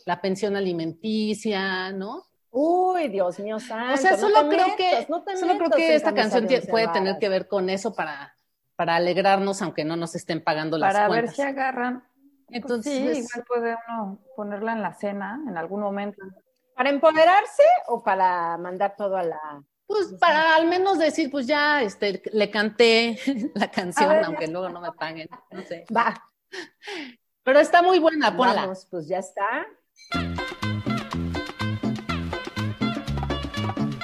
la 0.06 0.20
pensión 0.20 0.56
alimenticia, 0.56 1.92
¿no? 1.92 2.28
Uy, 2.50 3.08
Dios 3.08 3.38
mío 3.40 3.60
santo. 3.60 3.94
O 3.94 3.96
sea, 3.96 4.16
solo 4.16 4.48
creo 4.48 4.68
metas, 4.68 4.76
que, 4.76 5.06
no 5.08 5.22
solo 5.36 5.58
creo 5.58 5.70
que 5.70 5.94
esta 5.94 6.14
canción 6.14 6.46
puede 6.68 6.88
tener 6.88 7.18
que 7.18 7.28
ver 7.28 7.46
con 7.46 7.68
eso 7.68 7.94
para, 7.94 8.34
para 8.74 8.96
alegrarnos, 8.96 9.60
aunque 9.60 9.84
no 9.84 9.96
nos 9.96 10.14
estén 10.14 10.42
pagando 10.42 10.78
las 10.78 10.94
Para 10.94 11.08
ver 11.08 11.24
cuentas. 11.24 11.36
si 11.36 11.42
agarran. 11.42 12.04
Pues 12.46 12.62
Entonces, 12.62 13.16
sí, 13.16 13.22
igual 13.22 13.44
puede 13.46 13.76
uno 13.88 14.18
ponerla 14.34 14.72
en 14.72 14.82
la 14.82 14.94
cena 14.94 15.40
en 15.46 15.58
algún 15.58 15.80
momento. 15.80 16.22
¿Para 16.74 16.90
empoderarse 16.90 17.64
o 17.88 18.02
para 18.02 18.56
mandar 18.56 18.94
todo 18.96 19.16
a 19.16 19.22
la... 19.22 19.62
Pues 19.86 20.14
para 20.20 20.54
al 20.54 20.66
menos 20.66 20.98
decir, 20.98 21.30
pues 21.30 21.46
ya 21.46 21.82
este, 21.82 22.22
le 22.32 22.50
canté 22.50 23.18
la 23.54 23.70
canción, 23.70 24.08
ver, 24.08 24.24
aunque 24.24 24.46
luego 24.46 24.68
no 24.68 24.80
me 24.80 24.92
paguen, 24.92 25.28
no 25.50 25.62
sé. 25.62 25.84
Va, 25.94 26.14
Pero 27.42 27.60
está 27.60 27.82
muy 27.82 27.98
buena, 27.98 28.36
ponla. 28.36 28.54
vamos, 28.62 28.86
pues 28.90 29.08
ya 29.08 29.18
está. 29.18 29.66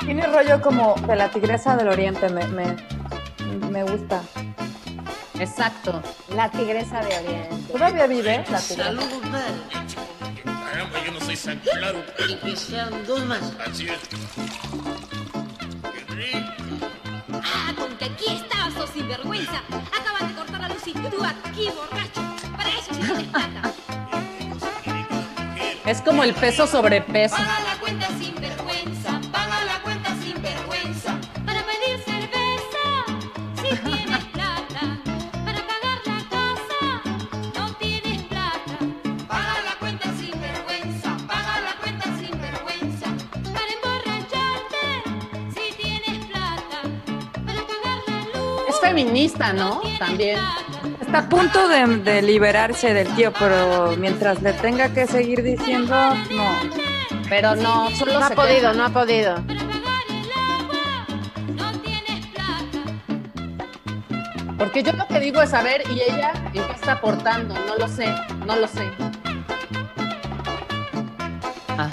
Tiene 0.00 0.26
rollo 0.26 0.60
como 0.60 0.94
de 1.06 1.16
la 1.16 1.30
tigresa 1.30 1.76
del 1.76 1.88
oriente, 1.88 2.28
me, 2.28 2.46
me, 2.48 2.76
me 3.70 3.82
gusta. 3.84 4.22
Exacto. 5.38 6.02
La 6.34 6.50
tigresa 6.50 7.00
de 7.00 7.18
Oriente. 7.18 7.72
¿Todavía 7.72 8.06
vive 8.06 8.44
la 8.50 8.60
tigresa? 8.60 8.84
Saludos. 8.84 9.20
Caramba, 10.44 11.04
yo 11.04 11.12
no 11.12 11.20
soy 11.20 11.36
tan 11.36 11.58
claro. 11.58 12.04
Y 12.28 12.34
que 12.36 12.56
sean 12.56 13.06
dos 13.06 13.24
más. 13.24 13.52
Así 13.66 13.88
es. 13.88 13.98
Qué 15.92 16.14
rico. 16.14 16.86
Ah, 17.32 17.74
con 17.76 17.96
que 17.96 18.04
aquí 18.04 18.26
estabas, 18.32 18.74
sos 18.74 18.90
sinvergüenza. 18.90 19.62
Acaban 19.92 20.28
de 20.28 20.33
cortar 20.92 21.24
la 21.24 21.32
luz 21.32 21.40
y 21.48 21.48
tú 21.48 21.48
aquí, 21.48 21.68
borracho. 21.74 22.22
Para 22.56 22.70
eso 22.70 22.94
sí 22.94 23.00
tienes 23.00 23.28
plata. 23.28 23.72
Es 25.86 26.00
como 26.00 26.24
el 26.24 26.34
peso 26.34 26.66
sobre 26.66 27.02
peso. 27.02 27.36
Paga 27.36 27.60
la 27.60 27.78
cuenta 27.80 28.08
sin 28.18 28.34
vergüenza. 28.36 29.20
Paga 29.30 29.64
la 29.66 29.82
cuenta 29.82 30.16
sin 30.22 30.40
vergüenza. 30.40 31.18
Para 31.44 31.62
pedir 31.62 31.98
cerveza, 32.04 33.04
si 33.56 33.76
tienes 33.76 34.24
plata. 34.32 34.98
Para 35.44 35.60
pagar 35.66 36.00
la 36.06 36.20
casa, 36.30 37.02
no 37.54 37.74
tienes 37.76 38.22
plata. 38.22 38.78
Paga 39.28 39.62
la 39.62 39.78
cuenta 39.78 40.06
sin 40.18 40.40
vergüenza. 40.40 41.16
Paga 41.26 41.60
la 41.60 41.76
cuenta 41.82 42.04
sin 42.18 42.40
vergüenza. 42.40 43.06
Para 43.52 43.70
emborracharte, 43.76 44.84
si 45.54 45.82
tienes 45.82 46.24
plata. 46.26 46.80
Para 47.44 47.60
pagar 47.60 47.98
la 48.06 48.38
luz. 48.38 48.62
Es 48.70 48.80
feminista, 48.80 49.52
¿no? 49.52 49.82
También. 49.98 50.38
plata. 50.38 50.63
Está 51.14 51.26
a 51.26 51.28
punto 51.28 51.68
de, 51.68 51.86
de 51.98 52.22
liberarse 52.22 52.92
del 52.92 53.06
tío, 53.14 53.32
pero 53.38 53.94
mientras 53.96 54.42
le 54.42 54.52
tenga 54.52 54.92
que 54.92 55.06
seguir 55.06 55.44
diciendo, 55.44 55.94
no. 56.32 56.50
Pero 57.28 57.54
no, 57.54 57.88
solo 57.92 58.18
No 58.18 58.26
ha 58.26 58.30
podido, 58.30 58.74
no 58.74 58.84
ha 58.84 58.88
podido. 58.88 59.36
Porque 64.58 64.82
yo 64.82 64.90
lo 64.90 65.06
que 65.06 65.20
digo 65.20 65.40
es, 65.40 65.54
a 65.54 65.62
ver, 65.62 65.84
¿y 65.88 66.00
ella 66.00 66.32
en 66.52 66.66
qué 66.66 66.72
está 66.72 66.94
aportando? 66.94 67.54
No 67.64 67.76
lo 67.76 67.86
sé, 67.86 68.12
no 68.44 68.56
lo 68.56 68.66
sé. 68.66 68.90
Ah. 71.78 71.88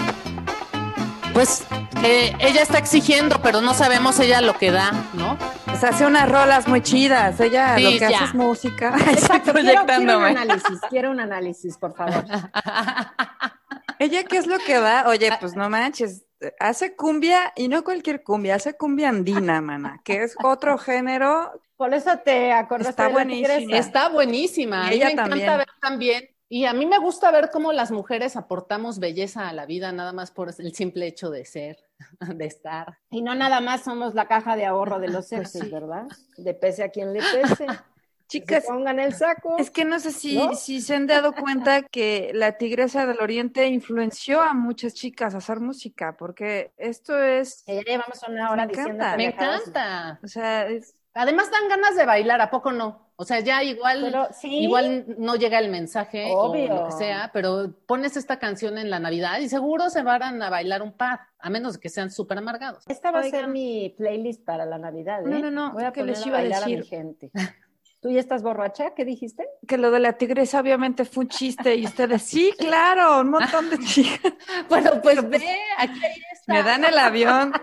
Pues 1.32 1.64
eh, 2.02 2.36
ella 2.40 2.64
está 2.64 2.80
exigiendo, 2.80 3.40
pero 3.44 3.62
no 3.62 3.76
sabemos 3.76 4.20
ella 4.20 4.42
lo 4.42 4.58
que 4.58 4.72
da, 4.72 4.92
¿no? 5.14 5.38
Sea, 5.82 5.90
hace 5.90 6.06
unas 6.06 6.30
rolas 6.30 6.68
muy 6.68 6.82
chidas. 6.82 7.40
Ella 7.40 7.76
Sí, 7.76 7.84
lo 7.84 7.90
que 7.90 8.00
ya. 8.00 8.08
hace 8.10 8.24
es 8.26 8.34
música. 8.36 8.96
Exacto, 9.10 9.52
quiero, 9.54 9.84
quiero 9.88 10.18
un 10.20 10.26
análisis, 10.26 10.80
quiero 10.92 11.10
un 11.10 11.20
análisis, 11.20 11.76
por 11.80 11.96
favor. 11.96 12.24
¿Ella 13.98 14.24
qué 14.26 14.38
es 14.38 14.46
lo 14.46 14.60
que 14.60 14.76
da? 14.76 15.08
Oye, 15.08 15.32
pues 15.40 15.56
no 15.56 15.72
manches. 15.72 16.28
Hace 16.60 16.96
cumbia 16.96 17.52
y 17.56 17.68
no 17.68 17.84
cualquier 17.84 18.22
cumbia, 18.22 18.56
hace 18.56 18.78
cumbia 18.78 19.10
andina, 19.10 19.60
mana, 19.60 20.02
que 20.06 20.22
es 20.22 20.36
otro 20.44 20.78
género. 20.78 21.52
Por 21.78 21.96
eso 21.96 22.16
te 22.24 22.52
acordaste 22.52 22.92
Está 22.92 23.08
de 23.08 23.14
buenísima. 23.14 23.78
Está 23.78 24.10
buenísima. 24.10 24.84
Y 24.84 24.86
A 24.86 24.90
mí 24.90 24.96
ella 24.98 25.06
me 25.06 25.12
encanta 25.14 25.58
ver 25.58 25.68
también. 25.82 26.30
Y 26.48 26.66
a 26.66 26.74
mí 26.74 26.86
me 26.86 27.00
gusta 27.00 27.32
ver 27.32 27.50
cómo 27.50 27.74
las 27.74 27.90
mujeres 27.90 28.36
aportamos 28.36 29.00
belleza 29.00 29.50
a 29.50 29.54
la 29.54 29.66
vida, 29.66 29.92
nada 29.92 30.14
más 30.14 30.30
por 30.30 30.50
el 30.50 30.76
simple 30.76 31.08
hecho 31.08 31.32
de 31.32 31.46
ser, 31.46 31.78
de 32.36 32.46
estar. 32.46 32.98
Y 33.10 33.22
no 33.22 33.36
nada 33.36 33.62
más 33.62 33.84
somos 33.84 34.14
la 34.14 34.28
caja 34.28 34.56
de 34.56 34.66
ahorro 34.66 35.00
de 35.00 35.10
los 35.10 35.28
sexos, 35.30 35.70
¿verdad? 35.70 36.08
De 36.38 36.54
pese 36.54 36.84
a 36.84 36.90
quien 36.90 37.14
le 37.14 37.20
pese. 37.20 37.68
Chicas, 38.28 38.64
se 38.64 38.72
pongan 38.72 38.98
el 39.02 39.14
saco. 39.14 39.58
es 39.60 39.70
que 39.70 39.84
no 39.84 40.00
sé 40.00 40.12
si, 40.12 40.38
¿No? 40.38 40.54
si 40.56 40.80
se 40.80 40.96
han 40.96 41.06
dado 41.06 41.34
cuenta 41.34 41.82
que 41.84 42.32
la 42.34 42.54
Tigresa 42.58 43.06
del 43.06 43.20
Oriente 43.20 43.68
influenció 43.68 44.40
a 44.40 44.54
muchas 44.54 44.94
chicas 44.94 45.36
a 45.36 45.40
hacer 45.40 45.60
música, 45.60 46.16
porque 46.18 46.72
esto 46.78 47.22
es, 47.22 47.64
Que 47.66 47.76
ya 47.76 47.82
llevamos 47.82 48.24
una 48.26 48.50
hora 48.52 48.66
Me 48.66 48.70
diciendo 48.70 48.94
encanta. 49.04 49.18
Me 49.18 49.26
encanta. 49.26 50.20
o 50.24 50.28
sea, 50.30 50.66
es, 50.70 50.96
Además 51.14 51.52
dan 51.52 51.68
ganas 51.68 51.96
de 51.96 52.06
bailar, 52.06 52.40
¿a 52.42 52.50
poco 52.50 52.72
no? 52.72 53.12
O 53.18 53.26
sea, 53.26 53.40
ya 53.42 53.64
igual, 53.64 54.00
Pero 54.04 54.28
sí. 54.32 54.48
igual 54.60 55.06
no 55.18 55.36
llega 55.36 55.60
el 55.60 55.70
mensaje 55.70 56.32
Obvio. 56.34 56.74
o 56.74 56.76
lo 56.78 56.86
que 56.88 56.92
sea, 56.94 57.30
pero 57.34 57.72
pones 57.86 58.18
esta 58.18 58.40
canción 58.40 58.78
en 58.78 58.90
la 58.90 59.00
Navidad 59.00 59.40
y 59.40 59.50
seguro 59.50 59.90
se 59.90 60.02
van 60.04 60.42
a 60.42 60.50
bailar 60.50 60.82
un 60.82 60.94
par, 60.94 61.20
a 61.38 61.50
menos 61.50 61.78
que 61.78 61.90
sean 61.90 62.10
súper 62.12 62.38
amargados. 62.40 62.84
Esta 62.88 63.12
va 63.12 63.20
a 63.20 63.24
ser 63.24 63.48
mi 63.48 63.94
playlist 63.98 64.44
para 64.46 64.66
la 64.66 64.78
Navidad, 64.80 65.22
¿eh? 65.22 65.30
No, 65.30 65.40
no, 65.40 65.52
no, 65.52 65.72
Voy 65.74 65.84
a 65.84 65.92
¿qué 65.92 66.00
poner 66.02 66.16
les 66.16 66.26
a 66.26 66.28
iba 66.30 66.38
a 66.38 66.42
bailar 66.42 66.64
a 66.64 66.66
mi 66.66 66.76
decir? 66.78 66.90
gente. 66.90 67.32
¿Tú 68.00 68.10
ya 68.10 68.20
estás 68.20 68.42
borracha? 68.42 68.96
¿Qué 68.96 69.06
dijiste? 69.06 69.48
que 69.68 69.78
lo 69.78 69.92
de 69.92 70.00
la 70.00 70.14
Tigresa 70.14 70.60
obviamente 70.60 71.06
fue 71.06 71.26
un 71.26 71.30
chiste 71.30 71.76
y 71.76 71.86
ustedes, 71.86 72.24
sí, 72.24 72.52
claro, 72.58 73.20
un 73.20 73.30
montón 73.30 73.70
de 73.70 73.78
chicas. 73.80 74.34
Bueno, 74.70 75.00
pues 75.04 75.30
ve, 75.30 75.46
aquí 75.78 76.00
está. 76.34 76.54
Me 76.54 76.64
dan 76.64 76.84
el 76.86 76.98
avión, 76.98 77.54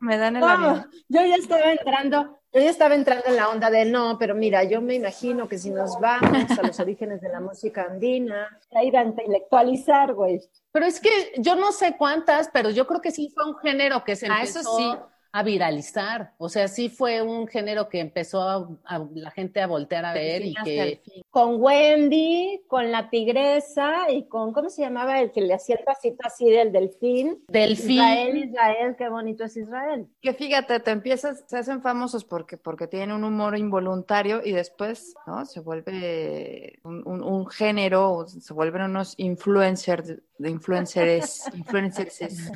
me 0.00 0.16
dan 0.16 0.36
el 0.36 0.42
Vamos, 0.42 0.78
avión. 0.78 0.90
yo 1.08 1.20
ya 1.26 1.34
estaba 1.34 1.70
entrando. 1.70 2.40
Ya 2.54 2.70
estaba 2.70 2.94
entrando 2.94 3.24
en 3.26 3.34
la 3.36 3.48
onda 3.48 3.68
de 3.68 3.84
no, 3.84 4.16
pero 4.16 4.34
mira, 4.36 4.62
yo 4.62 4.80
me 4.80 4.94
imagino 4.94 5.48
que 5.48 5.58
si 5.58 5.70
nos 5.70 5.98
vamos 6.00 6.56
a 6.56 6.62
los 6.64 6.78
orígenes 6.78 7.20
de 7.20 7.28
la 7.28 7.40
música 7.40 7.88
andina, 7.90 8.60
a 8.72 8.84
ir 8.84 8.96
a 8.96 9.02
intelectualizar, 9.02 10.14
güey. 10.14 10.40
Pero 10.70 10.86
es 10.86 11.00
que 11.00 11.10
yo 11.38 11.56
no 11.56 11.72
sé 11.72 11.96
cuántas, 11.98 12.48
pero 12.52 12.70
yo 12.70 12.86
creo 12.86 13.00
que 13.00 13.10
sí 13.10 13.28
fue 13.34 13.44
un 13.44 13.56
género 13.58 14.04
que 14.04 14.14
se 14.14 14.28
Ah, 14.30 14.42
eso 14.44 14.60
empezó 14.60 14.76
sí. 14.78 14.98
a 15.32 15.42
viralizar. 15.42 16.34
O 16.38 16.48
sea, 16.48 16.68
sí 16.68 16.88
fue 16.88 17.22
un 17.22 17.48
género 17.48 17.88
que 17.88 17.98
empezó 17.98 18.42
a, 18.42 18.68
a 18.84 19.04
la 19.14 19.32
gente 19.32 19.60
a 19.60 19.66
voltear 19.66 20.04
a 20.04 20.12
ver 20.12 20.42
y 20.44 20.54
que 20.54 21.00
fin. 21.04 21.23
Con 21.34 21.60
Wendy, 21.60 22.62
con 22.68 22.92
la 22.92 23.10
tigresa 23.10 24.08
y 24.08 24.28
con, 24.28 24.52
¿cómo 24.52 24.70
se 24.70 24.82
llamaba? 24.82 25.18
El 25.20 25.32
que 25.32 25.40
le 25.40 25.52
hacía 25.54 25.74
el 25.74 25.84
pasito 25.84 26.18
así 26.24 26.48
del 26.48 26.70
delfín. 26.70 27.42
Delfín. 27.48 27.90
Israel, 27.90 28.36
Israel, 28.36 28.94
qué 28.96 29.08
bonito 29.08 29.42
es 29.42 29.56
Israel. 29.56 30.06
Que 30.20 30.32
fíjate, 30.32 30.78
te 30.78 30.92
empiezas, 30.92 31.42
se 31.48 31.58
hacen 31.58 31.82
famosos 31.82 32.24
porque, 32.24 32.56
porque 32.56 32.86
tienen 32.86 33.10
un 33.10 33.24
humor 33.24 33.58
involuntario 33.58 34.42
y 34.44 34.52
después, 34.52 35.14
¿no? 35.26 35.44
Se 35.44 35.58
vuelve 35.58 36.78
un, 36.84 37.02
un- 37.04 37.24
un 37.24 37.46
género, 37.48 38.26
se 38.28 38.54
vuelven 38.54 38.82
unos 38.82 39.14
influencers, 39.18 40.14
influencers, 40.38 41.50
influencers. 41.56 42.52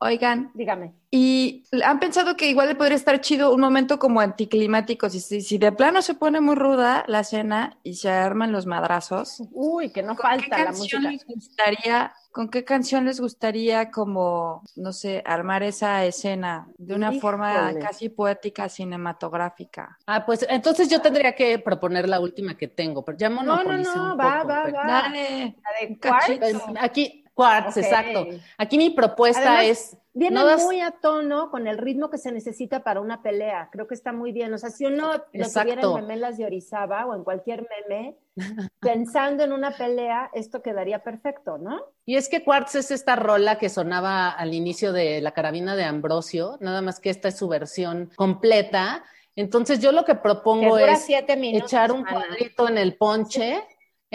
Oigan, 0.00 0.50
Dígame. 0.54 0.92
y 1.10 1.62
han 1.82 1.98
pensado 1.98 2.36
que 2.36 2.50
igual 2.50 2.68
le 2.68 2.74
podría 2.74 2.96
estar 2.96 3.20
chido 3.22 3.54
un 3.54 3.60
momento 3.60 3.98
como 3.98 4.20
anticlimático, 4.20 5.08
si, 5.08 5.20
si, 5.20 5.40
si 5.40 5.56
de 5.56 5.72
plano 5.72 6.02
se 6.02 6.14
pone 6.14 6.40
muy 6.42 6.56
ruda 6.56 7.04
la 7.06 7.24
cena 7.24 7.78
y 7.84 7.94
se 7.94 8.10
arman 8.14 8.52
los 8.52 8.66
madrazos. 8.66 9.42
Uy, 9.52 9.90
que 9.90 10.02
no 10.02 10.16
¿Con 10.16 10.30
qué 10.30 10.40
falta 10.40 10.58
la 10.58 10.64
canción 10.66 11.02
música. 11.02 11.10
les 11.10 11.26
gustaría, 11.26 12.12
con 12.32 12.48
qué 12.48 12.64
canción 12.64 13.04
les 13.04 13.20
gustaría 13.20 13.90
como, 13.90 14.62
no 14.76 14.92
sé, 14.92 15.22
armar 15.26 15.62
esa 15.62 16.04
escena 16.04 16.66
de 16.78 16.94
una 16.94 17.12
forma 17.12 17.72
casi 17.80 18.08
poética, 18.08 18.68
cinematográfica? 18.68 19.98
Ah, 20.06 20.24
pues 20.26 20.46
entonces 20.48 20.88
yo 20.88 21.00
tendría 21.00 21.34
que 21.34 21.58
proponer 21.58 22.08
la 22.08 22.20
última 22.20 22.56
que 22.56 22.68
tengo, 22.68 23.04
pero 23.04 23.18
ya 23.18 23.28
No, 23.28 23.42
no, 23.42 23.62
no, 23.62 24.12
un 24.12 24.18
va, 24.20 24.38
poco, 24.42 24.48
va, 24.48 24.62
pero- 24.64 24.76
va. 24.76 24.84
Dale. 24.86 25.56
La 25.62 25.88
de. 25.88 25.96
Pues, 26.38 26.62
Aquí, 26.80 27.24
Quartz, 27.34 27.76
exacto. 27.76 28.26
Aquí 28.58 28.78
mi 28.78 28.90
propuesta 28.90 29.58
Además, 29.58 29.64
es 29.66 29.96
Viene 30.16 30.36
no 30.38 30.46
das- 30.46 30.62
muy 30.64 30.80
a 30.80 30.92
tono 30.92 31.50
con 31.50 31.66
el 31.66 31.76
ritmo 31.76 32.08
que 32.08 32.18
se 32.18 32.30
necesita 32.30 32.84
para 32.84 33.00
una 33.00 33.20
pelea. 33.20 33.68
Creo 33.72 33.88
que 33.88 33.94
está 33.94 34.12
muy 34.12 34.30
bien. 34.30 34.54
O 34.54 34.58
sea, 34.58 34.70
si 34.70 34.86
uno 34.86 35.12
lo 35.32 35.48
tuviera 35.48 35.82
en 35.82 35.94
Memelas 35.94 36.38
de 36.38 36.46
Orizaba 36.46 37.04
o 37.06 37.16
en 37.16 37.24
cualquier 37.24 37.66
meme, 37.88 38.16
pensando 38.80 39.42
en 39.42 39.52
una 39.52 39.72
pelea, 39.72 40.30
esto 40.32 40.62
quedaría 40.62 41.02
perfecto, 41.02 41.58
¿no? 41.58 41.80
Y 42.06 42.14
es 42.16 42.28
que 42.28 42.44
Quartz 42.44 42.76
es 42.76 42.90
esta 42.92 43.16
rola 43.16 43.58
que 43.58 43.68
sonaba 43.68 44.30
al 44.30 44.54
inicio 44.54 44.92
de 44.92 45.20
la 45.20 45.32
carabina 45.32 45.74
de 45.74 45.84
Ambrosio, 45.84 46.58
nada 46.60 46.80
más 46.80 47.00
que 47.00 47.10
esta 47.10 47.28
es 47.28 47.36
su 47.36 47.48
versión 47.48 48.10
completa. 48.16 49.04
Entonces 49.36 49.80
yo 49.80 49.90
lo 49.90 50.04
que 50.04 50.14
propongo 50.14 50.78
es 50.78 51.02
siete 51.06 51.36
minutos. 51.36 51.72
echar 51.72 51.90
un 51.90 52.04
cuadrito 52.04 52.68
en 52.68 52.78
el 52.78 52.96
ponche, 52.96 53.64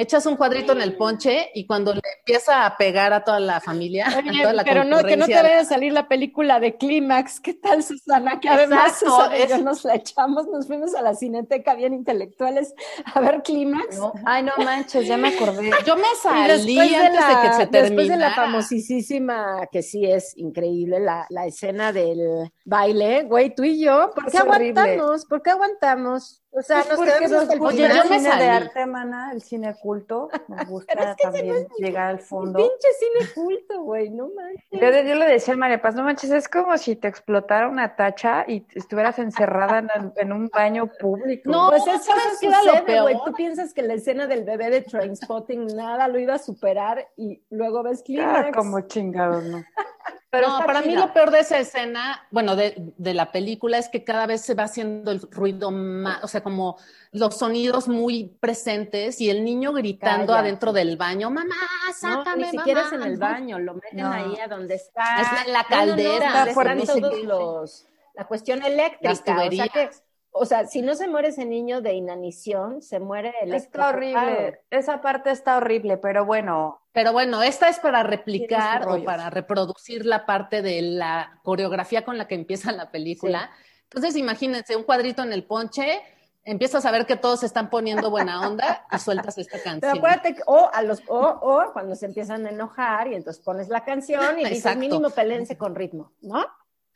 echas 0.01 0.25
un 0.25 0.35
cuadrito 0.35 0.71
en 0.73 0.81
el 0.81 0.95
ponche 0.95 1.49
y 1.53 1.65
cuando 1.65 1.93
le 1.93 2.01
empieza 2.19 2.65
a 2.65 2.77
pegar 2.77 3.13
a 3.13 3.23
toda 3.23 3.39
la 3.39 3.59
familia, 3.59 4.07
a 4.07 4.21
toda 4.23 4.53
la 4.53 4.63
pero 4.63 4.83
no, 4.83 5.03
que 5.03 5.17
no 5.17 5.25
te 5.25 5.33
vaya 5.35 5.59
a 5.59 5.65
salir 5.65 5.91
la 5.93 6.07
película 6.07 6.59
de 6.59 6.77
Clímax. 6.77 7.39
¿Qué 7.39 7.53
tal, 7.53 7.83
Susana? 7.83 8.39
Que 8.39 8.49
además 8.49 8.99
Susana 8.99 9.37
y 9.37 9.41
es- 9.41 9.49
yo 9.49 9.57
nos 9.59 9.83
la 9.83 9.95
echamos, 9.95 10.47
nos 10.47 10.67
fuimos 10.67 10.95
a 10.95 11.01
la 11.01 11.13
cineteca 11.15 11.73
bien 11.75 11.93
intelectuales 11.93 12.73
a 13.13 13.19
ver 13.19 13.41
Clímax. 13.43 13.99
Ay, 14.25 14.43
no 14.43 14.53
manches, 14.63 15.05
ya 15.07 15.17
me 15.17 15.29
acordé. 15.35 15.69
Yo 15.85 15.95
me 15.95 16.03
salí 16.21 16.47
después 16.75 16.89
de 16.89 16.95
antes 16.95 17.27
de, 17.27 17.33
la- 17.33 17.41
que 17.41 17.53
se 17.53 17.67
terminara. 17.67 17.81
Después 17.89 18.07
de 18.09 18.17
la 18.17 18.35
famosísima, 18.35 19.67
que 19.71 19.81
sí 19.81 20.05
es 20.05 20.37
increíble, 20.37 20.99
la, 20.99 21.25
la 21.29 21.45
escena 21.45 21.91
del 21.91 22.51
baile, 22.65 23.23
güey, 23.23 23.53
tú 23.53 23.63
y 23.63 23.83
yo, 23.83 24.11
¿por 24.15 24.31
qué 24.31 24.37
horrible. 24.39 24.79
aguantamos? 24.81 25.25
¿Por 25.25 25.41
qué 25.41 25.49
aguantamos? 25.51 26.41
O 26.51 26.61
sea, 26.63 26.77
nos 26.79 26.99
quedamos 26.99 27.31
nos 27.31 27.41
hasta 27.43 27.53
el 27.53 27.59
gusta 27.59 27.75
Oye, 27.75 27.87
yo 27.95 28.01
el 28.03 28.09
me 28.09 28.17
cine 28.17 28.29
de 28.29 28.29
salí. 28.29 28.43
arte, 28.47 28.85
mana, 28.87 29.31
el 29.33 29.41
cine 29.43 29.75
culto. 29.79 30.29
Nos 30.47 30.65
gusta 30.67 30.93
es 30.93 31.15
que 31.15 31.23
también 31.23 31.47
no 31.47 31.53
es 31.55 31.67
llegar 31.77 32.07
al 32.07 32.19
fondo. 32.19 32.57
Pinche 32.57 32.87
cine 32.99 33.33
culto, 33.35 33.81
güey, 33.83 34.09
no 34.09 34.29
manches. 34.35 34.63
Yo, 34.71 34.79
yo 34.79 35.15
le 35.15 35.25
decía 35.27 35.53
a 35.53 35.57
María 35.57 35.79
Paz, 35.81 35.93
no 35.95 36.03
manches, 36.03 36.31
es 36.31 36.49
como 36.49 36.75
si 36.77 36.95
te 36.95 37.07
explotara 37.07 37.67
una 37.69 37.95
tacha 37.95 38.45
y 38.47 38.65
estuvieras 38.73 39.19
encerrada 39.19 39.83
en, 40.15 40.33
un 40.33 40.47
baño 40.47 40.89
público. 40.99 41.51
No, 41.51 41.69
Pues 41.69 41.83
eso, 41.85 41.99
¿sabes 41.99 42.41
eso 42.41 42.49
qué 42.63 42.79
lo 42.79 42.85
peor? 42.85 43.01
güey. 43.03 43.15
Tú 43.25 43.33
piensas 43.33 43.73
que 43.73 43.83
la 43.83 43.93
escena 43.93 44.25
del 44.25 44.43
bebé 44.43 44.71
de 44.71 44.81
Trainspotting 44.81 45.67
nada 45.75 46.07
lo 46.07 46.17
iba 46.19 46.33
a 46.33 46.39
superar 46.39 47.07
y 47.15 47.43
luego 47.51 47.83
ves 47.83 47.99
Ah, 47.99 48.03
Clímax. 48.05 48.51
como 48.57 48.81
chingados, 48.81 49.43
¿no? 49.43 49.63
Pero 50.31 50.47
no, 50.47 50.59
para 50.65 50.81
mí 50.81 50.95
lo 50.95 51.11
peor 51.11 51.31
de 51.31 51.39
esa 51.39 51.57
escena, 51.57 52.27
bueno, 52.29 52.55
de, 52.55 52.75
de 52.97 53.13
la 53.15 53.31
película 53.31 53.79
es 53.79 53.89
que 53.89 54.03
cada 54.03 54.27
vez 54.27 54.41
se 54.41 54.53
va 54.53 54.63
haciendo 54.63 55.09
el 55.11 55.21
ruido 55.21 55.71
más, 55.71 56.23
o 56.23 56.27
sea, 56.27 56.43
como 56.43 56.77
los 57.11 57.35
sonidos 57.37 57.87
muy 57.87 58.25
presentes 58.39 59.19
y 59.21 59.31
el 59.31 59.43
niño 59.43 59.73
gritando 59.73 60.35
adentro 60.35 60.71
del 60.71 60.97
baño, 60.97 61.31
mamá, 61.31 61.55
No, 61.87 61.93
sácame, 61.93 62.43
ni 62.43 62.49
siquiera 62.51 62.81
es 62.81 62.91
mamá", 62.91 63.05
en 63.05 63.11
el 63.11 63.19
¿no? 63.19 63.25
baño, 63.25 63.59
lo 63.59 63.73
meten 63.73 63.99
No. 64.01 64.11
ahí 64.11 64.37
a 64.39 64.47
donde 64.47 64.75
está. 64.75 65.21
Es 65.21 65.47
en 65.47 65.53
la 65.53 65.65
No, 65.67 65.69
no, 65.69 65.85
no, 65.85 65.87
caldera. 65.87 66.45
Está 66.47 66.61
están 66.73 67.01
todos 67.01 67.23
los, 67.23 67.87
la 68.13 68.27
cuestión 68.27 68.61
eléctrica. 68.63 69.09
Las 69.09 69.21
o 69.21 69.51
sea 69.51 69.67
que, 69.69 69.89
o 70.31 70.45
sea, 70.45 70.67
si 70.67 70.83
no 70.83 70.93
se 70.93 71.07
muere 71.07 71.29
ese 71.29 71.45
niño 71.45 71.81
de 71.81 71.93
inanición, 71.93 72.83
se 72.83 72.99
muere 72.99 73.33
el 73.41 73.53
Está 73.55 73.89
horrible. 73.89 74.61
Esa 74.69 75.01
parte 75.01 75.31
está 75.31 75.57
horrible, 75.57 75.97
pero 75.97 76.23
bueno, 76.23 76.81
Pero 76.99 77.13
bueno, 77.13 77.41
esta 77.41 77.69
es 77.69 77.79
para 77.79 78.03
replicar 78.03 78.85
o 78.89 79.01
para 79.05 79.29
reproducir 79.29 80.05
la 80.05 80.25
parte 80.25 80.61
de 80.61 80.81
la 80.81 81.39
coreografía 81.43 82.03
con 82.03 82.17
la 82.17 82.27
que 82.27 82.35
empieza 82.35 82.73
la 82.73 82.91
película. 82.91 83.51
Entonces, 83.83 84.17
imagínense 84.17 84.75
un 84.75 84.83
cuadrito 84.83 85.23
en 85.23 85.31
el 85.31 85.45
ponche, 85.45 86.01
empiezas 86.43 86.85
a 86.85 86.91
ver 86.91 87.05
que 87.05 87.15
todos 87.15 87.39
se 87.39 87.45
están 87.45 87.69
poniendo 87.69 88.09
buena 88.11 88.45
onda 88.45 88.85
y 88.91 88.99
sueltas 88.99 89.37
esta 89.37 89.63
canción. 89.63 89.79
Pero 89.79 89.93
acuérdate, 89.93 90.35
que- 90.35 90.41
o, 90.45 90.69
a 90.73 90.81
los, 90.81 91.01
o, 91.07 91.21
o 91.21 91.71
cuando 91.71 91.95
se 91.95 92.05
empiezan 92.05 92.45
a 92.45 92.49
enojar 92.49 93.07
y 93.07 93.15
entonces 93.15 93.41
pones 93.45 93.69
la 93.69 93.85
canción 93.85 94.37
y 94.37 94.43
dices 94.43 94.57
Exacto. 94.57 94.79
mínimo 94.79 95.09
pelense 95.09 95.57
con 95.57 95.75
ritmo, 95.75 96.11
¿no? 96.19 96.45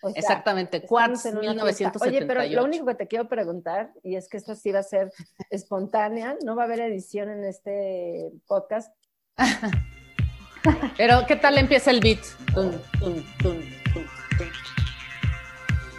O 0.02 0.10
sea, 0.10 0.20
Exactamente, 0.20 0.82
Quartz 0.86 1.28
en 1.28 1.38
una 1.38 1.54
fiesta. 1.64 1.94
1978. 1.94 2.10
Oye, 2.10 2.26
pero 2.26 2.44
lo 2.62 2.66
único 2.66 2.86
que 2.88 2.96
te 2.96 3.08
quiero 3.08 3.30
preguntar, 3.30 3.94
y 4.04 4.18
es 4.18 4.28
que 4.28 4.36
esto 4.36 4.54
sí 4.54 4.74
va 4.74 4.80
a 4.80 4.84
ser 4.84 5.14
espontánea, 5.50 6.36
no 6.44 6.58
va 6.58 6.64
a 6.64 6.66
haber 6.66 6.82
edición 6.82 7.30
en 7.30 7.46
este 7.46 8.34
podcast. 8.46 8.94
Pero, 10.98 11.26
¿qué 11.28 11.36
tal 11.36 11.58
empieza 11.58 11.92
el 11.92 12.00
beat? 12.00 12.20
Tun, 12.54 12.82
tun, 13.00 13.26
tun. 13.42 13.74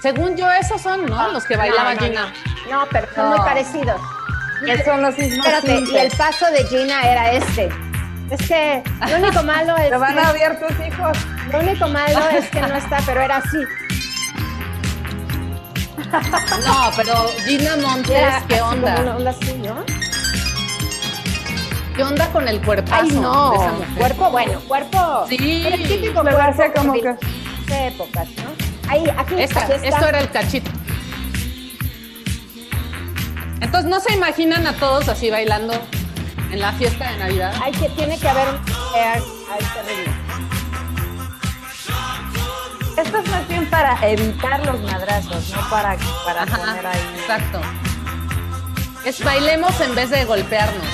Según 0.00 0.36
yo, 0.36 0.50
esos 0.50 0.80
son, 0.80 1.06
¿no? 1.06 1.32
Los 1.32 1.44
que 1.44 1.56
bailaba 1.56 1.94
No, 1.94 2.00
no, 2.00 2.06
Gina. 2.06 2.32
No, 2.70 2.86
pero 2.90 3.06
son 3.14 3.28
muy 3.30 3.38
parecidos. 3.38 4.00
son 4.84 5.02
los 5.02 5.16
mismos. 5.18 5.46
Espérate, 5.46 5.80
y 5.92 5.96
el 5.96 6.10
paso 6.12 6.46
de 6.50 6.64
Gina 6.66 7.02
era 7.02 7.32
este. 7.32 7.70
Es 8.30 8.46
que 8.48 8.82
lo 9.10 9.16
único 9.16 9.42
malo 9.42 9.76
es 9.78 9.90
Te 9.90 9.96
van 9.96 10.18
a 10.18 10.30
odiar 10.30 10.58
tus 10.58 10.86
hijos. 10.86 11.16
lo 11.52 11.58
único 11.60 11.88
malo 11.88 12.28
es 12.30 12.48
que 12.50 12.60
no 12.60 12.74
está, 12.74 12.98
pero 13.06 13.20
era 13.22 13.36
así. 13.36 13.58
No, 16.66 16.90
pero 16.96 17.14
Gina 17.46 17.76
Montes, 17.76 18.10
Era 18.10 18.42
¿qué 18.46 18.54
así, 18.56 18.62
onda? 18.62 18.94
como 18.94 19.02
una 19.08 19.16
onda 19.16 19.30
así, 19.30 19.54
¿no? 19.54 19.84
¿Qué 21.94 22.02
onda 22.02 22.28
con 22.32 22.48
el 22.48 22.60
cuerpazo 22.60 23.02
Ay, 23.02 23.08
de 23.10 23.14
esa 23.16 23.20
no. 23.22 23.52
mujer? 23.52 23.88
Cuerpo, 23.96 24.30
bueno, 24.30 24.60
cuerpo. 24.66 25.26
Sí. 25.28 25.60
Pero 25.64 25.76
el 25.76 25.88
típico 25.88 26.24
Me 26.24 26.32
cuerpo 26.32 26.38
parece 26.56 26.72
como 26.72 26.92
de 26.94 27.00
que- 27.00 27.72
de 27.72 27.86
épocas, 27.88 28.28
¿no? 28.30 28.90
Ahí, 28.90 29.04
aquí, 29.16 29.34
Esta, 29.38 29.60
aquí 29.62 29.72
está. 29.72 29.86
esto 29.88 30.06
era 30.08 30.20
el 30.20 30.30
cachito. 30.30 30.70
Entonces, 33.60 33.90
¿no 33.90 34.00
se 34.00 34.12
imaginan 34.14 34.66
a 34.66 34.72
todos 34.74 35.08
así 35.08 35.30
bailando 35.30 35.72
en 36.50 36.60
la 36.60 36.72
fiesta 36.72 37.10
de 37.12 37.18
Navidad? 37.18 37.54
Hay 37.62 37.72
que, 37.72 37.88
tiene 37.90 38.18
que 38.18 38.28
haber 38.28 38.46
ritmo. 38.48 40.12
Esto 42.96 43.18
es 43.18 43.30
más 43.30 43.48
bien 43.48 43.68
para 43.70 43.98
evitar 44.08 44.64
los 44.66 44.80
madrazos, 44.82 45.50
no 45.50 45.68
para, 45.70 45.96
para 46.24 46.42
Ajá, 46.42 46.56
poner 46.58 46.86
ahí. 46.86 47.00
exacto. 47.18 47.60
Es 49.04 49.22
bailemos 49.24 49.80
en 49.80 49.94
vez 49.94 50.10
de 50.10 50.24
golpearnos. 50.24 50.84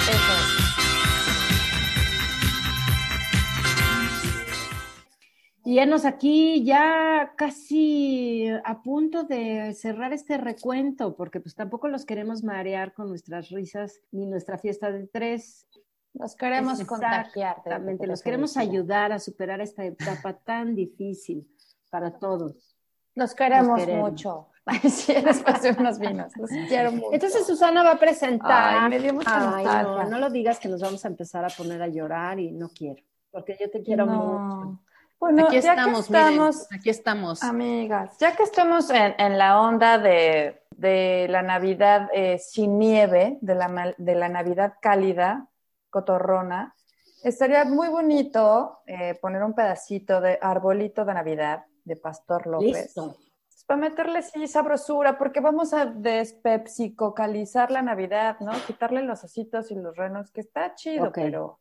Y 5.71 5.79
enos 5.79 6.05
aquí 6.05 6.65
ya 6.65 7.33
casi 7.37 8.49
a 8.65 8.83
punto 8.83 9.23
de 9.23 9.73
cerrar 9.73 10.13
este 10.13 10.37
recuento, 10.37 11.15
porque 11.15 11.39
pues 11.39 11.55
tampoco 11.55 11.87
los 11.87 12.05
queremos 12.05 12.43
marear 12.43 12.93
con 12.93 13.09
nuestras 13.09 13.51
risas 13.51 14.01
ni 14.11 14.27
nuestra 14.27 14.59
fiesta 14.59 14.91
de 14.91 15.07
tres. 15.07 15.69
Los 16.13 16.35
queremos 16.35 16.83
contagiar. 16.83 17.59
Exactamente, 17.59 18.09
los 18.09 18.21
queremos 18.21 18.57
ayudar 18.57 19.13
a 19.13 19.21
superar 19.21 19.61
esta 19.61 19.85
etapa 19.85 20.33
tan 20.33 20.75
difícil 20.75 21.47
para 21.89 22.19
todos. 22.19 22.77
Los 23.15 23.33
queremos 23.33 23.69
Los 23.69 23.87
queremos. 23.87 24.11
mucho. 24.11 24.49
Sí, 24.91 25.15
después 25.25 25.63
de 25.63 25.71
unos 25.71 26.01
vinos. 26.01 26.33
Los 26.37 26.51
quiero 26.69 26.91
mucho. 26.91 27.13
Entonces 27.13 27.47
Susana 27.47 27.85
va 27.85 27.93
a 27.93 27.99
presentar. 28.01 28.75
Ay, 28.77 28.91
me 28.91 28.99
dio 28.99 29.15
mucha 29.15 29.57
Ay, 29.57 30.11
no 30.11 30.19
lo 30.19 30.31
digas 30.31 30.59
que 30.59 30.69
nos 30.69 30.81
vamos 30.81 31.05
a 31.05 31.09
empezar 31.09 31.45
a 31.45 31.49
poner 31.49 31.81
a 31.81 31.87
llorar 31.87 32.41
y 32.41 32.51
no 32.51 32.71
quiero, 32.71 33.05
porque 33.31 33.57
yo 33.61 33.71
te 33.71 33.85
quiero 33.85 34.05
mucho. 34.05 34.81
No. 35.21 35.27
Bueno, 35.27 35.47
aquí 35.47 35.61
ya 35.61 35.75
que 35.75 35.81
estamos, 35.81 36.01
estamos, 36.07 36.57
miren, 36.57 36.81
aquí 36.81 36.91
estamos. 36.91 37.43
amigas, 37.43 38.17
ya 38.19 38.35
que 38.37 38.43
estamos 38.43 38.91
en, 38.91 39.15
en 39.19 39.39
la 39.39 39.61
onda 39.61 39.99
de, 39.99 40.63
de 40.71 41.27
la 41.29 41.43
Navidad 41.43 42.09
eh, 42.13 42.39
sin 42.39 42.79
nieve, 42.79 43.39
de 43.41 43.55
la, 43.55 43.69
mal- 43.69 43.95
de 43.99 44.15
la 44.15 44.29
Navidad 44.29 44.75
cálida, 44.81 45.47
cotorrona, 45.91 46.75
estaría 47.23 47.65
muy 47.65 47.89
bonito 47.89 48.79
eh, 48.87 49.15
poner 49.21 49.43
un 49.43 49.53
pedacito 49.55 50.21
de 50.21 50.39
arbolito 50.41 51.05
de 51.05 51.15
Navidad 51.15 51.65
de 51.85 51.97
Pastor 51.97 52.47
López. 52.47 52.69
Listo. 52.85 53.17
Pues 53.47 53.65
para 53.67 53.81
meterle 53.81 54.23
sí 54.23 54.47
sabrosura, 54.47 55.19
porque 55.19 55.41
vamos 55.41 55.75
a 55.75 55.85
despepsicocalizar 55.85 57.71
la 57.71 57.83
Navidad, 57.83 58.37
¿no? 58.41 58.53
Quitarle 58.67 59.03
los 59.03 59.23
ositos 59.23 59.71
y 59.71 59.75
los 59.75 59.97
renos, 59.97 60.31
que 60.31 60.41
está 60.41 60.75
chido, 60.75 61.13
pero 61.13 61.61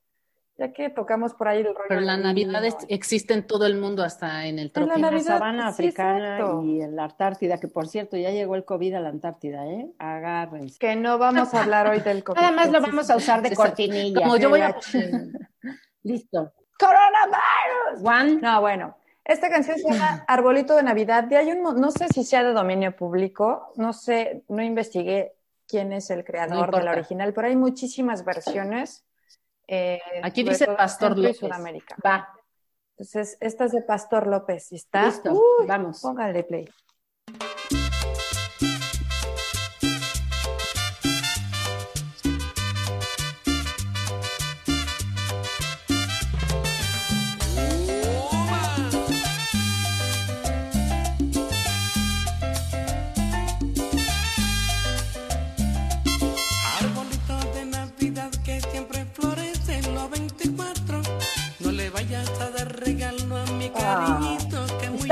ya 0.60 0.74
que 0.74 0.90
tocamos 0.90 1.34
por 1.34 1.48
ahí 1.48 1.60
el 1.60 1.68
rollo. 1.74 1.86
Pero 1.88 2.02
la 2.02 2.18
Navidad 2.18 2.64
es- 2.66 2.76
existe 2.90 3.34
en 3.34 3.48
todo 3.48 3.66
el 3.66 3.78
mundo, 3.78 4.04
hasta 4.04 4.46
en 4.46 4.60
el 4.60 4.68
la 4.68 4.74
trópico. 4.74 4.96
En 4.98 5.02
la 5.02 5.10
Navidad, 5.12 5.38
sabana 5.38 5.72
sí, 5.72 5.84
africana 5.84 6.40
y 6.64 6.82
en 6.82 6.96
la 6.96 7.06
Antártida, 7.06 7.60
que 7.60 7.68
por 7.70 7.88
cierto 7.88 8.18
ya 8.18 8.30
llegó 8.32 8.56
el 8.56 8.66
COVID 8.66 8.94
a 8.96 9.00
la 9.00 9.10
Antártida, 9.10 9.66
¿eh? 9.66 9.90
Agárrense. 9.98 10.78
Que 10.78 10.96
no 10.98 11.18
vamos 11.18 11.54
a 11.54 11.62
hablar 11.64 11.88
hoy 11.88 12.02
del 12.02 12.24
COVID. 12.24 12.40
Nada 12.40 12.52
más 12.52 12.70
lo 12.72 12.82
vamos 12.82 13.10
a 13.10 13.16
usar 13.16 13.42
de 13.42 13.56
cortinilla. 13.56 14.22
Como 14.22 14.36
yo 14.38 14.50
voy 14.50 14.60
a 14.62 14.70
La 14.70 14.80
Listo. 16.04 16.54
¡Coronavirus! 16.78 18.02
Juan, 18.02 18.40
No, 18.42 18.62
bueno. 18.62 18.96
Esta 19.26 19.50
canción 19.50 19.78
se 19.78 19.92
llama 19.92 20.24
Arbolito 20.28 20.76
de 20.76 20.84
Navidad. 20.84 21.24
De 21.26 21.38
hay 21.38 21.52
un, 21.52 21.62
no 21.80 21.92
sé 21.92 22.08
si 22.08 22.24
sea 22.24 22.44
de 22.44 22.52
dominio 22.54 22.96
público, 22.96 23.74
no 23.76 23.94
sé, 23.94 24.44
no 24.50 24.64
investigué 24.64 25.34
quién 25.68 25.94
es 25.94 26.10
el 26.10 26.20
No 26.20 26.24
creador 26.26 26.56
de 26.56 26.60
importa. 26.64 26.84
la 26.84 26.92
original, 26.92 27.34
pero 27.34 27.48
hay 27.48 27.56
muchísimas 27.56 28.26
versiones. 28.26 29.06
Eh, 29.70 30.00
Aquí 30.24 30.44
dice 30.44 30.66
Pastor 30.68 31.18
López. 31.18 31.38
Sudamérica. 31.38 31.96
va. 32.06 32.28
Entonces, 32.98 33.38
esta 33.40 33.66
es 33.66 33.72
de 33.72 33.82
Pastor 33.84 34.28
López. 34.28 34.72
¿y 34.72 34.76
¿Está? 34.76 35.06
Listo. 35.06 35.32
Uy, 35.32 35.66
Vamos. 35.68 36.02
póngale 36.02 36.44
play. 36.44 36.68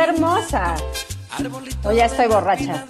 Hermosa. 0.09 0.75
O 1.83 1.91
ya 1.91 2.05
estoy 2.05 2.27
borracha. 2.27 2.85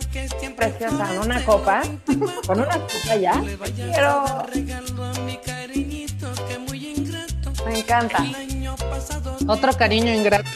Preciosa. 0.56 0.96
florece 1.06 1.20
Una 1.20 1.40
en 1.40 1.44
copa. 1.46 1.80
los 1.80 2.06
24. 2.06 2.42
Con 2.48 2.60
una 2.60 2.74
copa 2.74 3.16
ya. 3.16 3.44
Pero-. 3.94 4.46
Me 7.66 7.80
encanta. 7.80 8.26
Otro 9.48 9.74
cariño 9.74 10.14
ingrato. 10.14 10.50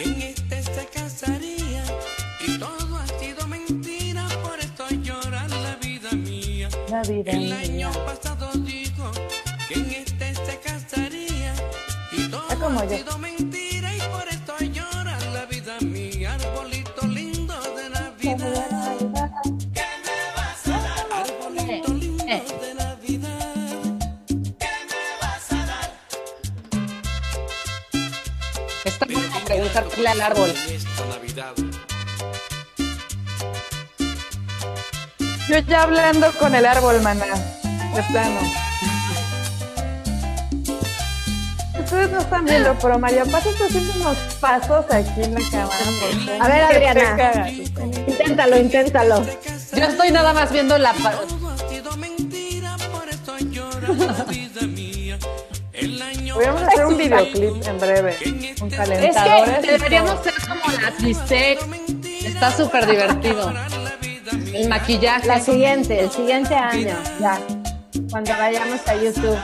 en 6.73 6.91
la 6.91 7.01
vida. 7.03 7.31
El 7.31 7.53
año 7.53 7.91
pasado 8.05 8.49
dijo 8.59 9.11
que 9.67 9.73
en 9.75 9.91
este 9.91 10.35
se 10.35 10.59
casaría 10.59 11.53
y 12.11 12.27
todo 12.29 12.47
como 12.59 12.83
yo. 12.83 12.97
Al 30.07 30.21
árbol. 30.21 30.53
Esta 30.69 31.05
Navidad. 31.05 31.53
Yo 35.47 35.57
ya 35.59 35.83
hablando 35.83 36.31
con 36.33 36.55
el 36.55 36.65
árbol, 36.65 37.01
maná. 37.01 37.25
De 37.25 38.03
plano. 38.03 38.39
Ustedes 41.83 42.11
no 42.11 42.19
están 42.19 42.45
viendo, 42.45 42.77
pero 42.81 42.99
María 42.99 43.25
Paz 43.25 43.45
está 43.45 43.65
haciendo 43.65 43.93
unos 43.95 44.17
pasos 44.39 44.85
aquí 44.89 45.23
en 45.23 45.33
la 45.33 45.41
cámara. 45.49 45.75
A 46.39 46.47
ver, 46.47 46.63
Adriana. 46.63 47.49
Inténtalo, 48.07 48.57
inténtalo. 48.57 49.25
Yo 49.75 49.83
estoy 49.83 50.11
nada 50.11 50.31
más 50.33 50.51
viendo 50.51 50.77
la... 50.77 50.93
Podríamos 56.41 56.63
hacer 56.63 56.85
un 56.87 56.97
videoclip 56.97 57.67
en 57.67 57.79
breve. 57.79 58.17
Con 58.57 58.67
Es 58.71 58.75
calentadores. 58.75 59.59
que 59.59 59.71
deberíamos 59.73 60.23
ser 60.23 60.33
como 60.47 60.81
la 60.81 60.91
Tristec. 60.97 61.59
Está 62.25 62.51
súper 62.51 62.87
divertido. 62.87 63.53
El 64.51 64.67
maquillaje. 64.67 65.27
La 65.27 65.39
siguiente, 65.39 65.99
el 65.99 66.09
siguiente 66.09 66.55
año. 66.55 66.97
Ya. 67.19 67.39
Cuando 68.09 68.31
vayamos 68.31 68.79
a 68.87 68.95
YouTube. 68.95 69.37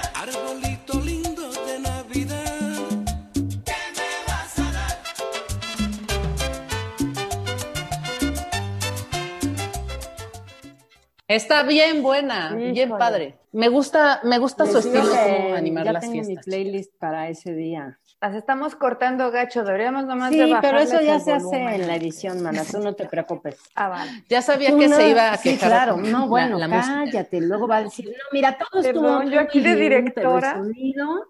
Está 11.38 11.63
bien 11.63 12.01
buena, 12.03 12.53
bien 12.53 12.89
padre. 12.89 13.38
Me 13.51 13.69
gusta, 13.69 14.19
me 14.23 14.38
gusta 14.39 14.65
su 14.65 14.75
Les 14.75 14.85
estilo 14.85 15.03
como 15.09 15.55
animar 15.55 15.85
ya 15.85 15.93
las 15.93 16.01
tengo 16.09 16.23
mi 16.27 16.35
playlist 16.35 16.93
para 16.99 17.29
ese 17.29 17.53
día. 17.53 17.97
Las 18.19 18.33
estamos 18.33 18.75
cortando 18.75 19.29
gacho. 19.29 19.63
Deberíamos 19.63 20.05
nomás 20.05 20.31
de 20.31 20.38
Sí, 20.45 20.53
pero 20.61 20.77
bajarles 20.77 20.91
eso 20.93 21.01
ya 21.01 21.19
se 21.19 21.33
hace 21.33 21.55
en 21.75 21.88
la 21.88 21.95
edición, 21.95 22.41
mana. 22.41 22.63
Tú 22.69 22.79
no 22.79 22.93
te 22.93 23.05
preocupes. 23.09 23.57
Ah, 23.75 23.89
vale. 23.89 24.23
Ya 24.27 24.41
sabía 24.41 24.71
Tú 24.71 24.79
que 24.79 24.88
no- 24.88 24.95
se 24.95 25.09
iba 25.09 25.31
a 25.31 25.38
sí, 25.38 25.49
quejar. 25.51 25.69
claro. 25.69 25.97
No, 25.97 26.21
la- 26.21 26.25
bueno, 26.25 26.57
la 26.57 26.67
música. 26.67 26.95
cállate. 27.05 27.41
Luego 27.41 27.67
va 27.67 27.77
a 27.77 27.83
decir, 27.83 28.07
no, 28.07 28.13
mira, 28.31 28.57
todo 28.57 28.81
estuvo 28.81 29.03
Perdón, 29.03 29.23
yo 29.25 29.29
muy 29.29 29.38
aquí 29.38 29.59
de 29.59 29.69
pero 29.69 29.79
directora. 29.79 30.53
sonido- 30.55 31.25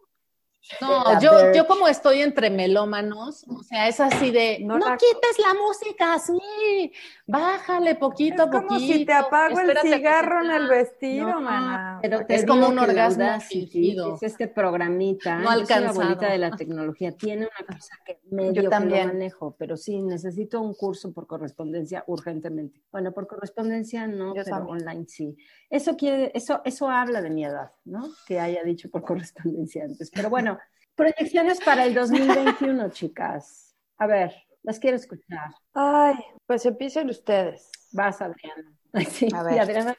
No, 0.82 1.04
La 1.14 1.20
yo, 1.20 1.32
yo 1.54 1.66
como 1.66 1.88
estoy 1.88 2.22
entre 2.22 2.50
melómanos, 2.50 3.46
o 3.48 3.64
sea, 3.64 3.88
es 3.88 4.00
así 4.00 4.32
de, 4.32 4.60
No 4.62 4.78
no, 4.78 4.88
la- 4.90 4.98
quites 4.98 5.40
la 5.40 5.54
música 5.54 6.14
así, 6.16 6.92
bájale 7.26 7.96
poquito 7.96 8.44
Es 8.44 8.48
a 8.48 8.52
como 8.52 8.68
poquito. 8.68 8.94
si 8.94 9.06
te 9.06 9.14
apago 9.14 9.60
el 9.60 9.78
cigarro 9.80 10.44
en 10.44 10.52
el 10.52 10.68
vestido, 10.68 11.28
No, 11.30 11.42
maná. 11.42 12.00
Pero 12.02 12.26
te 12.26 12.36
Es 12.36 12.46
como 12.46 12.68
un 12.68 12.76
la 12.76 12.84
orgasmo 12.84 13.40
fingido. 13.42 14.16
Es 14.16 14.24
este 14.24 14.48
programita. 14.48 15.38
No 15.38 15.44
yo 15.46 15.50
soy 15.52 15.62
alcanzado. 15.62 15.90
abuelita 16.02 16.32
de 16.32 16.38
la 16.38 16.52
tecnología. 16.52 17.12
Tiene 17.14 17.48
una 17.48 17.68
cosa 17.78 17.96
que 18.06 18.20
medio 18.30 18.64
Yo 18.64 18.70
que 18.70 18.80
manejo, 18.80 19.56
pero 19.58 19.78
sí, 19.78 20.02
necesito 20.02 20.62
un 20.62 20.74
curso 20.74 21.12
por 21.14 21.28
correspondencia 21.28 22.04
urgentemente. 22.08 22.82
Bueno, 22.92 23.14
por 23.14 23.28
correspondencia 23.28 24.06
no, 24.08 24.36
Yo 24.36 24.44
pero 24.44 24.58
también. 24.58 24.88
online 24.88 25.06
sí. 25.08 25.36
Eso 25.70 25.98
quiere, 25.98 26.32
eso, 26.34 26.62
eso 26.64 26.90
habla 26.90 27.22
de 27.22 27.30
mi 27.30 27.44
edad, 27.46 27.72
¿no? 27.86 28.08
Que 28.26 28.40
haya 28.40 28.64
dicho 28.64 28.90
por 28.90 29.02
correspondencia 29.06 29.84
antes. 29.86 30.12
Pero 30.12 30.30
bueno, 30.30 30.57
proyecciones 30.98 31.62
para 31.62 31.86
el 31.86 31.94
2021, 31.94 32.90
chicas. 32.92 33.76
A 33.98 34.08
ver, 34.08 34.34
las 34.64 34.80
quiero 34.80 34.98
escuchar. 34.98 35.52
Ay, 35.74 36.16
pues 36.46 36.66
empiecen 36.66 37.10
ustedes. 37.10 37.72
Vas, 37.94 38.22
Adriana. 38.22 38.74
Sí, 39.12 39.28
A 39.34 39.44
ver. 39.44 39.60
Adriana. 39.60 39.96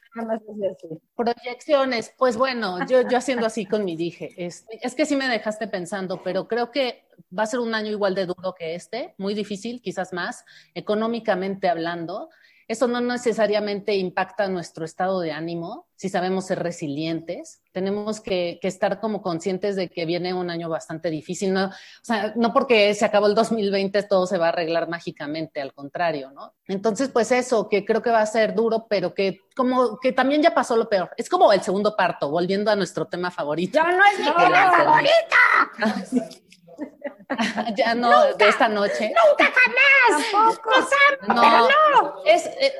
Proyecciones, 1.15 2.13
pues 2.17 2.35
bueno, 2.35 2.85
yo, 2.85 3.07
yo 3.07 3.17
haciendo 3.17 3.45
así 3.45 3.65
con 3.65 3.85
mi 3.85 3.95
dije, 3.95 4.33
es, 4.35 4.65
es 4.69 4.93
que 4.93 5.05
sí 5.05 5.15
me 5.15 5.27
dejaste 5.29 5.69
pensando, 5.69 6.21
pero 6.21 6.49
creo 6.49 6.69
que 6.69 7.07
va 7.37 7.43
a 7.43 7.47
ser 7.47 7.61
un 7.61 7.73
año 7.73 7.91
igual 7.91 8.13
de 8.13 8.25
duro 8.25 8.55
que 8.57 8.75
este, 8.75 9.13
muy 9.17 9.35
difícil, 9.35 9.81
quizás 9.81 10.11
más, 10.11 10.43
económicamente 10.73 11.69
hablando. 11.69 12.29
Eso 12.69 12.87
no 12.87 13.01
necesariamente 13.01 13.95
impacta 13.95 14.47
nuestro 14.47 14.85
estado 14.85 15.21
de 15.21 15.31
ánimo, 15.31 15.87
si 15.95 16.07
sabemos 16.07 16.45
ser 16.45 16.59
resilientes. 16.59 17.63
Tenemos 17.71 18.21
que, 18.21 18.59
que 18.61 18.67
estar 18.67 18.99
como 18.99 19.23
conscientes 19.23 19.75
de 19.75 19.89
que 19.89 20.05
viene 20.05 20.35
un 20.35 20.51
año 20.51 20.69
bastante 20.69 21.09
difícil. 21.09 21.51
No, 21.51 21.65
o 21.65 21.71
sea, 22.03 22.31
no 22.35 22.53
porque 22.53 22.93
se 22.93 23.05
acabó 23.05 23.25
el 23.25 23.33
2020 23.33 24.03
todo 24.03 24.27
se 24.27 24.37
va 24.37 24.45
a 24.45 24.49
arreglar 24.49 24.87
mágicamente, 24.87 25.61
al 25.61 25.73
contrario, 25.73 26.29
¿no? 26.29 26.53
Entonces, 26.67 27.09
pues 27.09 27.31
eso, 27.31 27.67
que 27.67 27.83
creo 27.85 28.03
que 28.03 28.11
va 28.11 28.21
a 28.21 28.25
ser 28.27 28.53
duro, 28.53 28.85
pero 28.87 29.15
que 29.15 29.39
como 29.55 29.99
que 29.99 30.11
también 30.11 30.43
ya 30.43 30.53
pasó 30.53 30.77
lo 30.77 30.87
peor. 30.87 31.09
Es 31.17 31.27
como 31.27 31.51
el 31.51 31.61
segundo 31.61 31.95
parto, 31.95 32.29
volviendo 32.29 32.69
a 32.69 32.75
nuestro 32.75 33.07
tema 33.07 33.31
favorito. 33.31 33.73
Ya 33.73 33.91
no 33.91 34.03
es 34.05 34.19
mi 34.19 34.25
tema 34.25 34.71
favorita. 34.71 36.39
ya 37.77 37.95
no, 37.95 38.33
de 38.35 38.47
esta 38.47 38.67
noche. 38.67 39.11
Nunca 39.29 39.51
jamás. 39.53 40.67
No, 41.27 42.23
es, 42.25 42.45
eh, 42.45 42.73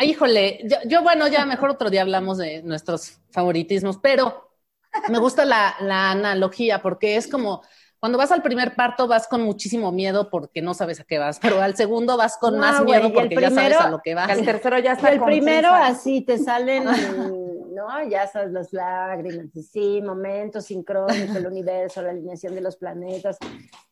híjole, 0.00 0.60
yo, 0.64 0.76
yo, 0.86 1.02
bueno, 1.02 1.28
ya 1.28 1.46
mejor 1.46 1.70
otro 1.70 1.90
día 1.90 2.02
hablamos 2.02 2.38
de 2.38 2.62
nuestros 2.62 3.20
favoritismos, 3.30 3.98
pero 3.98 4.50
me 5.08 5.18
gusta 5.18 5.44
la, 5.44 5.76
la 5.80 6.10
analogía 6.10 6.80
porque 6.82 7.16
es 7.16 7.28
como 7.28 7.62
cuando 7.98 8.18
vas 8.18 8.30
al 8.30 8.42
primer 8.42 8.74
parto 8.74 9.08
vas 9.08 9.26
con 9.26 9.42
muchísimo 9.42 9.90
miedo 9.90 10.28
porque 10.30 10.60
no 10.62 10.74
sabes 10.74 11.00
a 11.00 11.04
qué 11.04 11.18
vas, 11.18 11.38
pero 11.40 11.60
al 11.60 11.76
segundo 11.76 12.16
vas 12.16 12.36
con 12.38 12.54
No, 12.54 12.60
más 12.60 12.82
miedo 12.82 13.12
porque 13.12 13.34
ya 13.34 13.50
sabes 13.50 13.76
a 13.78 13.90
lo 13.90 14.00
que 14.00 14.14
vas. 14.14 14.30
El 14.30 14.44
tercero 14.44 14.78
ya 14.78 14.92
Y 14.92 14.94
está 14.94 15.10
el 15.10 15.18
con 15.18 15.28
primero 15.28 15.70
así 15.70 16.20
te 16.20 16.38
salen, 16.38 16.84
¿no? 17.76 18.02
Ya 18.08 18.26
sabes, 18.26 18.50
las 18.52 18.72
lágrimas, 18.72 19.46
y 19.54 19.62
sí, 19.62 20.00
momentos 20.02 20.64
sincrónicos, 20.66 21.36
el 21.36 21.46
universo, 21.46 22.00
la 22.02 22.10
alineación 22.10 22.54
de 22.54 22.62
los 22.62 22.76
planetas. 22.76 23.36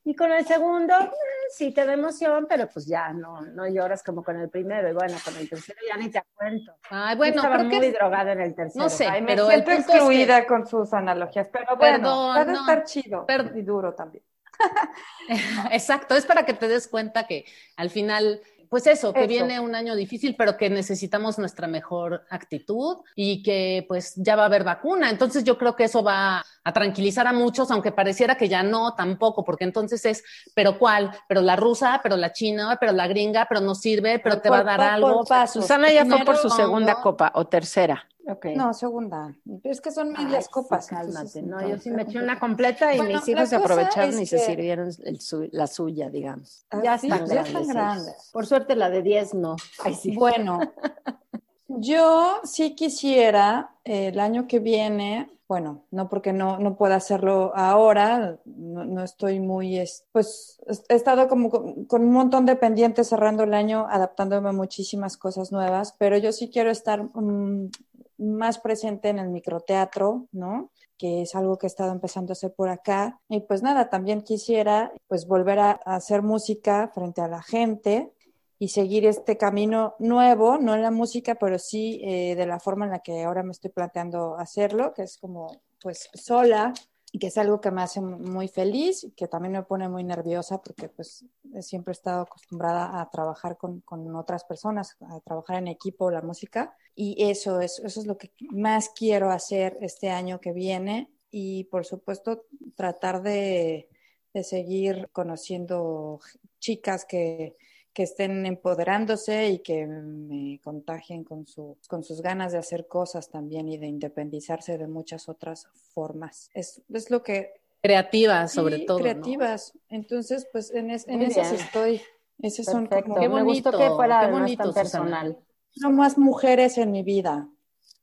Y 0.04 0.16
con 0.16 0.32
el 0.32 0.44
segundo, 0.46 0.94
eh, 0.98 1.10
sí 1.50 1.72
te 1.72 1.84
da 1.86 1.92
emoción, 1.92 2.46
pero 2.48 2.68
pues 2.68 2.86
ya 2.86 3.12
no, 3.12 3.42
no 3.42 3.66
lloras 3.68 4.02
como 4.02 4.22
con 4.24 4.40
el 4.40 4.48
primero. 4.48 4.88
Y 4.88 4.92
bueno, 4.94 5.16
con 5.24 5.36
el 5.36 5.48
tercero 5.48 5.78
ya 5.88 5.96
ni 5.96 6.10
te 6.10 6.22
cuento. 6.34 6.72
Ay, 6.90 7.14
Yo 7.14 7.18
bueno, 7.18 7.36
estaba 7.36 7.56
creo 7.58 7.70
que 7.70 7.76
muy 7.76 7.86
es- 7.86 7.94
drogada 7.94 8.32
en 8.32 8.40
el 8.40 8.54
tercero. 8.54 8.84
no 8.84 8.90
sé, 8.90 9.06
Ay, 9.06 9.20
me 9.20 9.28
pero 9.28 9.44
el 9.50 9.62
siento 9.64 9.70
punto 9.70 9.80
es 9.80 9.86
que- 9.86 9.92
excluida 9.96 10.46
con 10.46 10.66
sus 10.66 10.92
analogías, 10.92 11.48
pero 11.52 11.76
bueno, 11.76 11.98
Perdón, 11.98 12.34
puede 12.34 12.52
no. 12.52 12.60
estar 12.60 12.84
chido 12.84 13.26
Per- 13.26 13.52
y 13.54 13.62
duro 13.62 13.94
también. 13.94 14.24
Exacto, 15.72 16.14
es 16.14 16.26
para 16.26 16.44
que 16.44 16.54
te 16.54 16.68
des 16.68 16.86
cuenta 16.88 17.26
que 17.26 17.44
al 17.76 17.90
final, 17.90 18.40
pues 18.74 18.88
eso, 18.88 19.12
que 19.12 19.20
Eso. 19.20 19.28
viene 19.28 19.60
un 19.60 19.76
año 19.76 19.94
difícil, 19.94 20.34
pero 20.36 20.56
que 20.56 20.68
necesitamos 20.68 21.38
nuestra 21.38 21.68
mejor 21.68 22.24
actitud 22.28 22.96
y 23.14 23.40
que 23.44 23.84
pues 23.86 24.14
ya 24.16 24.34
va 24.34 24.42
a 24.42 24.46
haber 24.46 24.64
vacuna. 24.64 25.10
Entonces 25.10 25.44
yo 25.44 25.56
creo 25.56 25.76
que 25.76 25.84
eso 25.84 26.02
va 26.02 26.44
a 26.64 26.72
tranquilizar 26.72 27.24
a 27.28 27.32
muchos, 27.32 27.70
aunque 27.70 27.92
pareciera 27.92 28.36
que 28.36 28.48
ya 28.48 28.64
no, 28.64 28.96
tampoco, 28.96 29.44
porque 29.44 29.62
entonces 29.62 30.04
es, 30.06 30.24
pero 30.56 30.76
cuál, 30.76 31.12
pero 31.28 31.40
la 31.40 31.54
rusa, 31.54 32.00
pero 32.02 32.16
la 32.16 32.32
china, 32.32 32.76
pero 32.80 32.90
la 32.90 33.06
gringa, 33.06 33.46
pero 33.48 33.60
no 33.60 33.76
sirve, 33.76 34.18
pero 34.18 34.40
te 34.40 34.50
va 34.50 34.58
a 34.58 34.64
dar 34.64 34.78
Por- 34.80 34.86
algo. 34.88 35.46
Susana 35.46 35.92
ya 35.92 36.04
fue 36.04 36.24
por 36.24 36.36
su 36.36 36.50
segunda 36.50 36.96
copa 37.00 37.30
o 37.36 37.46
tercera. 37.46 38.08
No, 38.56 38.72
segunda. 38.74 39.34
Es 39.62 39.80
que 39.80 39.90
son 39.90 40.14
Ay, 40.16 40.24
medias 40.24 40.44
sí, 40.46 40.50
copas. 40.50 40.86
cálmate. 40.86 41.10
entonces, 41.40 41.42
No, 41.44 41.66
yo 41.68 41.78
sí 41.78 41.90
me 41.90 42.02
eché 42.02 42.18
una 42.18 42.38
completa 42.40 42.94
y 42.94 42.98
Bueno, 42.98 43.18
mis 43.18 43.28
hijos 43.28 43.48
se 43.48 43.56
aprovecharon 43.56 44.18
y 44.20 44.26
se 44.26 44.36
que- 44.36 44.42
sirvieron 44.42 44.90
el 45.04 45.20
su- 45.20 45.48
la 45.52 45.66
suya, 45.66 46.08
digamos. 46.10 46.64
Ah, 46.70 46.80
ya 46.82 46.98
sí, 46.98 47.08
están 47.08 47.26
ya 47.26 47.34
grandes. 47.34 47.54
están 47.54 47.66
grandes. 47.68 48.30
Por 48.32 48.46
suerte 48.46 48.76
la 48.76 48.88
de 48.90 49.02
10 49.02 49.34
no. 49.34 49.56
Ay, 49.84 49.94
sí. 49.94 50.14
Bueno, 50.16 50.58
yo 51.68 52.40
sí 52.44 52.74
quisiera 52.74 53.70
eh, 53.84 54.08
el 54.08 54.20
año 54.20 54.46
que 54.46 54.58
viene, 54.58 55.30
bueno, 55.48 55.84
no 55.90 56.08
porque 56.08 56.32
no, 56.32 56.58
no 56.58 56.76
pueda 56.76 56.96
hacerlo 56.96 57.52
ahora, 57.54 58.38
no, 58.46 58.84
no 58.86 59.02
estoy 59.04 59.40
muy, 59.40 59.78
es- 59.78 60.04
pues 60.12 60.58
es- 60.66 60.84
he 60.88 60.94
estado 60.94 61.28
como 61.28 61.50
con, 61.50 61.84
con 61.84 62.02
un 62.02 62.12
montón 62.12 62.46
de 62.46 62.56
pendientes 62.56 63.08
cerrando 63.08 63.42
el 63.42 63.52
año, 63.54 63.86
adaptándome 63.90 64.48
a 64.48 64.52
muchísimas 64.52 65.16
cosas 65.18 65.52
nuevas, 65.52 65.94
pero 65.98 66.16
yo 66.16 66.32
sí 66.32 66.48
quiero 66.50 66.70
estar 66.70 67.02
mm, 67.14 67.70
más 68.18 68.58
presente 68.58 69.08
en 69.08 69.18
el 69.18 69.28
microteatro, 69.28 70.28
¿no? 70.32 70.70
que 70.98 71.22
es 71.22 71.34
algo 71.34 71.58
que 71.58 71.66
he 71.66 71.68
estado 71.68 71.92
empezando 71.92 72.32
a 72.32 72.34
hacer 72.34 72.54
por 72.54 72.68
acá. 72.68 73.20
Y 73.28 73.40
pues 73.40 73.62
nada, 73.62 73.90
también 73.90 74.22
quisiera 74.22 74.92
pues 75.08 75.26
volver 75.26 75.58
a, 75.58 75.72
hacer 75.72 76.22
música 76.22 76.90
frente 76.94 77.20
a 77.20 77.28
la 77.28 77.42
gente 77.42 78.12
y 78.58 78.68
seguir 78.68 79.04
este 79.06 79.36
camino 79.36 79.96
nuevo, 79.98 80.58
no 80.58 80.74
en 80.74 80.82
la 80.82 80.90
música, 80.90 81.34
pero 81.34 81.58
sí 81.58 82.00
eh, 82.04 82.34
de 82.36 82.46
la 82.46 82.60
forma 82.60 82.84
en 82.84 82.92
la 82.92 83.00
que 83.00 83.24
ahora 83.24 83.42
me 83.42 83.52
estoy 83.52 83.70
planteando 83.70 84.36
hacerlo, 84.38 84.94
que 84.94 85.02
es 85.02 85.18
como 85.18 85.60
pues 85.80 86.08
sola 86.14 86.72
y 87.14 87.20
que 87.20 87.28
es 87.28 87.38
algo 87.38 87.60
que 87.60 87.70
me 87.70 87.80
hace 87.80 88.00
muy 88.00 88.48
feliz 88.48 89.06
que 89.16 89.28
también 89.28 89.52
me 89.52 89.62
pone 89.62 89.88
muy 89.88 90.02
nerviosa 90.02 90.60
porque 90.60 90.88
pues 90.88 91.24
siempre 91.60 91.92
he 91.92 91.96
estado 91.96 92.22
acostumbrada 92.22 93.00
a 93.00 93.08
trabajar 93.08 93.56
con, 93.56 93.82
con 93.82 94.16
otras 94.16 94.42
personas, 94.42 94.96
a 95.00 95.20
trabajar 95.20 95.58
en 95.58 95.68
equipo 95.68 96.10
la 96.10 96.22
música. 96.22 96.76
Y 96.96 97.22
eso 97.22 97.60
es, 97.60 97.78
eso 97.78 98.00
es 98.00 98.06
lo 98.06 98.18
que 98.18 98.32
más 98.50 98.88
quiero 98.88 99.30
hacer 99.30 99.78
este 99.80 100.10
año 100.10 100.40
que 100.40 100.52
viene 100.52 101.08
y 101.30 101.62
por 101.70 101.84
supuesto 101.84 102.46
tratar 102.74 103.22
de, 103.22 103.88
de 104.32 104.42
seguir 104.42 105.08
conociendo 105.12 106.18
chicas 106.58 107.04
que, 107.04 107.54
que 107.94 108.02
estén 108.02 108.44
empoderándose 108.44 109.48
y 109.50 109.60
que 109.60 109.86
me 109.86 110.60
contagien 110.62 111.22
con, 111.24 111.46
su, 111.46 111.78
con 111.88 112.02
sus 112.02 112.20
ganas 112.20 112.52
de 112.52 112.58
hacer 112.58 112.86
cosas 112.88 113.30
también 113.30 113.68
y 113.68 113.78
de 113.78 113.86
independizarse 113.86 114.76
de 114.76 114.86
muchas 114.88 115.28
otras 115.28 115.68
formas. 115.94 116.50
Es, 116.52 116.82
es 116.92 117.10
lo 117.10 117.22
que... 117.22 117.52
Creativas, 117.82 118.52
sobre 118.52 118.80
todo. 118.80 118.98
¿no? 118.98 119.02
creativas. 119.04 119.72
Entonces, 119.88 120.46
pues 120.50 120.72
en, 120.72 120.90
es- 120.90 121.06
en 121.06 121.18
Muy 121.18 121.26
esas 121.26 121.52
estoy. 121.52 122.00
Esos 122.40 122.66
son 122.66 122.86
como 122.86 123.14
Qué 123.14 123.28
me 123.28 123.42
bonito, 123.42 123.70
que 123.70 123.90
fuera 123.90 124.26
qué 124.26 124.32
bonito, 124.32 124.64
tan 124.64 124.74
personal. 124.74 125.38
no 125.76 125.90
más 125.92 126.18
mujeres 126.18 126.78
en 126.78 126.90
mi 126.90 127.02
vida. 127.04 127.48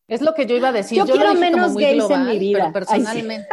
Es 0.07 0.21
lo 0.21 0.33
que 0.33 0.45
yo 0.45 0.55
iba 0.55 0.69
a 0.69 0.71
decir. 0.71 0.97
Yo 0.99 1.05
lo 1.05 1.13
quiero 1.13 1.33
menos 1.33 1.73
muy 1.73 1.83
gays 1.83 2.09
en 2.09 2.25
mi 2.27 2.37
vida. 2.39 2.69
Pero 2.73 2.85
Ay, 2.89 2.99
sí. 3.01 3.05
personalmente. 3.05 3.47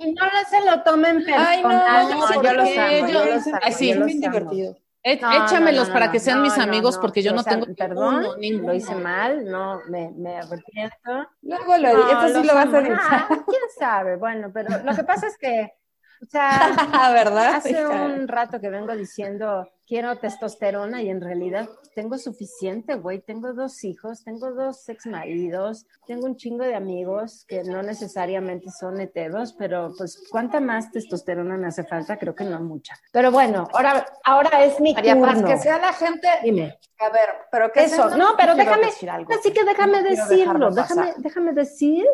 Y 0.00 0.12
no 0.12 0.22
se 0.48 0.60
lo 0.64 0.82
tomen 0.82 1.16
personal. 1.24 1.46
Ay, 1.46 1.62
no, 1.62 2.20
no, 2.20 2.34
¿por 2.34 2.44
yo 2.44 2.52
los 2.54 2.68
qué? 2.68 2.78
amo, 2.78 3.06
Yo- 3.08 3.12
yo 3.12 3.24
los 3.34 3.46
amo, 3.48 3.58
Ay, 3.62 3.72
sí. 3.72 3.86
yo 3.88 3.92
es 3.94 4.00
amo. 4.00 4.06
divertido. 4.06 4.76
No, 5.20 5.44
Échamelos 5.44 5.82
no, 5.82 5.88
no, 5.88 5.92
para 5.92 6.06
no, 6.06 6.12
que 6.12 6.18
sean 6.18 6.38
no, 6.38 6.44
mis 6.44 6.56
no, 6.56 6.62
amigos, 6.62 6.94
no. 6.94 7.00
porque 7.02 7.22
yo 7.22 7.32
O 7.32 7.34
no 7.34 7.42
sea, 7.42 7.52
tengo 7.52 7.66
Perdón, 7.76 8.24
ninguno, 8.38 8.68
lo 8.68 8.74
hice 8.74 8.94
mal, 8.94 9.44
no, 9.44 9.82
me, 9.88 10.10
me 10.16 10.38
arrepiento. 10.38 11.28
Luego 11.42 11.76
lo 11.76 11.92
No, 11.92 12.24
esto 12.24 12.40
sí 12.40 12.46
lo 12.46 12.54
vas 12.54 12.72
a 12.72 12.78
editar. 12.78 13.26
Quién 13.28 13.62
sabe, 13.78 14.16
bueno, 14.16 14.50
pero 14.52 14.82
lo 14.82 14.94
que 14.94 15.04
pasa 15.04 15.26
es 15.26 15.36
que, 15.36 15.74
o 16.22 16.26
sea, 16.26 16.74
¿Verdad? 17.12 17.56
hace 17.56 17.86
un 17.86 18.28
rato 18.28 18.60
que 18.60 18.70
vengo 18.70 18.94
diciendo 18.96 19.68
quiero 19.86 20.16
testosterona 20.16 21.02
y 21.02 21.10
en 21.10 21.20
realidad 21.20 21.68
tengo 21.94 22.18
suficiente, 22.18 22.94
güey. 22.96 23.20
Tengo 23.20 23.52
dos 23.52 23.84
hijos, 23.84 24.24
tengo 24.24 24.52
dos 24.52 24.88
ex 24.88 25.06
maridos, 25.06 25.86
tengo 26.06 26.26
un 26.26 26.36
chingo 26.36 26.64
de 26.64 26.74
amigos 26.74 27.44
que 27.46 27.62
no 27.64 27.82
necesariamente 27.82 28.70
son 28.70 29.00
heteros, 29.00 29.52
pero 29.52 29.92
pues 29.96 30.22
cuánta 30.30 30.60
más 30.60 30.90
testosterona 30.90 31.56
me 31.56 31.68
hace 31.68 31.84
falta, 31.84 32.18
creo 32.18 32.34
que 32.34 32.44
no 32.44 32.60
mucha. 32.60 32.94
Pero 33.12 33.30
bueno, 33.30 33.68
ahora, 33.72 34.06
ahora 34.24 34.64
es 34.64 34.80
mi 34.80 34.94
María 34.94 35.14
turno. 35.14 35.46
que 35.46 35.58
sea 35.58 35.78
la 35.78 35.92
gente. 35.92 36.28
Dime. 36.42 36.78
A 36.98 37.10
ver, 37.10 37.28
pero 37.50 37.70
que 37.70 37.84
Eso, 37.84 38.16
no, 38.16 38.36
pero 38.36 38.54
déjame, 38.54 38.86
decir 38.86 39.10
algo. 39.10 39.32
así 39.32 39.52
que 39.52 39.64
déjame 39.64 40.02
decirlo, 40.02 40.70
déjame, 40.70 41.14
déjame 41.18 41.52
decir. 41.52 42.06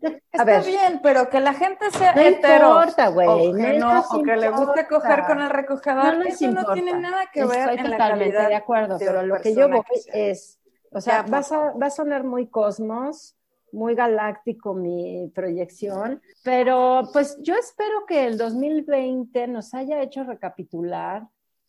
Está 0.00 0.42
a 0.42 0.44
ver, 0.44 0.64
bien, 0.64 1.00
pero 1.02 1.30
que 1.30 1.40
la 1.40 1.54
gente 1.54 1.90
sea 1.90 2.14
No 2.14 2.20
hetero. 2.20 2.68
importa, 2.68 3.08
güey, 3.08 3.28
O 3.28 3.54
que, 3.54 3.78
no, 3.78 4.00
o 4.10 4.22
que 4.22 4.36
le 4.36 4.50
guste 4.50 4.86
coger 4.86 5.24
con 5.26 5.40
el 5.40 5.50
recogedor. 5.50 6.18
no 6.18 6.24
Eso 6.24 6.44
importa. 6.44 6.68
no 6.68 6.74
tiene 6.74 7.00
nada 7.00 7.24
que 7.32 7.44
ver 7.46 7.58
Estoy 7.70 7.78
en 7.78 7.90
la 7.90 7.96
totalmente 7.96 8.34
calidad 8.34 8.48
de 8.48 8.54
acuerdo, 8.56 8.98
de 8.98 9.06
pero 9.06 9.22
lo 9.22 9.40
que 9.40 9.54
yo 9.54 9.68
voy 9.68 9.80
que 10.12 10.30
es, 10.30 10.58
o 10.90 11.00
sea, 11.00 11.24
Ya, 11.26 11.38
a, 11.38 11.72
va 11.72 11.86
a 11.86 11.90
sonar 11.90 12.24
muy 12.24 12.48
cosmos, 12.48 13.36
muy 13.72 13.94
galáctico 13.94 14.74
mi 14.74 15.30
proyección, 15.34 16.20
pero 16.44 17.08
pues 17.12 17.38
yo 17.42 17.54
espero 17.54 18.04
que 18.06 18.26
el 18.26 18.36
2020 18.38 19.48
nos 19.48 19.72
haya 19.74 20.02
hecho 20.02 20.24
recapitular 20.24 21.26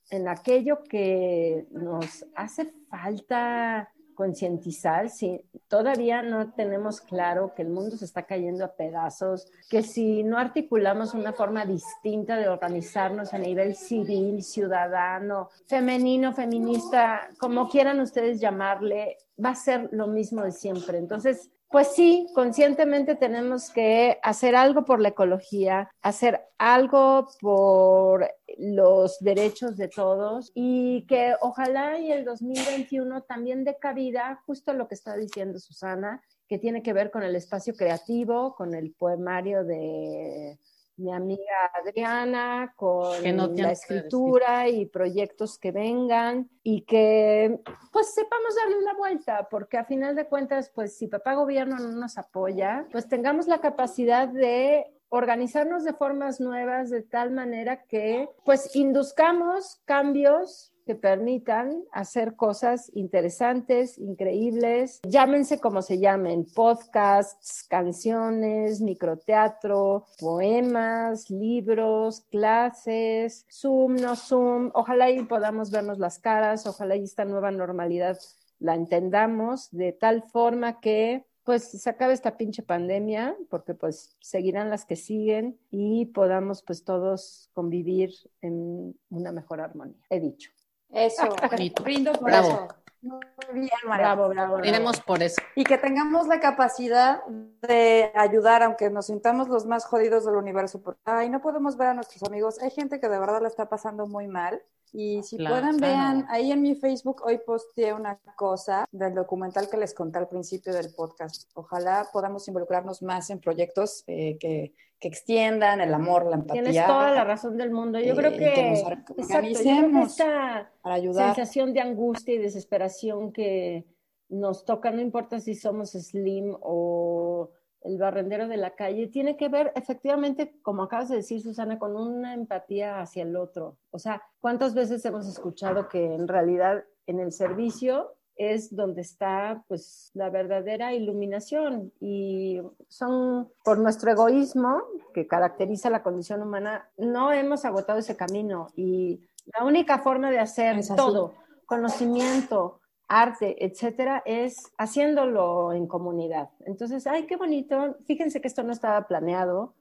en 0.09 0.27
aquello 0.27 0.83
que 0.83 1.65
nos 1.71 2.25
hace 2.35 2.73
falta 2.89 3.89
concientizar, 4.17 5.11
si 5.11 5.39
todavía 5.67 6.23
no 6.23 6.51
tenemos 6.53 7.01
claro 7.01 7.53
que 7.55 7.61
el 7.61 7.69
mundo 7.69 7.95
se 7.95 8.05
está 8.05 8.23
cayendo 8.23 8.65
a 8.65 8.73
pedazos, 8.73 9.45
que 9.69 9.83
si 9.83 10.23
no 10.23 10.39
articulamos 10.39 11.13
una 11.13 11.33
forma 11.33 11.65
distinta 11.65 12.35
de 12.35 12.49
organizarnos 12.49 13.35
a 13.35 13.37
nivel 13.37 13.75
civil, 13.75 14.41
ciudadano, 14.41 15.49
femenino, 15.67 16.33
feminista, 16.33 17.29
como 17.37 17.69
quieran 17.69 17.99
ustedes 17.99 18.41
llamarle, 18.41 19.17
va 19.43 19.51
a 19.51 19.55
ser 19.55 19.89
lo 19.91 20.07
mismo 20.07 20.41
de 20.41 20.51
siempre. 20.51 20.97
Entonces, 20.97 21.51
pues 21.69 21.93
sí, 21.95 22.27
conscientemente 22.33 23.15
tenemos 23.15 23.69
que 23.71 24.19
hacer 24.23 24.55
algo 24.55 24.85
por 24.85 25.01
la 25.01 25.09
ecología, 25.09 25.89
hacer 26.01 26.41
algo 26.57 27.27
por 27.41 28.29
los 28.57 29.19
derechos 29.19 29.75
de 29.75 29.89
todos 29.89 30.51
y 30.55 31.05
que 31.07 31.35
ojalá 31.41 31.99
y 31.99 32.11
el 32.11 32.23
2021 32.23 33.23
también 33.23 33.65
dé 33.65 33.77
cabida 33.77 34.41
justo 34.45 34.71
lo 34.73 34.87
que 34.87 34.95
está 34.95 35.17
diciendo 35.17 35.59
Susana, 35.59 36.23
que 36.47 36.57
tiene 36.57 36.81
que 36.81 36.93
ver 36.93 37.11
con 37.11 37.23
el 37.23 37.35
espacio 37.35 37.73
creativo, 37.75 38.55
con 38.55 38.73
el 38.73 38.93
poemario 38.93 39.65
de 39.65 40.57
mi 40.97 41.11
amiga 41.11 41.71
Adriana, 41.73 42.73
con 42.75 43.23
no 43.35 43.47
la 43.47 43.71
escritura 43.71 44.67
y 44.67 44.85
proyectos 44.85 45.57
que 45.57 45.71
vengan 45.71 46.49
y 46.63 46.81
que 46.81 47.59
pues 47.91 48.13
sepamos 48.13 48.55
darle 48.55 48.77
una 48.77 48.95
vuelta, 48.95 49.47
porque 49.49 49.77
a 49.77 49.85
final 49.85 50.15
de 50.15 50.27
cuentas, 50.27 50.71
pues 50.73 50.97
si 50.97 51.07
papá 51.07 51.35
gobierno 51.35 51.77
no 51.77 51.89
nos 51.89 52.17
apoya, 52.17 52.87
pues 52.91 53.07
tengamos 53.07 53.47
la 53.47 53.59
capacidad 53.59 54.27
de 54.27 54.85
organizarnos 55.09 55.83
de 55.83 55.93
formas 55.93 56.39
nuevas 56.39 56.89
de 56.89 57.01
tal 57.01 57.31
manera 57.31 57.83
que 57.83 58.27
pues 58.43 58.75
induzcamos 58.75 59.81
cambios 59.85 60.73
que 60.87 60.95
permitan 60.95 61.83
hacer 61.91 62.35
cosas 62.35 62.89
interesantes, 62.95 63.99
increíbles, 63.99 65.01
llámense 65.03 65.59
como 65.59 65.83
se 65.83 65.99
llamen, 65.99 66.47
podcasts, 66.55 67.63
canciones, 67.69 68.81
microteatro, 68.81 70.05
poemas, 70.19 71.29
libros, 71.29 72.21
clases, 72.31 73.45
Zoom, 73.51 73.97
no 73.97 74.15
Zoom, 74.15 74.71
ojalá 74.73 75.11
y 75.11 75.23
podamos 75.23 75.69
vernos 75.69 75.99
las 75.99 76.17
caras, 76.17 76.65
ojalá 76.65 76.95
y 76.95 77.03
esta 77.03 77.25
nueva 77.25 77.51
normalidad 77.51 78.17
la 78.59 78.73
entendamos 78.73 79.69
de 79.71 79.91
tal 79.91 80.23
forma 80.23 80.79
que 80.79 81.25
pues 81.47 81.63
se 81.63 81.89
acabe 81.89 82.11
esta 82.11 82.35
pinche 82.35 82.61
pandemia, 82.61 83.33
porque 83.49 83.73
pues 83.73 84.17
seguirán 84.19 84.69
las 84.69 84.83
que 84.83 84.97
siguen 84.97 85.57
y 85.71 86.07
podamos 86.07 86.61
pues 86.61 86.83
todos 86.83 87.49
convivir 87.53 88.11
en 88.41 88.99
una 89.09 89.31
mejor 89.31 89.61
armonía. 89.61 89.95
He 90.09 90.19
dicho. 90.19 90.51
Eso, 90.91 91.27
Bonito. 91.49 91.83
brindo 91.83 92.13
por 92.13 92.23
Bravo. 92.23 92.47
eso. 92.47 92.67
Muy 93.01 93.19
bien, 93.53 93.69
María. 93.85 94.15
Bravo, 94.15 94.29
bravo. 94.29 94.57
por 95.05 95.21
eso. 95.21 95.41
Y 95.55 95.63
que 95.63 95.77
tengamos 95.77 96.27
la 96.27 96.39
capacidad 96.39 97.23
de 97.61 98.11
ayudar, 98.15 98.63
aunque 98.63 98.89
nos 98.89 99.05
sintamos 99.07 99.47
los 99.47 99.65
más 99.65 99.85
jodidos 99.85 100.25
del 100.25 100.35
universo, 100.35 100.81
porque 100.81 100.99
ay, 101.05 101.29
no 101.29 101.41
podemos 101.41 101.77
ver 101.77 101.89
a 101.89 101.93
nuestros 101.93 102.23
amigos. 102.23 102.59
Hay 102.61 102.71
gente 102.71 102.99
que 102.99 103.07
de 103.07 103.19
verdad 103.19 103.41
la 103.41 103.47
está 103.47 103.69
pasando 103.69 104.07
muy 104.07 104.27
mal. 104.27 104.61
Y 104.93 105.21
si 105.23 105.37
Claro, 105.37 105.55
pueden, 105.57 105.77
claro. 105.77 105.93
vean, 105.93 106.25
ahí 106.29 106.51
en 106.51 106.61
mi 106.61 106.75
Facebook 106.75 107.21
hoy 107.25 107.39
posteé 107.45 107.93
una 107.93 108.19
cosa 108.35 108.85
del 108.91 109.13
documental 109.13 109.69
que 109.69 109.77
les 109.77 109.93
conté 109.93 110.17
al 110.19 110.27
principio 110.27 110.73
del 110.73 110.93
podcast. 110.93 111.49
Ojalá 111.55 112.07
podamos 112.11 112.47
involucrarnos 112.47 113.01
más 113.01 113.29
en 113.29 113.39
proyectos 113.39 114.03
eh, 114.07 114.37
que, 114.39 114.73
que 114.99 115.07
extiendan 115.07 115.81
el 115.81 115.93
amor, 115.93 116.25
la 116.25 116.35
empatía. 116.37 116.63
Tienes 116.63 116.85
toda 116.85 117.11
la 117.11 117.23
razón 117.23 117.57
del 117.57 117.71
mundo. 117.71 117.99
Yo 117.99 118.13
eh, 118.13 118.15
creo 118.15 118.31
que, 118.31 118.53
que 118.53 118.69
nos 118.71 118.79
exacto, 118.79 119.13
yo 119.15 119.15
creo 119.15 119.27
que 119.27 119.33
organicemos 119.35 120.11
esta 120.11 120.71
para 120.81 120.95
ayudar. 120.95 121.35
sensación 121.35 121.73
de 121.73 121.81
angustia 121.81 122.33
y 122.33 122.37
desesperación 122.39 123.31
que 123.31 123.85
nos 124.29 124.65
toca, 124.65 124.91
no 124.91 125.01
importa 125.01 125.39
si 125.39 125.55
somos 125.55 125.91
Slim 125.91 126.55
o 126.61 127.51
el 127.83 127.97
barrendero 127.97 128.47
de 128.47 128.57
la 128.57 128.71
calle, 128.71 129.07
tiene 129.07 129.37
que 129.37 129.49
ver 129.49 129.71
efectivamente, 129.75 130.59
como 130.61 130.83
acabas 130.83 131.09
de 131.09 131.17
decir, 131.17 131.41
Susana, 131.41 131.79
con 131.79 131.95
una 131.95 132.33
empatía 132.33 132.99
hacia 132.99 133.23
el 133.23 133.35
otro. 133.35 133.77
O 133.91 133.99
sea, 133.99 134.21
¿cuántas 134.39 134.73
veces 134.73 135.03
hemos 135.05 135.27
escuchado 135.27 135.87
que 135.87 136.13
en 136.13 136.27
realidad 136.27 136.83
en 137.05 137.19
el 137.19 137.31
servicio 137.31 138.13
es 138.37 138.75
donde 138.75 139.01
está 139.01 139.63
pues 139.67 140.11
la 140.13 140.29
verdadera 140.29 140.93
iluminación 140.93 141.91
y 141.99 142.61
son 142.87 143.49
por 143.63 143.79
nuestro 143.79 144.11
egoísmo 144.11 144.83
que 145.13 145.27
caracteriza 145.27 145.89
la 145.89 146.03
condición 146.03 146.43
humana, 146.43 146.87
no 146.97 147.31
hemos 147.31 147.65
agotado 147.65 147.99
ese 147.99 148.15
camino. 148.15 148.67
Y 148.75 149.21
la 149.57 149.65
única 149.65 149.99
forma 149.99 150.29
de 150.29 150.39
hacer 150.39 150.79
todo, 150.95 151.33
conocimiento, 151.65 152.79
arte, 153.07 153.65
etcétera, 153.65 154.21
es 154.25 154.71
haciéndolo 154.77 155.73
en 155.73 155.87
comunidad. 155.87 156.49
Entonces, 156.65 157.07
ay, 157.07 157.25
qué 157.25 157.37
bonito. 157.37 157.97
Fíjense 158.05 158.41
que 158.41 158.47
esto 158.47 158.63
no 158.63 158.71
estaba 158.71 159.07
planeado. 159.07 159.73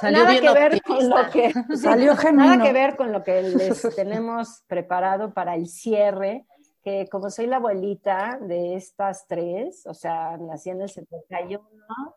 Salió 0.00 0.24
Nada 0.24 0.40
que 0.40 0.52
ver 0.52 0.82
con 0.82 1.08
lo 1.08 1.30
que 1.30 1.52
Salió 1.76 2.14
Nada 2.32 2.62
que 2.62 2.72
ver 2.72 2.96
con 2.96 3.12
lo 3.12 3.22
que 3.22 3.42
les 3.42 3.82
tenemos 3.96 4.64
preparado 4.66 5.32
para 5.32 5.54
el 5.54 5.66
cierre, 5.66 6.46
que 6.82 7.08
como 7.08 7.30
soy 7.30 7.46
la 7.46 7.56
abuelita 7.56 8.38
de 8.40 8.74
estas 8.74 9.26
tres, 9.28 9.86
o 9.86 9.94
sea, 9.94 10.36
nací 10.36 10.70
en 10.70 10.82
el 10.82 10.88
71. 10.88 11.60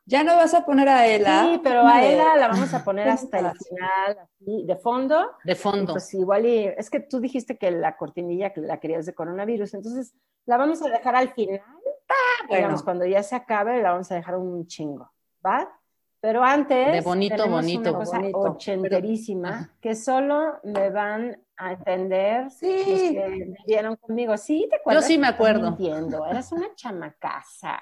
Ya 0.06 0.24
no 0.24 0.36
vas 0.36 0.54
a 0.54 0.66
poner 0.66 0.90
a 0.90 1.06
Ela. 1.08 1.44
Sí, 1.44 1.62
pero 1.64 1.86
a 1.86 2.04
Ela 2.04 2.36
la 2.38 2.48
vamos 2.48 2.74
a 2.74 2.84
poner 2.86 3.08
hasta 3.10 3.40
el 3.40 3.52
final, 3.58 4.18
así, 4.20 4.64
de 4.66 4.76
fondo. 4.76 5.32
De 5.44 5.56
fondo. 5.56 5.94
Pues 5.94 6.14
igual 6.14 6.46
y 6.46 6.66
es 6.66 6.90
que 6.90 7.00
tú 7.00 7.20
dijiste 7.20 7.58
que 7.58 7.72
la 7.72 7.96
cortinilla 7.98 8.52
que 8.54 8.62
la 8.62 8.80
querías 8.80 9.06
de 9.06 9.14
coronavirus, 9.14 9.74
entonces 9.76 10.14
la 10.46 10.58
vamos 10.58 10.82
a 10.82 10.90
dejar 10.90 11.16
al 11.16 11.30
final, 11.34 11.62
Bueno. 12.48 12.56
digamos, 12.56 12.84
cuando 12.84 13.06
ya 13.06 13.24
se 13.24 13.36
acabe 13.36 13.82
la 13.82 13.92
vamos 13.92 14.12
a 14.12 14.16
dejar 14.16 14.36
un 14.38 14.66
chingo, 14.68 15.12
¿va? 15.46 15.70
Pero 16.22 16.44
antes 16.44 16.92
De 16.92 17.02
bonito, 17.02 17.48
bonito. 17.48 17.90
una 17.92 18.00
cosa 18.00 18.18
Bonito. 18.18 18.40
ochenterísima 18.40 19.70
que 19.80 19.94
solo 19.96 20.60
me 20.64 20.90
van 20.90 21.40
a 21.58 21.72
entender 21.74 22.50
Sí. 22.52 23.18
vivieron 23.66 23.96
conmigo. 23.96 24.38
Sí, 24.38 24.68
te 24.70 24.78
acuerdas. 24.78 25.04
Yo 25.04 25.08
sí 25.08 25.18
me 25.18 25.28
acuerdo. 25.28 25.72
mintiendo, 25.72 26.26
eras 26.26 26.52
una 26.52 26.68
chamacaza. 26.76 27.80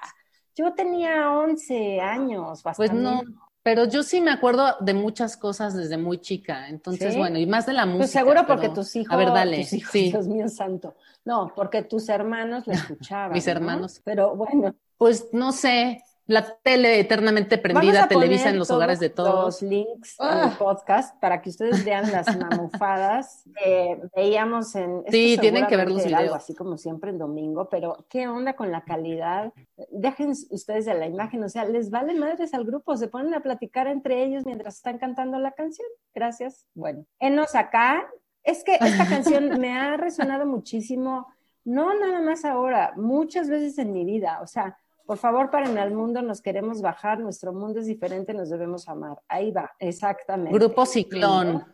Yo 0.54 0.72
tenía 0.74 1.30
11 1.32 2.00
años, 2.00 2.62
Pues 2.62 2.78
bastante. 2.78 3.02
no, 3.02 3.22
pero 3.62 3.86
yo 3.86 4.02
sí 4.02 4.20
me 4.20 4.30
acuerdo 4.30 4.76
de 4.80 4.94
muchas 4.94 5.36
cosas 5.36 5.74
desde 5.74 5.96
muy 5.96 6.18
chica. 6.18 6.68
Entonces, 6.68 7.14
¿Sí? 7.14 7.18
bueno, 7.18 7.38
y 7.38 7.46
más 7.46 7.66
de 7.66 7.72
la 7.72 7.86
música. 7.86 7.98
Pues 8.02 8.10
seguro 8.12 8.46
porque 8.46 8.68
pero- 8.68 8.74
tus 8.74 8.94
hijos, 8.94 9.12
A 9.12 9.16
ver, 9.16 9.28
dale. 9.32 9.58
tus 9.62 9.72
hijos, 9.72 9.90
sí. 9.90 10.10
Dios 10.12 10.28
mío 10.28 10.48
santo. 10.48 10.94
No, 11.24 11.52
porque 11.56 11.82
tus 11.82 12.08
hermanos 12.08 12.66
la 12.66 12.74
escuchaban. 12.98 13.32
Mis 13.32 13.46
¿no? 13.46 13.52
hermanos. 13.52 14.00
Pero 14.04 14.36
bueno, 14.36 14.74
Pues 14.96 15.28
no 15.32 15.50
sé, 15.50 16.02
la 16.26 16.56
tele 16.62 16.98
eternamente 17.00 17.58
prendida, 17.58 18.04
a 18.04 18.08
Televisa 18.08 18.48
en 18.48 18.58
los 18.58 18.70
hogares 18.70 18.98
de 18.98 19.10
todos. 19.10 19.60
Los 19.60 19.62
links 19.62 20.16
en 20.20 20.26
Ah. 20.26 20.48
el 20.50 20.56
podcast 20.56 21.20
para 21.20 21.42
que 21.42 21.50
ustedes 21.50 21.84
vean 21.84 22.10
las 22.10 22.26
mamufadas 22.38 23.44
que 23.62 24.00
veíamos 24.16 24.74
en. 24.74 25.04
Sí, 25.10 25.36
tienen 25.40 25.66
que 25.66 25.76
ver 25.76 25.90
los 25.90 26.04
era 26.04 26.18
algo 26.18 26.30
videos. 26.32 26.42
así 26.42 26.54
como 26.54 26.78
siempre 26.78 27.10
en 27.10 27.18
domingo, 27.18 27.68
pero 27.68 28.06
¿qué 28.08 28.26
onda 28.26 28.54
con 28.54 28.70
la 28.72 28.84
calidad? 28.84 29.52
Dejen 29.90 30.30
ustedes 30.50 30.86
de 30.86 30.94
la 30.94 31.06
imagen, 31.06 31.44
o 31.44 31.48
sea, 31.48 31.64
les 31.66 31.90
vale 31.90 32.14
madres 32.14 32.54
al 32.54 32.64
grupo, 32.64 32.96
se 32.96 33.08
ponen 33.08 33.34
a 33.34 33.40
platicar 33.40 33.86
entre 33.86 34.24
ellos 34.24 34.44
mientras 34.46 34.76
están 34.76 34.98
cantando 34.98 35.38
la 35.38 35.52
canción. 35.52 35.88
Gracias. 36.14 36.66
Bueno, 36.74 37.04
enos 37.18 37.54
acá. 37.54 38.06
Es 38.42 38.62
que 38.62 38.74
esta 38.74 39.06
canción 39.08 39.58
me 39.58 39.72
ha 39.76 39.96
resonado 39.96 40.44
muchísimo, 40.44 41.26
no 41.64 41.98
nada 41.98 42.20
más 42.20 42.44
ahora, 42.44 42.92
muchas 42.94 43.48
veces 43.48 43.78
en 43.78 43.90
mi 43.92 44.04
vida. 44.04 44.40
O 44.42 44.46
sea, 44.46 44.76
por 45.06 45.18
favor, 45.18 45.50
párenme 45.50 45.80
al 45.80 45.92
mundo, 45.92 46.22
nos 46.22 46.40
queremos 46.40 46.80
bajar, 46.80 47.18
nuestro 47.18 47.52
mundo 47.52 47.80
es 47.80 47.86
diferente, 47.86 48.32
nos 48.32 48.48
debemos 48.48 48.88
amar. 48.88 49.20
Ahí 49.28 49.50
va, 49.50 49.72
exactamente. 49.78 50.58
Grupo 50.58 50.86
Ciclón. 50.86 51.64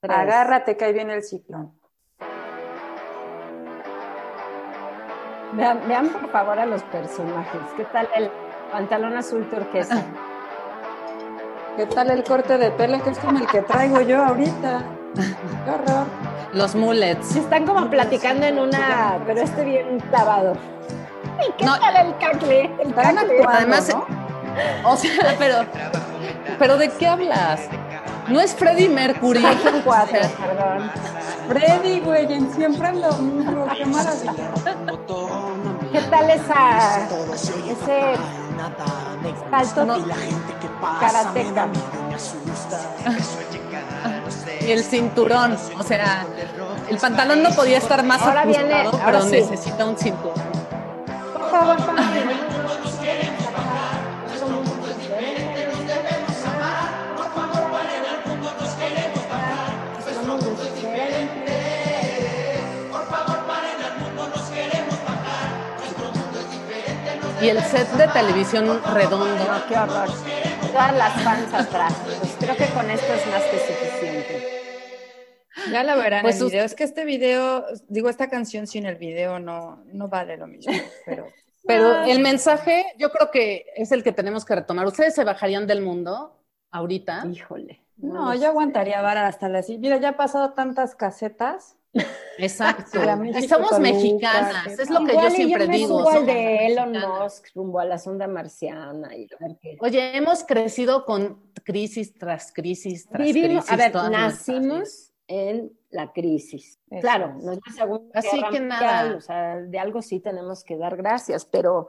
Tres. 0.00 0.16
Agárrate 0.16 0.76
que 0.76 0.84
ahí 0.84 0.92
viene 0.92 1.14
el 1.14 1.24
ciclón. 1.24 1.72
Vean, 5.54 5.88
vean, 5.88 6.08
por 6.08 6.30
favor 6.30 6.58
a 6.58 6.66
los 6.66 6.82
personajes. 6.84 7.60
¿Qué 7.76 7.84
tal 7.86 8.08
el 8.14 8.30
pantalón 8.70 9.16
azul 9.16 9.48
turquesa? 9.50 10.04
¿Qué 11.76 11.86
tal 11.86 12.10
el 12.10 12.22
corte 12.22 12.58
de 12.58 12.70
pelo 12.70 13.02
que 13.02 13.10
es 13.10 13.18
como 13.18 13.38
el 13.38 13.46
que 13.46 13.62
traigo 13.62 14.00
yo 14.02 14.24
ahorita? 14.24 14.84
Qué 15.64 15.70
horror. 15.70 16.06
Los 16.52 16.74
mullets. 16.74 17.36
Están 17.36 17.66
como 17.66 17.90
platicando 17.90 18.46
en 18.46 18.58
una, 18.58 19.20
pero 19.26 19.40
este 19.40 19.64
bien 19.64 20.00
clavado. 20.10 20.56
¿Y 21.46 21.52
qué 21.52 21.64
No. 21.64 21.78
tal 21.78 21.96
el 22.06 22.16
cacle? 22.18 22.70
El 22.82 22.94
cacle. 22.94 23.44
Además, 23.46 23.88
¿no? 23.94 24.06
O 24.90 24.96
sea, 24.96 25.34
pero, 25.38 25.64
pero 26.58 26.76
¿de 26.78 26.90
qué 26.90 27.06
hablas? 27.06 27.60
No 28.28 28.40
es 28.40 28.54
Freddie 28.54 28.88
Mercury. 28.88 29.40
Son 29.62 29.80
cuatro, 29.84 30.18
perdón. 30.38 30.90
Freddy, 31.48 32.00
güey, 32.00 32.26
siempre 32.54 32.88
en 32.88 33.00
domingo. 33.00 33.66
Qué 33.74 33.86
maravilla. 33.86 34.32
¿Qué 35.92 36.00
tal 36.10 36.30
esa, 36.30 37.06
ese 37.34 38.16
salto 39.50 39.84
No. 39.86 39.96
karateca? 41.00 41.68
y 44.60 44.70
el 44.72 44.82
cinturón. 44.84 45.56
O 45.78 45.82
sea, 45.82 46.26
el 46.90 46.98
pantalón 46.98 47.42
no 47.42 47.50
podía 47.50 47.78
estar 47.78 48.02
más 48.04 48.20
Ahora 48.20 48.42
ajustado, 48.42 48.66
viene- 48.66 48.82
ahora 48.84 49.02
pero 49.06 49.22
sí. 49.22 49.30
necesita 49.30 49.84
un 49.86 49.96
cinturón. 49.96 50.47
Favor. 51.58 51.88
Y 67.40 67.48
el 67.50 67.62
set 67.62 67.88
de 67.92 68.08
televisión 68.08 68.80
redondo. 68.92 69.26
No, 69.26 69.66
qué 69.68 69.78
horror. 69.78 70.08
Todas 70.72 70.96
las 70.96 71.22
fans 71.22 71.54
atrás. 71.54 71.94
Pues 72.04 72.36
creo 72.38 72.56
que 72.56 72.66
con 72.66 72.90
esto 72.90 73.12
es 73.12 73.26
más 73.28 73.42
que 73.42 73.58
suficiente. 73.58 74.58
Ya 75.70 75.82
la 75.84 75.94
verán 75.94 76.22
Pues 76.22 76.40
el 76.40 76.46
video. 76.46 76.64
Es 76.64 76.74
que 76.74 76.84
este 76.84 77.04
video, 77.04 77.64
digo, 77.88 78.08
esta 78.08 78.28
canción 78.28 78.66
sin 78.66 78.86
el 78.86 78.96
video 78.96 79.38
no, 79.38 79.84
no 79.92 80.08
vale 80.08 80.36
lo 80.36 80.46
mismo. 80.46 80.72
Pero 81.06 81.28
Pero 81.68 82.02
el 82.04 82.20
mensaje, 82.20 82.86
yo 82.98 83.10
creo 83.10 83.30
que 83.30 83.66
es 83.76 83.92
el 83.92 84.02
que 84.02 84.12
tenemos 84.12 84.44
que 84.46 84.54
retomar. 84.54 84.86
¿Ustedes 84.86 85.14
se 85.14 85.22
bajarían 85.22 85.66
del 85.66 85.82
mundo 85.82 86.34
ahorita? 86.70 87.26
Híjole. 87.30 87.82
no, 87.98 88.34
yo 88.34 88.48
aguantaría 88.48 89.02
vara 89.02 89.26
hasta 89.26 89.50
la 89.50 89.62
Mira, 89.78 89.98
ya 89.98 90.10
ha 90.10 90.16
pasado 90.16 90.54
tantas 90.54 90.94
casetas. 90.94 91.76
Exacto. 92.38 93.00
Somos 93.48 93.78
mexicanas, 93.80 94.78
es 94.78 94.88
lo 94.88 95.04
que 95.04 95.12
Igual 95.12 95.30
yo 95.30 95.36
siempre 95.36 95.68
me 95.68 95.76
digo. 95.76 95.98
subo 96.00 96.08
al 96.10 96.26
de 96.26 96.66
Elon 96.68 96.92
mexicanas. 96.92 97.22
Musk 97.22 97.46
rumbo 97.54 97.80
a 97.80 97.84
la 97.84 97.98
sonda 97.98 98.26
marciana 98.26 99.14
y. 99.14 99.28
Oye, 99.80 100.16
hemos 100.16 100.44
crecido 100.44 101.04
con 101.04 101.52
crisis 101.64 102.14
tras 102.14 102.50
crisis 102.50 103.06
tras 103.08 103.22
Vivimos, 103.22 103.66
crisis. 103.66 103.72
a 103.72 103.76
ver, 103.76 104.10
nacimos 104.10 105.12
en 105.28 105.70
la 105.90 106.12
crisis. 106.12 106.80
Eso 106.90 107.00
claro, 107.00 107.34
no 107.40 107.52
es 107.52 107.60
Así 108.14 108.42
que 108.50 108.60
nada. 108.60 109.16
o 109.16 109.20
sea, 109.20 109.56
de 109.56 109.78
algo 109.78 110.02
sí 110.02 110.20
tenemos 110.20 110.64
que 110.64 110.76
dar 110.76 110.96
gracias, 110.96 111.44
pero, 111.44 111.88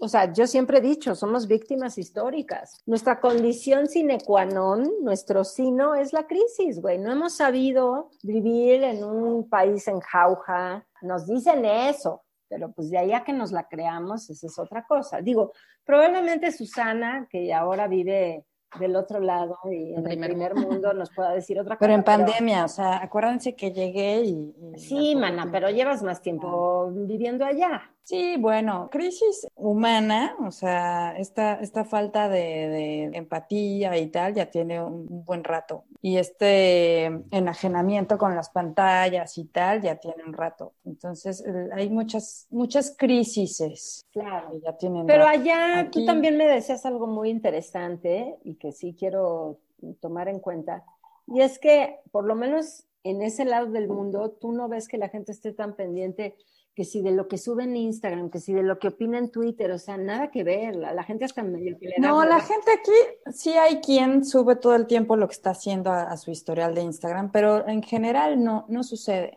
o 0.00 0.08
sea, 0.08 0.32
yo 0.32 0.46
siempre 0.46 0.78
he 0.78 0.80
dicho, 0.80 1.14
somos 1.14 1.46
víctimas 1.46 1.98
históricas. 1.98 2.82
Nuestra 2.86 3.20
condición 3.20 3.86
sine 3.86 4.18
qua 4.24 4.44
non, 4.44 4.90
nuestro 5.02 5.44
sino 5.44 5.94
es 5.94 6.12
la 6.12 6.26
crisis, 6.26 6.80
güey. 6.80 6.98
No 6.98 7.12
hemos 7.12 7.36
sabido 7.36 8.10
vivir 8.22 8.82
en 8.82 9.04
un 9.04 9.48
país 9.48 9.86
en 9.86 10.00
jauja. 10.00 10.86
Nos 11.02 11.26
dicen 11.26 11.64
eso, 11.64 12.24
Pero 12.48 12.72
pues 12.72 12.90
de 12.90 12.98
ahí 12.98 13.12
a 13.12 13.24
que 13.24 13.32
nos 13.32 13.52
la 13.52 13.68
creamos, 13.68 14.30
esa 14.30 14.46
es 14.46 14.58
otra 14.58 14.86
cosa. 14.86 15.20
Digo, 15.20 15.52
probablemente 15.84 16.50
Susana, 16.50 17.28
que 17.30 17.52
ahora 17.52 17.86
vive 17.88 18.46
del 18.78 18.96
otro 18.96 19.20
lado 19.20 19.58
y 19.70 19.94
en 19.94 20.06
el 20.06 20.18
Primer 20.20 20.54
mundo 20.54 20.92
nos 20.92 21.10
pueda 21.10 21.32
decir 21.32 21.58
otra 21.58 21.76
cosa. 21.76 21.80
Pero 21.80 21.94
en 21.94 22.04
pandemia, 22.04 22.64
o 22.64 22.68
sea, 22.68 23.02
acuérdense 23.02 23.54
que 23.54 23.72
llegué 23.72 24.20
y... 24.22 24.54
y- 24.74 24.78
Sí, 24.78 25.16
mana, 25.16 25.48
pero 25.50 25.70
llevas 25.70 26.02
más 26.02 26.20
tiempo 26.20 26.90
viviendo 26.92 27.44
allá. 27.44 27.90
Sí, 28.02 28.36
bueno, 28.38 28.88
crisis 28.90 29.46
humana, 29.54 30.34
o 30.40 30.50
sea, 30.50 31.14
esta, 31.18 31.60
esta 31.60 31.84
falta 31.84 32.30
de, 32.30 32.38
de 32.40 33.02
empatía 33.12 33.98
y 33.98 34.06
tal 34.06 34.32
ya 34.32 34.50
tiene 34.50 34.82
un 34.82 35.06
buen 35.26 35.44
rato. 35.44 35.84
Y 36.00 36.16
este 36.16 37.04
enajenamiento 37.30 38.16
con 38.16 38.34
las 38.34 38.48
pantallas 38.48 39.36
y 39.36 39.44
tal 39.44 39.82
ya 39.82 39.96
tiene 39.96 40.24
un 40.24 40.32
rato. 40.32 40.72
Entonces, 40.86 41.44
hay 41.74 41.90
muchas, 41.90 42.46
muchas 42.48 42.94
crisis 42.96 44.06
Claro. 44.10 44.52
que 44.52 44.60
ya 44.60 44.76
tienen 44.78 45.04
Pero 45.06 45.24
rato. 45.24 45.40
allá 45.40 45.90
tú 45.92 46.06
también 46.06 46.38
me 46.38 46.46
decías 46.46 46.86
algo 46.86 47.06
muy 47.06 47.28
interesante 47.28 48.38
y 48.42 48.54
que 48.54 48.72
sí 48.72 48.96
quiero 48.98 49.58
tomar 50.00 50.28
en 50.28 50.40
cuenta. 50.40 50.82
Y 51.26 51.42
es 51.42 51.58
que 51.58 51.98
por 52.10 52.24
lo 52.24 52.34
menos 52.34 52.84
en 53.04 53.20
ese 53.20 53.44
lado 53.44 53.66
del 53.66 53.88
mundo 53.88 54.30
tú 54.40 54.52
no 54.52 54.66
ves 54.68 54.88
que 54.88 54.96
la 54.96 55.10
gente 55.10 55.32
esté 55.32 55.52
tan 55.52 55.76
pendiente 55.76 56.36
que 56.78 56.84
si 56.84 57.02
de 57.02 57.10
lo 57.10 57.26
que 57.26 57.38
sube 57.38 57.64
en 57.64 57.74
Instagram, 57.74 58.30
que 58.30 58.38
si 58.38 58.52
de 58.52 58.62
lo 58.62 58.78
que 58.78 58.86
opina 58.86 59.18
en 59.18 59.32
Twitter, 59.32 59.68
o 59.72 59.80
sea, 59.80 59.96
nada 59.96 60.30
que 60.30 60.44
ver. 60.44 60.76
La, 60.76 60.94
la 60.94 61.02
gente 61.02 61.24
hasta 61.24 61.42
medio 61.42 61.76
que 61.76 61.86
le 61.88 61.94
da 61.98 62.06
No, 62.06 62.24
la 62.24 62.38
gente 62.38 62.70
aquí 62.70 63.32
sí 63.32 63.50
hay 63.50 63.80
quien 63.80 64.24
sube 64.24 64.54
todo 64.54 64.76
el 64.76 64.86
tiempo 64.86 65.16
lo 65.16 65.26
que 65.26 65.32
está 65.32 65.50
haciendo 65.50 65.90
a, 65.90 66.02
a 66.02 66.16
su 66.16 66.30
historial 66.30 66.76
de 66.76 66.82
Instagram, 66.82 67.32
pero 67.32 67.66
en 67.66 67.82
general 67.82 68.44
no, 68.44 68.64
no 68.68 68.84
sucede. 68.84 69.34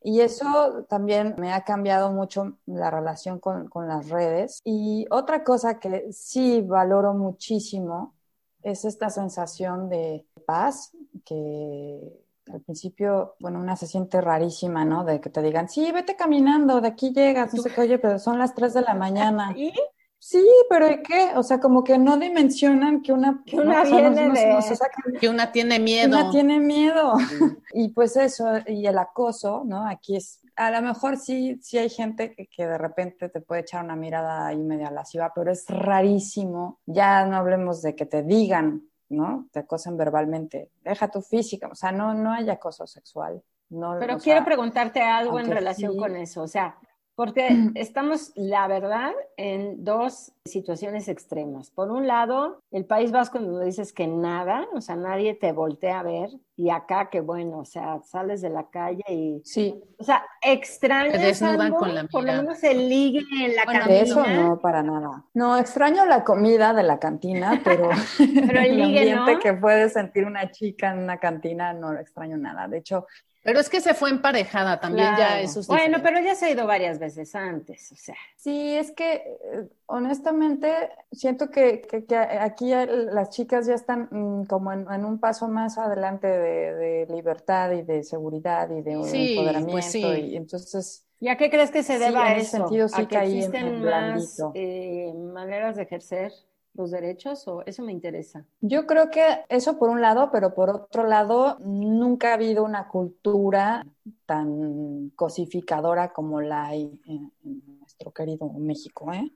Y 0.00 0.22
eso 0.22 0.86
también 0.88 1.34
me 1.36 1.52
ha 1.52 1.64
cambiado 1.64 2.10
mucho 2.12 2.56
la 2.64 2.90
relación 2.90 3.40
con, 3.40 3.68
con 3.68 3.86
las 3.86 4.08
redes. 4.08 4.62
Y 4.64 5.04
otra 5.10 5.44
cosa 5.44 5.78
que 5.78 6.12
sí 6.12 6.62
valoro 6.62 7.12
muchísimo 7.12 8.14
es 8.62 8.86
esta 8.86 9.10
sensación 9.10 9.90
de 9.90 10.26
paz 10.46 10.96
que 11.26 12.23
al 12.52 12.60
principio, 12.62 13.36
bueno, 13.40 13.58
una 13.60 13.76
se 13.76 13.86
siente 13.86 14.20
rarísima, 14.20 14.84
¿no? 14.84 15.04
De 15.04 15.20
que 15.20 15.30
te 15.30 15.42
digan, 15.42 15.68
sí, 15.68 15.90
vete 15.92 16.14
caminando, 16.16 16.80
de 16.80 16.88
aquí 16.88 17.12
llegas, 17.12 17.54
no 17.54 17.62
sé 17.62 17.70
qué, 17.72 17.80
oye, 17.82 17.98
pero 17.98 18.18
son 18.18 18.38
las 18.38 18.54
3 18.54 18.74
de 18.74 18.82
la 18.82 18.94
mañana. 18.94 19.52
¿Y? 19.56 19.72
Sí, 20.18 20.42
pero 20.70 20.90
¿y 20.90 21.02
qué? 21.02 21.32
O 21.36 21.42
sea, 21.42 21.60
como 21.60 21.84
que 21.84 21.98
no 21.98 22.16
dimensionan 22.16 23.02
que 23.02 23.12
una, 23.12 23.42
Que 23.44 23.56
una 23.60 23.82
o 23.82 23.84
sea, 23.86 24.00
nos- 24.00 24.14
viene 24.14 24.28
nos- 24.28 24.38
de- 24.38 24.52
nos 24.54 24.64
sacan- 24.64 25.18
Que 25.20 25.28
una 25.28 25.52
tiene 25.52 25.78
miedo. 25.78 26.18
una 26.18 26.30
tiene 26.30 26.60
miedo. 26.60 27.12
Y 27.74 27.88
pues 27.90 28.16
eso, 28.16 28.46
y 28.66 28.86
el 28.86 28.96
acoso, 28.98 29.64
¿no? 29.66 29.86
Aquí 29.86 30.16
es, 30.16 30.40
a 30.56 30.70
lo 30.70 30.80
mejor 30.80 31.16
sí, 31.18 31.58
sí 31.60 31.76
hay 31.76 31.90
gente 31.90 32.32
que, 32.34 32.46
que 32.46 32.66
de 32.66 32.78
repente 32.78 33.28
te 33.28 33.40
puede 33.40 33.62
echar 33.62 33.84
una 33.84 33.96
mirada 33.96 34.46
ahí 34.46 34.62
media 34.62 34.90
lasciva, 34.90 35.32
pero 35.34 35.50
es 35.50 35.66
rarísimo. 35.68 36.80
Ya 36.86 37.26
no 37.26 37.36
hablemos 37.36 37.82
de 37.82 37.94
que 37.94 38.06
te 38.06 38.22
digan, 38.22 38.82
¿no? 39.08 39.48
Te 39.52 39.60
acosan 39.60 39.96
verbalmente. 39.96 40.70
Deja 40.82 41.08
tu 41.08 41.20
física, 41.20 41.68
o 41.68 41.74
sea, 41.74 41.92
no, 41.92 42.14
no 42.14 42.32
hay 42.32 42.48
acoso 42.50 42.86
sexual. 42.86 43.42
No, 43.70 43.96
Pero 43.98 44.18
quiero 44.18 44.40
sea, 44.40 44.44
preguntarte 44.44 45.02
algo 45.02 45.40
en 45.40 45.50
relación 45.50 45.92
sí. 45.92 45.98
con 45.98 46.16
eso, 46.16 46.42
o 46.42 46.48
sea, 46.48 46.76
porque 47.14 47.48
estamos, 47.74 48.32
la 48.34 48.66
verdad, 48.68 49.12
en 49.36 49.84
dos 49.84 50.32
situaciones 50.44 51.08
extremas. 51.08 51.70
Por 51.70 51.90
un 51.90 52.06
lado, 52.06 52.62
el 52.70 52.84
País 52.84 53.12
Vasco 53.12 53.38
donde 53.38 53.64
dices 53.66 53.92
que 53.92 54.06
nada, 54.06 54.66
o 54.74 54.80
sea, 54.80 54.96
nadie 54.96 55.34
te 55.34 55.52
voltea 55.52 56.00
a 56.00 56.02
ver, 56.02 56.30
y 56.56 56.70
acá 56.70 57.08
que 57.10 57.20
bueno, 57.20 57.58
o 57.58 57.64
sea, 57.64 58.00
sales 58.02 58.40
de 58.42 58.50
la 58.50 58.68
calle 58.70 59.02
y, 59.08 59.40
Sí, 59.44 59.82
o 59.98 60.04
sea, 60.04 60.24
extrañas 60.42 61.12
Te 61.12 61.18
desnudan 61.18 61.60
algo, 61.62 61.78
con 61.78 61.94
la 61.94 62.04
por 62.04 62.24
lo 62.24 62.32
menos 62.32 62.62
el 62.62 62.88
ligue 62.88 63.20
en 63.44 63.56
la 63.56 63.64
Bueno, 63.64 63.86
de 63.86 64.00
eso 64.02 64.16
cantina. 64.16 64.42
no, 64.48 64.60
para 64.60 64.82
nada. 64.82 65.24
No, 65.34 65.56
extraño 65.58 66.04
la 66.06 66.22
comida 66.24 66.72
de 66.74 66.82
la 66.82 66.98
cantina, 66.98 67.60
pero, 67.64 67.88
Pero 68.18 68.60
el 68.60 68.76
ligue, 68.76 69.00
ambiente 69.12 69.32
¿no? 69.34 69.38
que 69.40 69.54
puede 69.54 69.88
sentir 69.88 70.26
una 70.26 70.50
chica 70.50 70.92
en 70.92 70.98
una 71.00 71.18
cantina 71.18 71.72
no 71.72 71.92
lo 71.92 72.00
extraño 72.00 72.36
nada. 72.36 72.68
De 72.68 72.78
hecho, 72.78 73.06
Pero 73.44 73.60
es 73.60 73.68
que 73.68 73.80
se 73.80 73.94
fue 73.94 74.10
emparejada 74.10 74.80
también, 74.80 75.08
ya 75.10 75.16
Claro. 75.16 75.42
eso 75.44 75.60
es 75.60 75.66
Bueno, 75.66 75.98
diferente. 75.98 76.08
pero 76.12 76.26
ya 76.26 76.34
se 76.34 76.46
ha 76.46 76.50
ido 76.50 76.66
varias 76.66 76.98
veces 76.98 77.34
antes, 77.34 77.92
o 77.92 77.96
sea. 77.96 78.16
Sí, 78.36 78.74
es 78.74 78.90
que 78.92 79.12
eh, 79.52 79.68
honestamente 79.86 80.88
siento 81.12 81.50
que, 81.50 81.82
que- 81.82 82.04
que 82.06 82.16
aquí 82.16 82.70
las 82.70 83.30
chicas 83.30 83.66
ya 83.66 83.74
están 83.74 84.08
mm, 84.10 84.44
como 84.46 84.72
en, 84.72 84.86
en 84.90 85.04
un 85.04 85.18
paso 85.18 85.48
más 85.48 85.78
adelante 85.78 86.26
de, 86.26 86.74
de 86.74 87.06
libertad 87.14 87.70
y 87.72 87.82
de 87.82 88.02
seguridad 88.02 88.70
y 88.70 88.82
de 88.82 89.02
Sí, 89.04 89.30
empoderamiento. 89.30 89.72
pues 89.72 89.84
sí. 89.92 90.00
Y 90.00 90.36
entonces, 90.36 91.06
¿Y 91.20 91.28
a 91.28 91.36
qué 91.36 91.48
crees 91.50 91.70
que 91.70 91.82
se 91.82 91.94
Sí, 91.96 92.00
deba 92.00 92.32
en 92.32 92.38
ese 92.38 92.48
eso? 92.48 92.58
sentido 92.58 92.88
sí 92.88 93.02
¿A 93.02 93.08
que 93.08 93.16
en- 93.16 93.22
existen 93.24 93.66
en 93.66 93.84
más 93.84 94.40
eh, 94.54 95.12
maneras 95.14 95.76
de 95.76 95.82
ejercer 95.82 96.32
los 96.74 96.90
derechos? 96.90 97.46
¿O 97.48 97.62
eso 97.66 97.82
me 97.82 97.92
interesa? 97.92 98.44
yo 98.60 98.86
creo 98.86 99.10
que 99.10 99.44
eso 99.48 99.78
por 99.78 99.90
un 99.90 100.00
lado, 100.00 100.30
pero 100.32 100.54
por 100.54 100.70
otro 100.70 101.06
lado, 101.06 101.58
nunca 101.60 102.30
ha 102.30 102.34
habido 102.34 102.64
una 102.64 102.88
cultura 102.88 103.86
tan 104.26 105.10
cosificadora 105.16 106.12
como 106.12 106.40
la 106.40 106.66
hay 106.66 107.00
en, 107.06 107.32
nuestro 107.78 108.10
querido 108.12 108.48
México, 108.48 109.12
¿eh? 109.12 109.30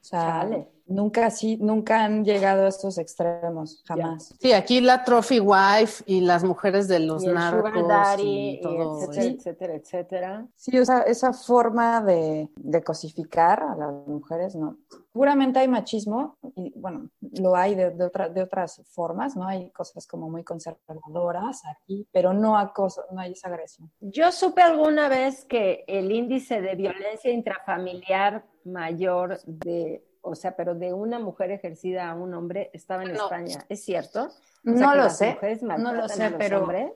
O 0.00 0.08
sea, 0.08 0.42
Chale. 0.42 0.68
nunca 0.86 1.30
sí, 1.32 1.56
nunca 1.56 2.04
han 2.04 2.24
llegado 2.24 2.66
a 2.66 2.68
estos 2.68 2.96
extremos, 2.98 3.82
jamás. 3.84 4.36
Sí, 4.38 4.52
aquí 4.52 4.80
la 4.80 5.02
trophy 5.02 5.40
wife 5.40 6.04
y 6.06 6.20
las 6.20 6.44
mujeres 6.44 6.86
de 6.86 7.00
los 7.00 7.24
y 7.24 7.26
el 7.26 7.34
narcos 7.34 7.72
sugar 7.72 7.88
daddy, 7.88 8.22
y 8.22 8.50
y 8.50 8.60
todo 8.60 9.00
etcétera, 9.00 9.24
eso. 9.24 9.36
etcétera, 9.36 9.74
etcétera. 9.74 10.46
Sí, 10.54 10.78
o 10.78 10.84
sea, 10.84 11.00
esa 11.00 11.32
forma 11.32 12.02
de, 12.02 12.48
de 12.54 12.84
cosificar 12.84 13.64
a 13.64 13.74
las 13.74 14.06
mujeres, 14.06 14.54
no. 14.54 14.78
Seguramente 15.16 15.60
hay 15.60 15.66
machismo, 15.68 16.36
y 16.56 16.78
bueno, 16.78 17.08
lo 17.40 17.56
hay 17.56 17.74
de, 17.74 17.88
de, 17.88 18.04
otra- 18.04 18.28
de 18.28 18.42
otras 18.42 18.82
formas, 18.90 19.34
¿no? 19.34 19.48
Hay 19.48 19.70
cosas 19.70 20.06
como 20.06 20.28
muy 20.28 20.44
conservadoras 20.44 21.62
aquí, 21.64 22.06
pero 22.12 22.34
no, 22.34 22.58
acoso, 22.58 23.02
no 23.12 23.20
hay 23.22 23.32
esa 23.32 23.48
agresión. 23.48 23.90
Yo 24.00 24.30
supe 24.30 24.60
alguna 24.60 25.08
vez 25.08 25.46
que 25.46 25.84
el 25.86 26.12
índice 26.12 26.60
de 26.60 26.74
violencia 26.74 27.30
intrafamiliar 27.32 28.44
mayor 28.64 29.40
de, 29.46 30.04
o 30.20 30.34
sea, 30.34 30.54
pero 30.54 30.74
de 30.74 30.92
una 30.92 31.18
mujer 31.18 31.50
ejercida 31.50 32.10
a 32.10 32.14
un 32.14 32.34
hombre 32.34 32.68
estaba 32.74 33.02
en 33.04 33.14
No. 33.14 33.22
España. 33.24 33.64
¿Es 33.70 33.82
cierto? 33.86 34.24
O 34.24 34.30
No 34.70 34.76
sea, 34.76 34.94
lo 34.96 35.08
sé, 35.08 35.38
no 35.78 35.94
lo 35.94 36.08
sé, 36.10 36.30
pero- 36.36 36.60
hombres. 36.60 36.92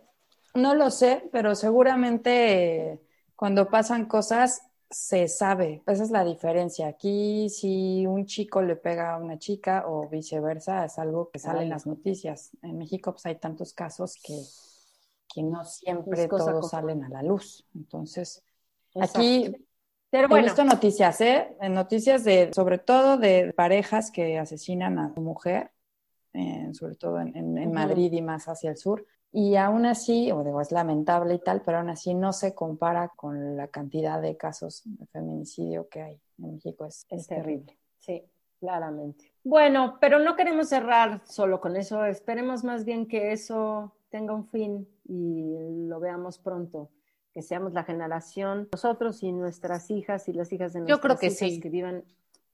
No 0.52 0.74
lo 0.74 0.90
sé, 0.90 1.26
pero 1.32 1.54
seguramente 1.54 3.00
cuando 3.34 3.70
pasan 3.70 4.04
cosas 4.04 4.69
se 4.90 5.28
sabe. 5.28 5.82
Esa 5.86 6.02
es 6.04 6.10
la 6.10 6.24
diferencia. 6.24 6.88
Aquí 6.88 7.48
si 7.48 8.06
un 8.06 8.26
chico 8.26 8.60
le 8.62 8.76
pega 8.76 9.14
a 9.14 9.18
una 9.18 9.38
chica 9.38 9.84
o 9.86 10.08
viceversa, 10.08 10.84
es 10.84 10.98
algo 10.98 11.30
que 11.30 11.38
sale 11.38 11.62
en 11.62 11.70
las 11.70 11.86
noticias. 11.86 12.50
En 12.62 12.78
México 12.78 13.12
pues 13.12 13.26
hay 13.26 13.36
tantos 13.36 13.72
casos 13.72 14.16
que, 14.22 14.34
que 15.32 15.42
no 15.42 15.64
siempre 15.64 16.28
cosa 16.28 16.52
todos 16.52 16.70
salen 16.70 17.04
a 17.04 17.08
la 17.08 17.22
luz. 17.22 17.66
Entonces, 17.74 18.42
Exacto. 18.94 19.18
aquí 19.18 19.44
Pero 20.10 20.24
he 20.24 20.28
bueno, 20.28 20.46
visto 20.46 20.64
noticias, 20.64 21.20
¿eh? 21.20 21.56
Noticias 21.70 22.24
de, 22.24 22.50
sobre 22.52 22.78
todo 22.78 23.16
de 23.16 23.52
parejas 23.54 24.10
que 24.10 24.38
asesinan 24.38 24.98
a 24.98 25.14
su 25.14 25.20
mujer, 25.20 25.70
eh, 26.32 26.70
sobre 26.72 26.96
todo 26.96 27.20
en, 27.20 27.36
en- 27.36 27.58
en 27.58 27.68
Ujú. 27.68 27.74
Madrid 27.74 28.12
y 28.12 28.22
más 28.22 28.48
hacia 28.48 28.70
el 28.70 28.76
sur. 28.76 29.06
Y 29.32 29.54
aún 29.56 29.86
así, 29.86 30.32
o 30.32 30.42
digo, 30.42 30.60
es 30.60 30.72
lamentable 30.72 31.34
y 31.34 31.38
tal, 31.38 31.62
pero 31.64 31.78
aún 31.78 31.88
así 31.90 32.14
no 32.14 32.32
se 32.32 32.54
compara 32.54 33.10
con 33.14 33.56
la 33.56 33.68
cantidad 33.68 34.20
de 34.20 34.36
casos 34.36 34.82
de 34.84 35.06
feminicidio 35.06 35.88
que 35.88 36.02
hay 36.02 36.20
en 36.38 36.54
México. 36.54 36.84
Es, 36.84 37.06
Es 37.08 37.20
es 37.20 37.26
terrible. 37.28 37.64
terrible, 37.66 37.78
sí, 37.98 38.24
claramente. 38.58 39.32
Bueno, 39.44 39.98
pero 40.00 40.18
no 40.18 40.34
queremos 40.36 40.68
cerrar 40.68 41.22
solo 41.26 41.60
con 41.60 41.76
eso, 41.76 42.04
esperemos 42.04 42.64
más 42.64 42.84
bien 42.84 43.06
que 43.06 43.32
eso 43.32 43.92
tenga 44.10 44.34
un 44.34 44.46
fin 44.48 44.88
y 45.04 45.54
lo 45.88 46.00
veamos 46.00 46.38
pronto, 46.38 46.90
que 47.32 47.42
seamos 47.42 47.72
la 47.72 47.84
generación, 47.84 48.68
nosotros 48.72 49.22
y 49.22 49.30
nuestras 49.30 49.90
hijas 49.92 50.28
y 50.28 50.32
las 50.32 50.52
hijas 50.52 50.72
de 50.72 50.80
Yo 50.80 50.86
nuestras 50.86 51.00
creo 51.00 51.18
que 51.18 51.26
hijas 51.26 51.38
sí. 51.38 51.60
que 51.60 51.68
vivan 51.70 52.04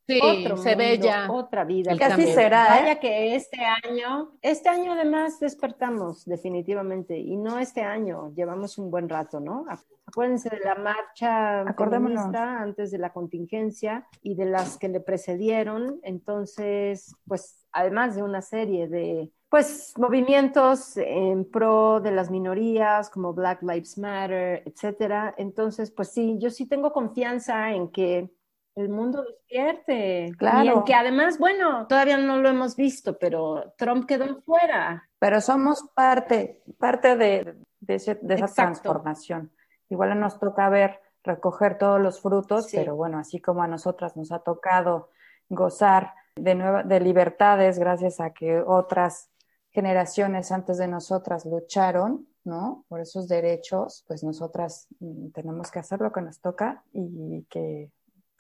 Sí, 0.07 0.21
otro 0.23 0.57
se 0.57 0.77
ve 0.77 0.93
mundo, 0.93 1.07
ya. 1.07 1.31
otra 1.31 1.65
vida. 1.65 1.97
Que 1.97 2.05
así 2.05 2.27
será, 2.33 2.79
¿eh? 2.79 2.81
Vaya 2.83 3.01
que 3.01 3.35
este 3.35 3.59
año, 3.59 4.31
este 4.41 4.69
año 4.69 4.93
además 4.93 5.41
despertamos 5.41 6.25
definitivamente 6.25 7.19
y 7.19 7.37
no 7.37 7.59
este 7.59 7.83
año, 7.83 8.33
llevamos 8.35 8.79
un 8.79 8.91
buen 8.91 9.09
rato, 9.09 9.41
¿no? 9.41 9.67
Acuérdense 10.07 10.49
de 10.49 10.61
la 10.61 10.77
marcha 10.77 11.65
feminista 11.77 12.61
antes 12.61 12.93
de 12.93 12.99
la 12.99 13.13
contingencia 13.13 14.07
y 14.23 14.37
de 14.37 14.45
las 14.45 14.79
que 14.79 14.89
le 14.89 15.01
precedieron, 15.01 15.99
entonces, 16.05 17.17
pues 17.27 17.67
además 17.73 18.15
de 18.15 18.23
una 18.23 18.43
serie 18.43 18.89
de 18.89 19.31
pues 19.49 19.95
movimientos 19.97 20.97
en 20.97 21.49
pro 21.49 22.01
de 22.01 22.11
las 22.11 22.31
minorías 22.31 23.09
como 23.11 23.33
Black 23.33 23.63
Lives 23.63 23.97
Matter, 23.97 24.63
etcétera. 24.67 25.35
Entonces, 25.39 25.91
pues 25.91 26.09
sí, 26.09 26.37
yo 26.39 26.51
sí 26.51 26.67
tengo 26.67 26.93
confianza 26.93 27.71
en 27.71 27.89
que 27.89 28.31
el 28.77 28.89
mundo 28.91 29.23
despierte. 29.25 30.33
Claro. 30.39 30.81
Y 30.81 30.85
que 30.85 30.95
además, 30.95 31.39
bueno, 31.39 31.87
todavía 31.87 32.19
no 32.19 32.37
lo 32.37 32.49
hemos 32.49 32.77
visto, 32.77 33.19
pero 33.19 33.73
Trump 33.77 34.07
quedó 34.07 34.41
fuera. 34.43 35.09
Pero 35.19 35.41
somos 35.41 35.83
parte, 35.95 36.63
parte 36.79 37.17
de, 37.17 37.57
de, 37.81 37.95
ese- 37.95 38.19
de 38.23 38.35
esa 38.35 38.45
Exacto. 38.47 38.83
transformación. 38.83 39.51
Igual 39.89 40.19
nos 40.21 40.39
toca 40.39 40.69
ver 40.69 41.01
recoger 41.25 41.79
todos 41.79 42.01
los 42.01 42.21
frutos, 42.21 42.67
Sí. 42.67 42.77
pero 42.77 42.95
bueno, 42.97 43.19
así 43.19 43.41
como 43.41 43.63
a 43.63 43.67
nosotras 43.67 44.17
nos 44.17 44.31
ha 44.31 44.41
tocado 44.41 45.11
gozar 45.49 46.13
de, 46.37 46.55
nueva- 46.55 46.83
de 46.83 47.01
libertades 47.01 47.79
gracias 47.79 48.21
a 48.21 48.31
que 48.35 48.61
otras 48.61 49.31
generaciones 49.73 50.53
antes 50.53 50.79
de 50.79 50.89
nosotras 50.89 51.45
lucharon, 51.47 52.27
¿no? 52.45 52.85
Por 52.89 53.01
esos 53.01 53.29
derechos, 53.29 54.05
pues 54.07 54.23
nosotras 54.23 54.87
mm, 55.01 55.29
tenemos 55.31 55.71
que 55.71 55.79
hacer 55.81 56.01
lo 56.01 56.13
que 56.13 56.21
nos 56.23 56.41
toca 56.41 56.83
y 56.93 57.43
que 57.51 57.91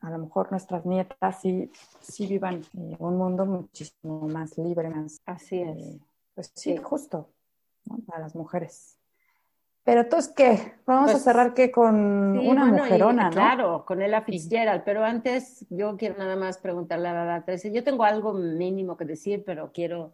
a 0.07 0.11
lo 0.11 0.19
mejor 0.19 0.51
nuestras 0.53 0.87
nietas 0.87 1.41
sí, 1.41 1.71
sí 2.01 2.27
vivan 2.29 2.63
eh, 2.79 2.97
un 2.99 3.17
mundo 3.19 3.45
muchísimo 3.45 4.29
más 4.29 4.57
libre, 4.57 4.89
más, 4.89 5.19
Así 5.27 5.61
es. 5.61 5.77
eh, 5.79 6.01
pues 6.35 6.53
sí, 6.55 6.77
Sí. 6.77 6.83
justo, 6.83 7.29
¿no? 7.87 7.99
Para 8.07 8.21
las 8.21 8.37
mujeres. 8.37 8.99
Pero 9.83 10.03
entonces, 10.03 10.33
¿qué? 10.35 10.75
Vamos 10.87 11.11
a 11.11 11.13
Pues, 11.15 11.25
cerrar 11.25 11.55
que 11.55 11.71
con 11.71 12.39
Sí, 12.41 12.49
una 12.49 12.63
bueno, 12.63 12.77
y- 12.79 12.81
mujerona, 12.81 13.25
¿no? 13.31 13.31
Claro, 13.33 13.85
con 13.85 14.01
Ella 14.03 14.23
Fitzgerald, 14.23 14.83
pero 14.85 15.05
antes 15.05 15.67
yo 15.71 15.97
quiero 15.97 16.17
nada 16.19 16.37
más 16.37 16.59
preguntarle 16.59 17.09
a 17.09 17.25
la 17.25 17.45
Teresa. 17.45 17.69
Yo 17.69 17.83
tengo 17.85 18.05
algo 18.05 18.33
mínimo 18.33 18.97
que 18.97 19.05
decir, 19.05 19.43
pero 19.45 19.71
quiero, 19.73 20.13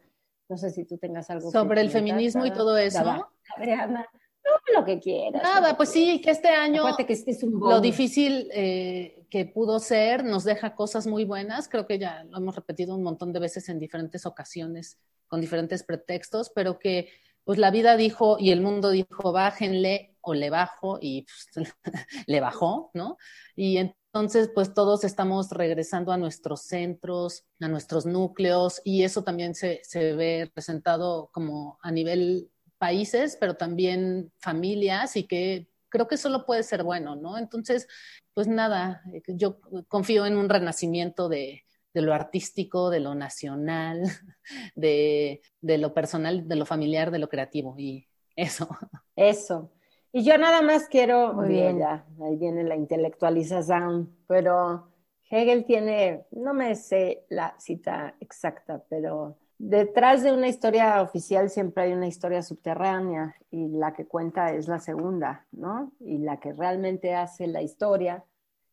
no 0.49 0.57
sé 0.57 0.71
si 0.71 0.85
tú 0.85 0.97
tengas 0.99 1.29
algo 1.31 1.49
que 1.51 1.53
Sobre 1.59 1.81
el 1.83 1.89
comentar, 1.89 2.03
feminismo 2.17 2.47
y 2.47 2.53
todo 2.53 2.77
eso. 2.79 3.27
Adriana, 3.57 4.07
no, 4.45 4.81
lo 4.81 4.85
que 4.85 4.99
quieras. 4.99 5.43
Nada, 5.43 5.77
pues 5.77 5.91
quieras. 5.91 6.15
sí, 6.15 6.21
que 6.21 6.31
este 6.31 6.49
año 6.49 6.85
que 6.97 7.13
este 7.13 7.31
es 7.31 7.43
un 7.43 7.61
lo 7.61 7.81
difícil 7.81 8.49
eh, 8.53 9.25
que 9.31 9.47
pudo 9.47 9.79
ser 9.79 10.25
nos 10.25 10.45
deja 10.45 10.75
cosas 10.75 11.07
muy 11.07 11.25
buenas. 11.25 11.69
Creo 11.69 11.87
que 11.87 11.99
ya 11.99 12.25
lo 12.25 12.39
hemos 12.39 12.57
repetido 12.57 12.95
un 12.95 13.03
montón 13.03 13.33
de 13.33 13.41
veces 13.41 13.69
en 13.69 13.79
diferentes 13.79 14.27
ocasiones, 14.27 14.99
con 15.29 15.41
diferentes 15.41 15.83
pretextos, 15.85 16.51
pero 16.55 16.79
que 16.79 17.09
pues 17.45 17.59
la 17.59 17.71
vida 17.71 17.97
dijo 17.97 18.37
y 18.39 18.51
el 18.51 18.61
mundo 18.61 18.91
dijo, 18.91 19.33
bájenle 19.33 20.17
o 20.21 20.35
le 20.35 20.51
bajo 20.51 20.99
y 21.01 21.27
pues, 21.55 21.75
le 22.27 22.41
bajó, 22.41 22.91
¿no? 22.95 23.19
Y 23.57 23.79
entonces 23.79 24.51
pues 24.55 24.75
todos 24.75 25.05
estamos 25.05 25.51
regresando 25.51 26.13
a 26.13 26.19
nuestros 26.19 26.63
centros, 26.63 27.45
a 27.61 27.69
nuestros 27.69 28.07
núcleos 28.07 28.81
y 28.85 29.05
eso 29.05 29.25
también 29.25 29.55
se, 29.55 29.81
se 29.83 30.15
ve 30.15 30.51
presentado 30.53 31.31
como 31.33 31.79
a 31.83 31.91
nivel 31.91 32.51
países, 32.83 33.37
pero 33.39 33.55
también 33.55 34.33
familias 34.41 35.17
y 35.17 35.23
que 35.29 35.69
creo 35.89 36.09
que 36.09 36.17
solo 36.17 36.45
puede 36.45 36.65
ser 36.65 36.83
bueno, 36.83 37.15
¿no? 37.15 37.39
Entonces, 37.39 37.87
pues 38.35 38.49
nada, 38.49 39.03
yo 39.29 39.61
confío 39.87 40.27
en 40.27 40.37
un 40.37 40.49
renacimiento 40.49 41.29
de, 41.29 41.63
de 41.95 42.03
lo 42.03 42.13
artístico, 42.13 42.91
de 42.91 42.99
lo 42.99 43.15
nacional, 43.15 44.03
de, 44.75 45.43
de 45.61 45.79
lo 45.79 45.95
personal, 45.95 46.49
de 46.49 46.57
lo 46.57 46.67
familiar, 46.67 47.13
de 47.13 47.21
lo 47.21 47.29
creativo 47.29 47.77
y 47.79 48.09
eso. 48.35 48.67
Eso. 49.15 49.71
Y 50.11 50.25
yo 50.25 50.37
nada 50.37 50.61
más 50.61 50.89
quiero, 50.89 51.35
Muy 51.35 51.49
bien, 51.49 51.77
bien. 51.77 51.79
ya, 51.79 52.07
ahí 52.25 52.37
viene 52.37 52.65
la 52.65 52.75
intelectualización, 52.75 54.11
pero 54.27 54.91
Hegel 55.31 55.65
tiene, 55.67 56.27
no 56.33 56.53
me 56.53 56.75
sé 56.75 57.27
la 57.29 57.55
cita 57.61 58.17
exacta, 58.19 58.83
pero 58.91 59.39
detrás 59.63 60.25
de 60.25 60.33
una 60.33 60.49
historia 60.49 61.01
oficial 61.03 61.49
siempre 61.49 61.85
hay 61.85 61.93
una 61.93 62.09
historia 62.09 62.43
subterránea 62.43 63.37
y 63.49 63.69
la 63.69 63.93
que 63.93 64.07
cuenta 64.07 64.53
es 64.53 64.67
la 64.67 64.81
segunda, 64.81 65.47
¿no? 65.53 65.93
Y 66.01 66.19
la 66.19 66.41
que 66.41 66.53
realmente 66.53 67.15
hace 67.15 67.47
la 67.47 67.63
historia 67.63 68.25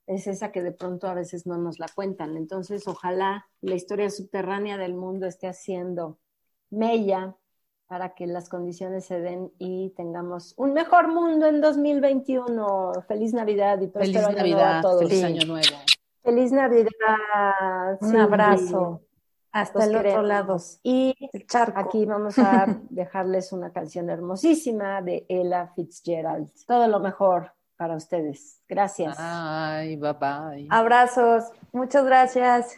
es 0.07 0.25
esa 0.25 0.51
que 0.51 0.63
de 0.63 0.71
pronto 0.71 1.07
a 1.07 1.13
veces 1.13 1.45
no 1.45 1.59
nos 1.59 1.77
la 1.77 1.85
cuentan. 1.93 2.35
Entonces, 2.37 2.87
ojalá 2.87 3.47
la 3.61 3.75
historia 3.75 4.09
subterránea 4.09 4.77
del 4.77 4.95
mundo 4.95 5.27
esté 5.27 5.47
haciendo 5.47 6.17
mella 6.71 7.35
para 7.85 8.15
que 8.15 8.25
las 8.25 8.49
condiciones 8.49 9.05
se 9.05 9.19
den 9.19 9.51
y 9.59 9.91
tengamos 9.91 10.55
un 10.57 10.73
mejor 10.73 11.07
mundo 11.13 11.45
en 11.45 11.61
2021. 11.61 12.93
Feliz 13.07 13.33
Navidad 13.33 13.79
y 13.79 13.89
Feliz 13.89 13.91
próspero 13.91 14.27
año 14.27 14.37
nuevo 14.37 14.39
Navidad, 14.39 14.79
a 14.79 14.81
todos. 14.81 15.03
feliz 15.03 15.23
año 15.23 15.45
nuevo. 15.45 15.77
Feliz 16.23 16.51
Navidad. 16.51 17.97
Un 18.01 18.15
abrazo. 18.17 19.01
Hasta 19.51 19.79
Los 19.79 19.87
el 19.87 19.95
otro 19.95 20.21
lado. 20.21 20.57
Y 20.83 21.15
El 21.33 21.47
charco. 21.47 21.79
aquí 21.79 22.05
vamos 22.05 22.37
a 22.37 22.65
dejarles 22.89 23.51
una 23.51 23.71
canción 23.71 24.09
hermosísima 24.09 25.01
de 25.01 25.25
Ella 25.27 25.71
Fitzgerald. 25.75 26.49
Todo 26.67 26.87
lo 26.87 26.99
mejor 26.99 27.53
para 27.77 27.95
ustedes. 27.95 28.61
Gracias. 28.67 29.17
Bye 29.17 29.97
bye. 29.97 30.67
Abrazos. 30.69 31.45
Muchas 31.71 32.05
gracias. 32.05 32.77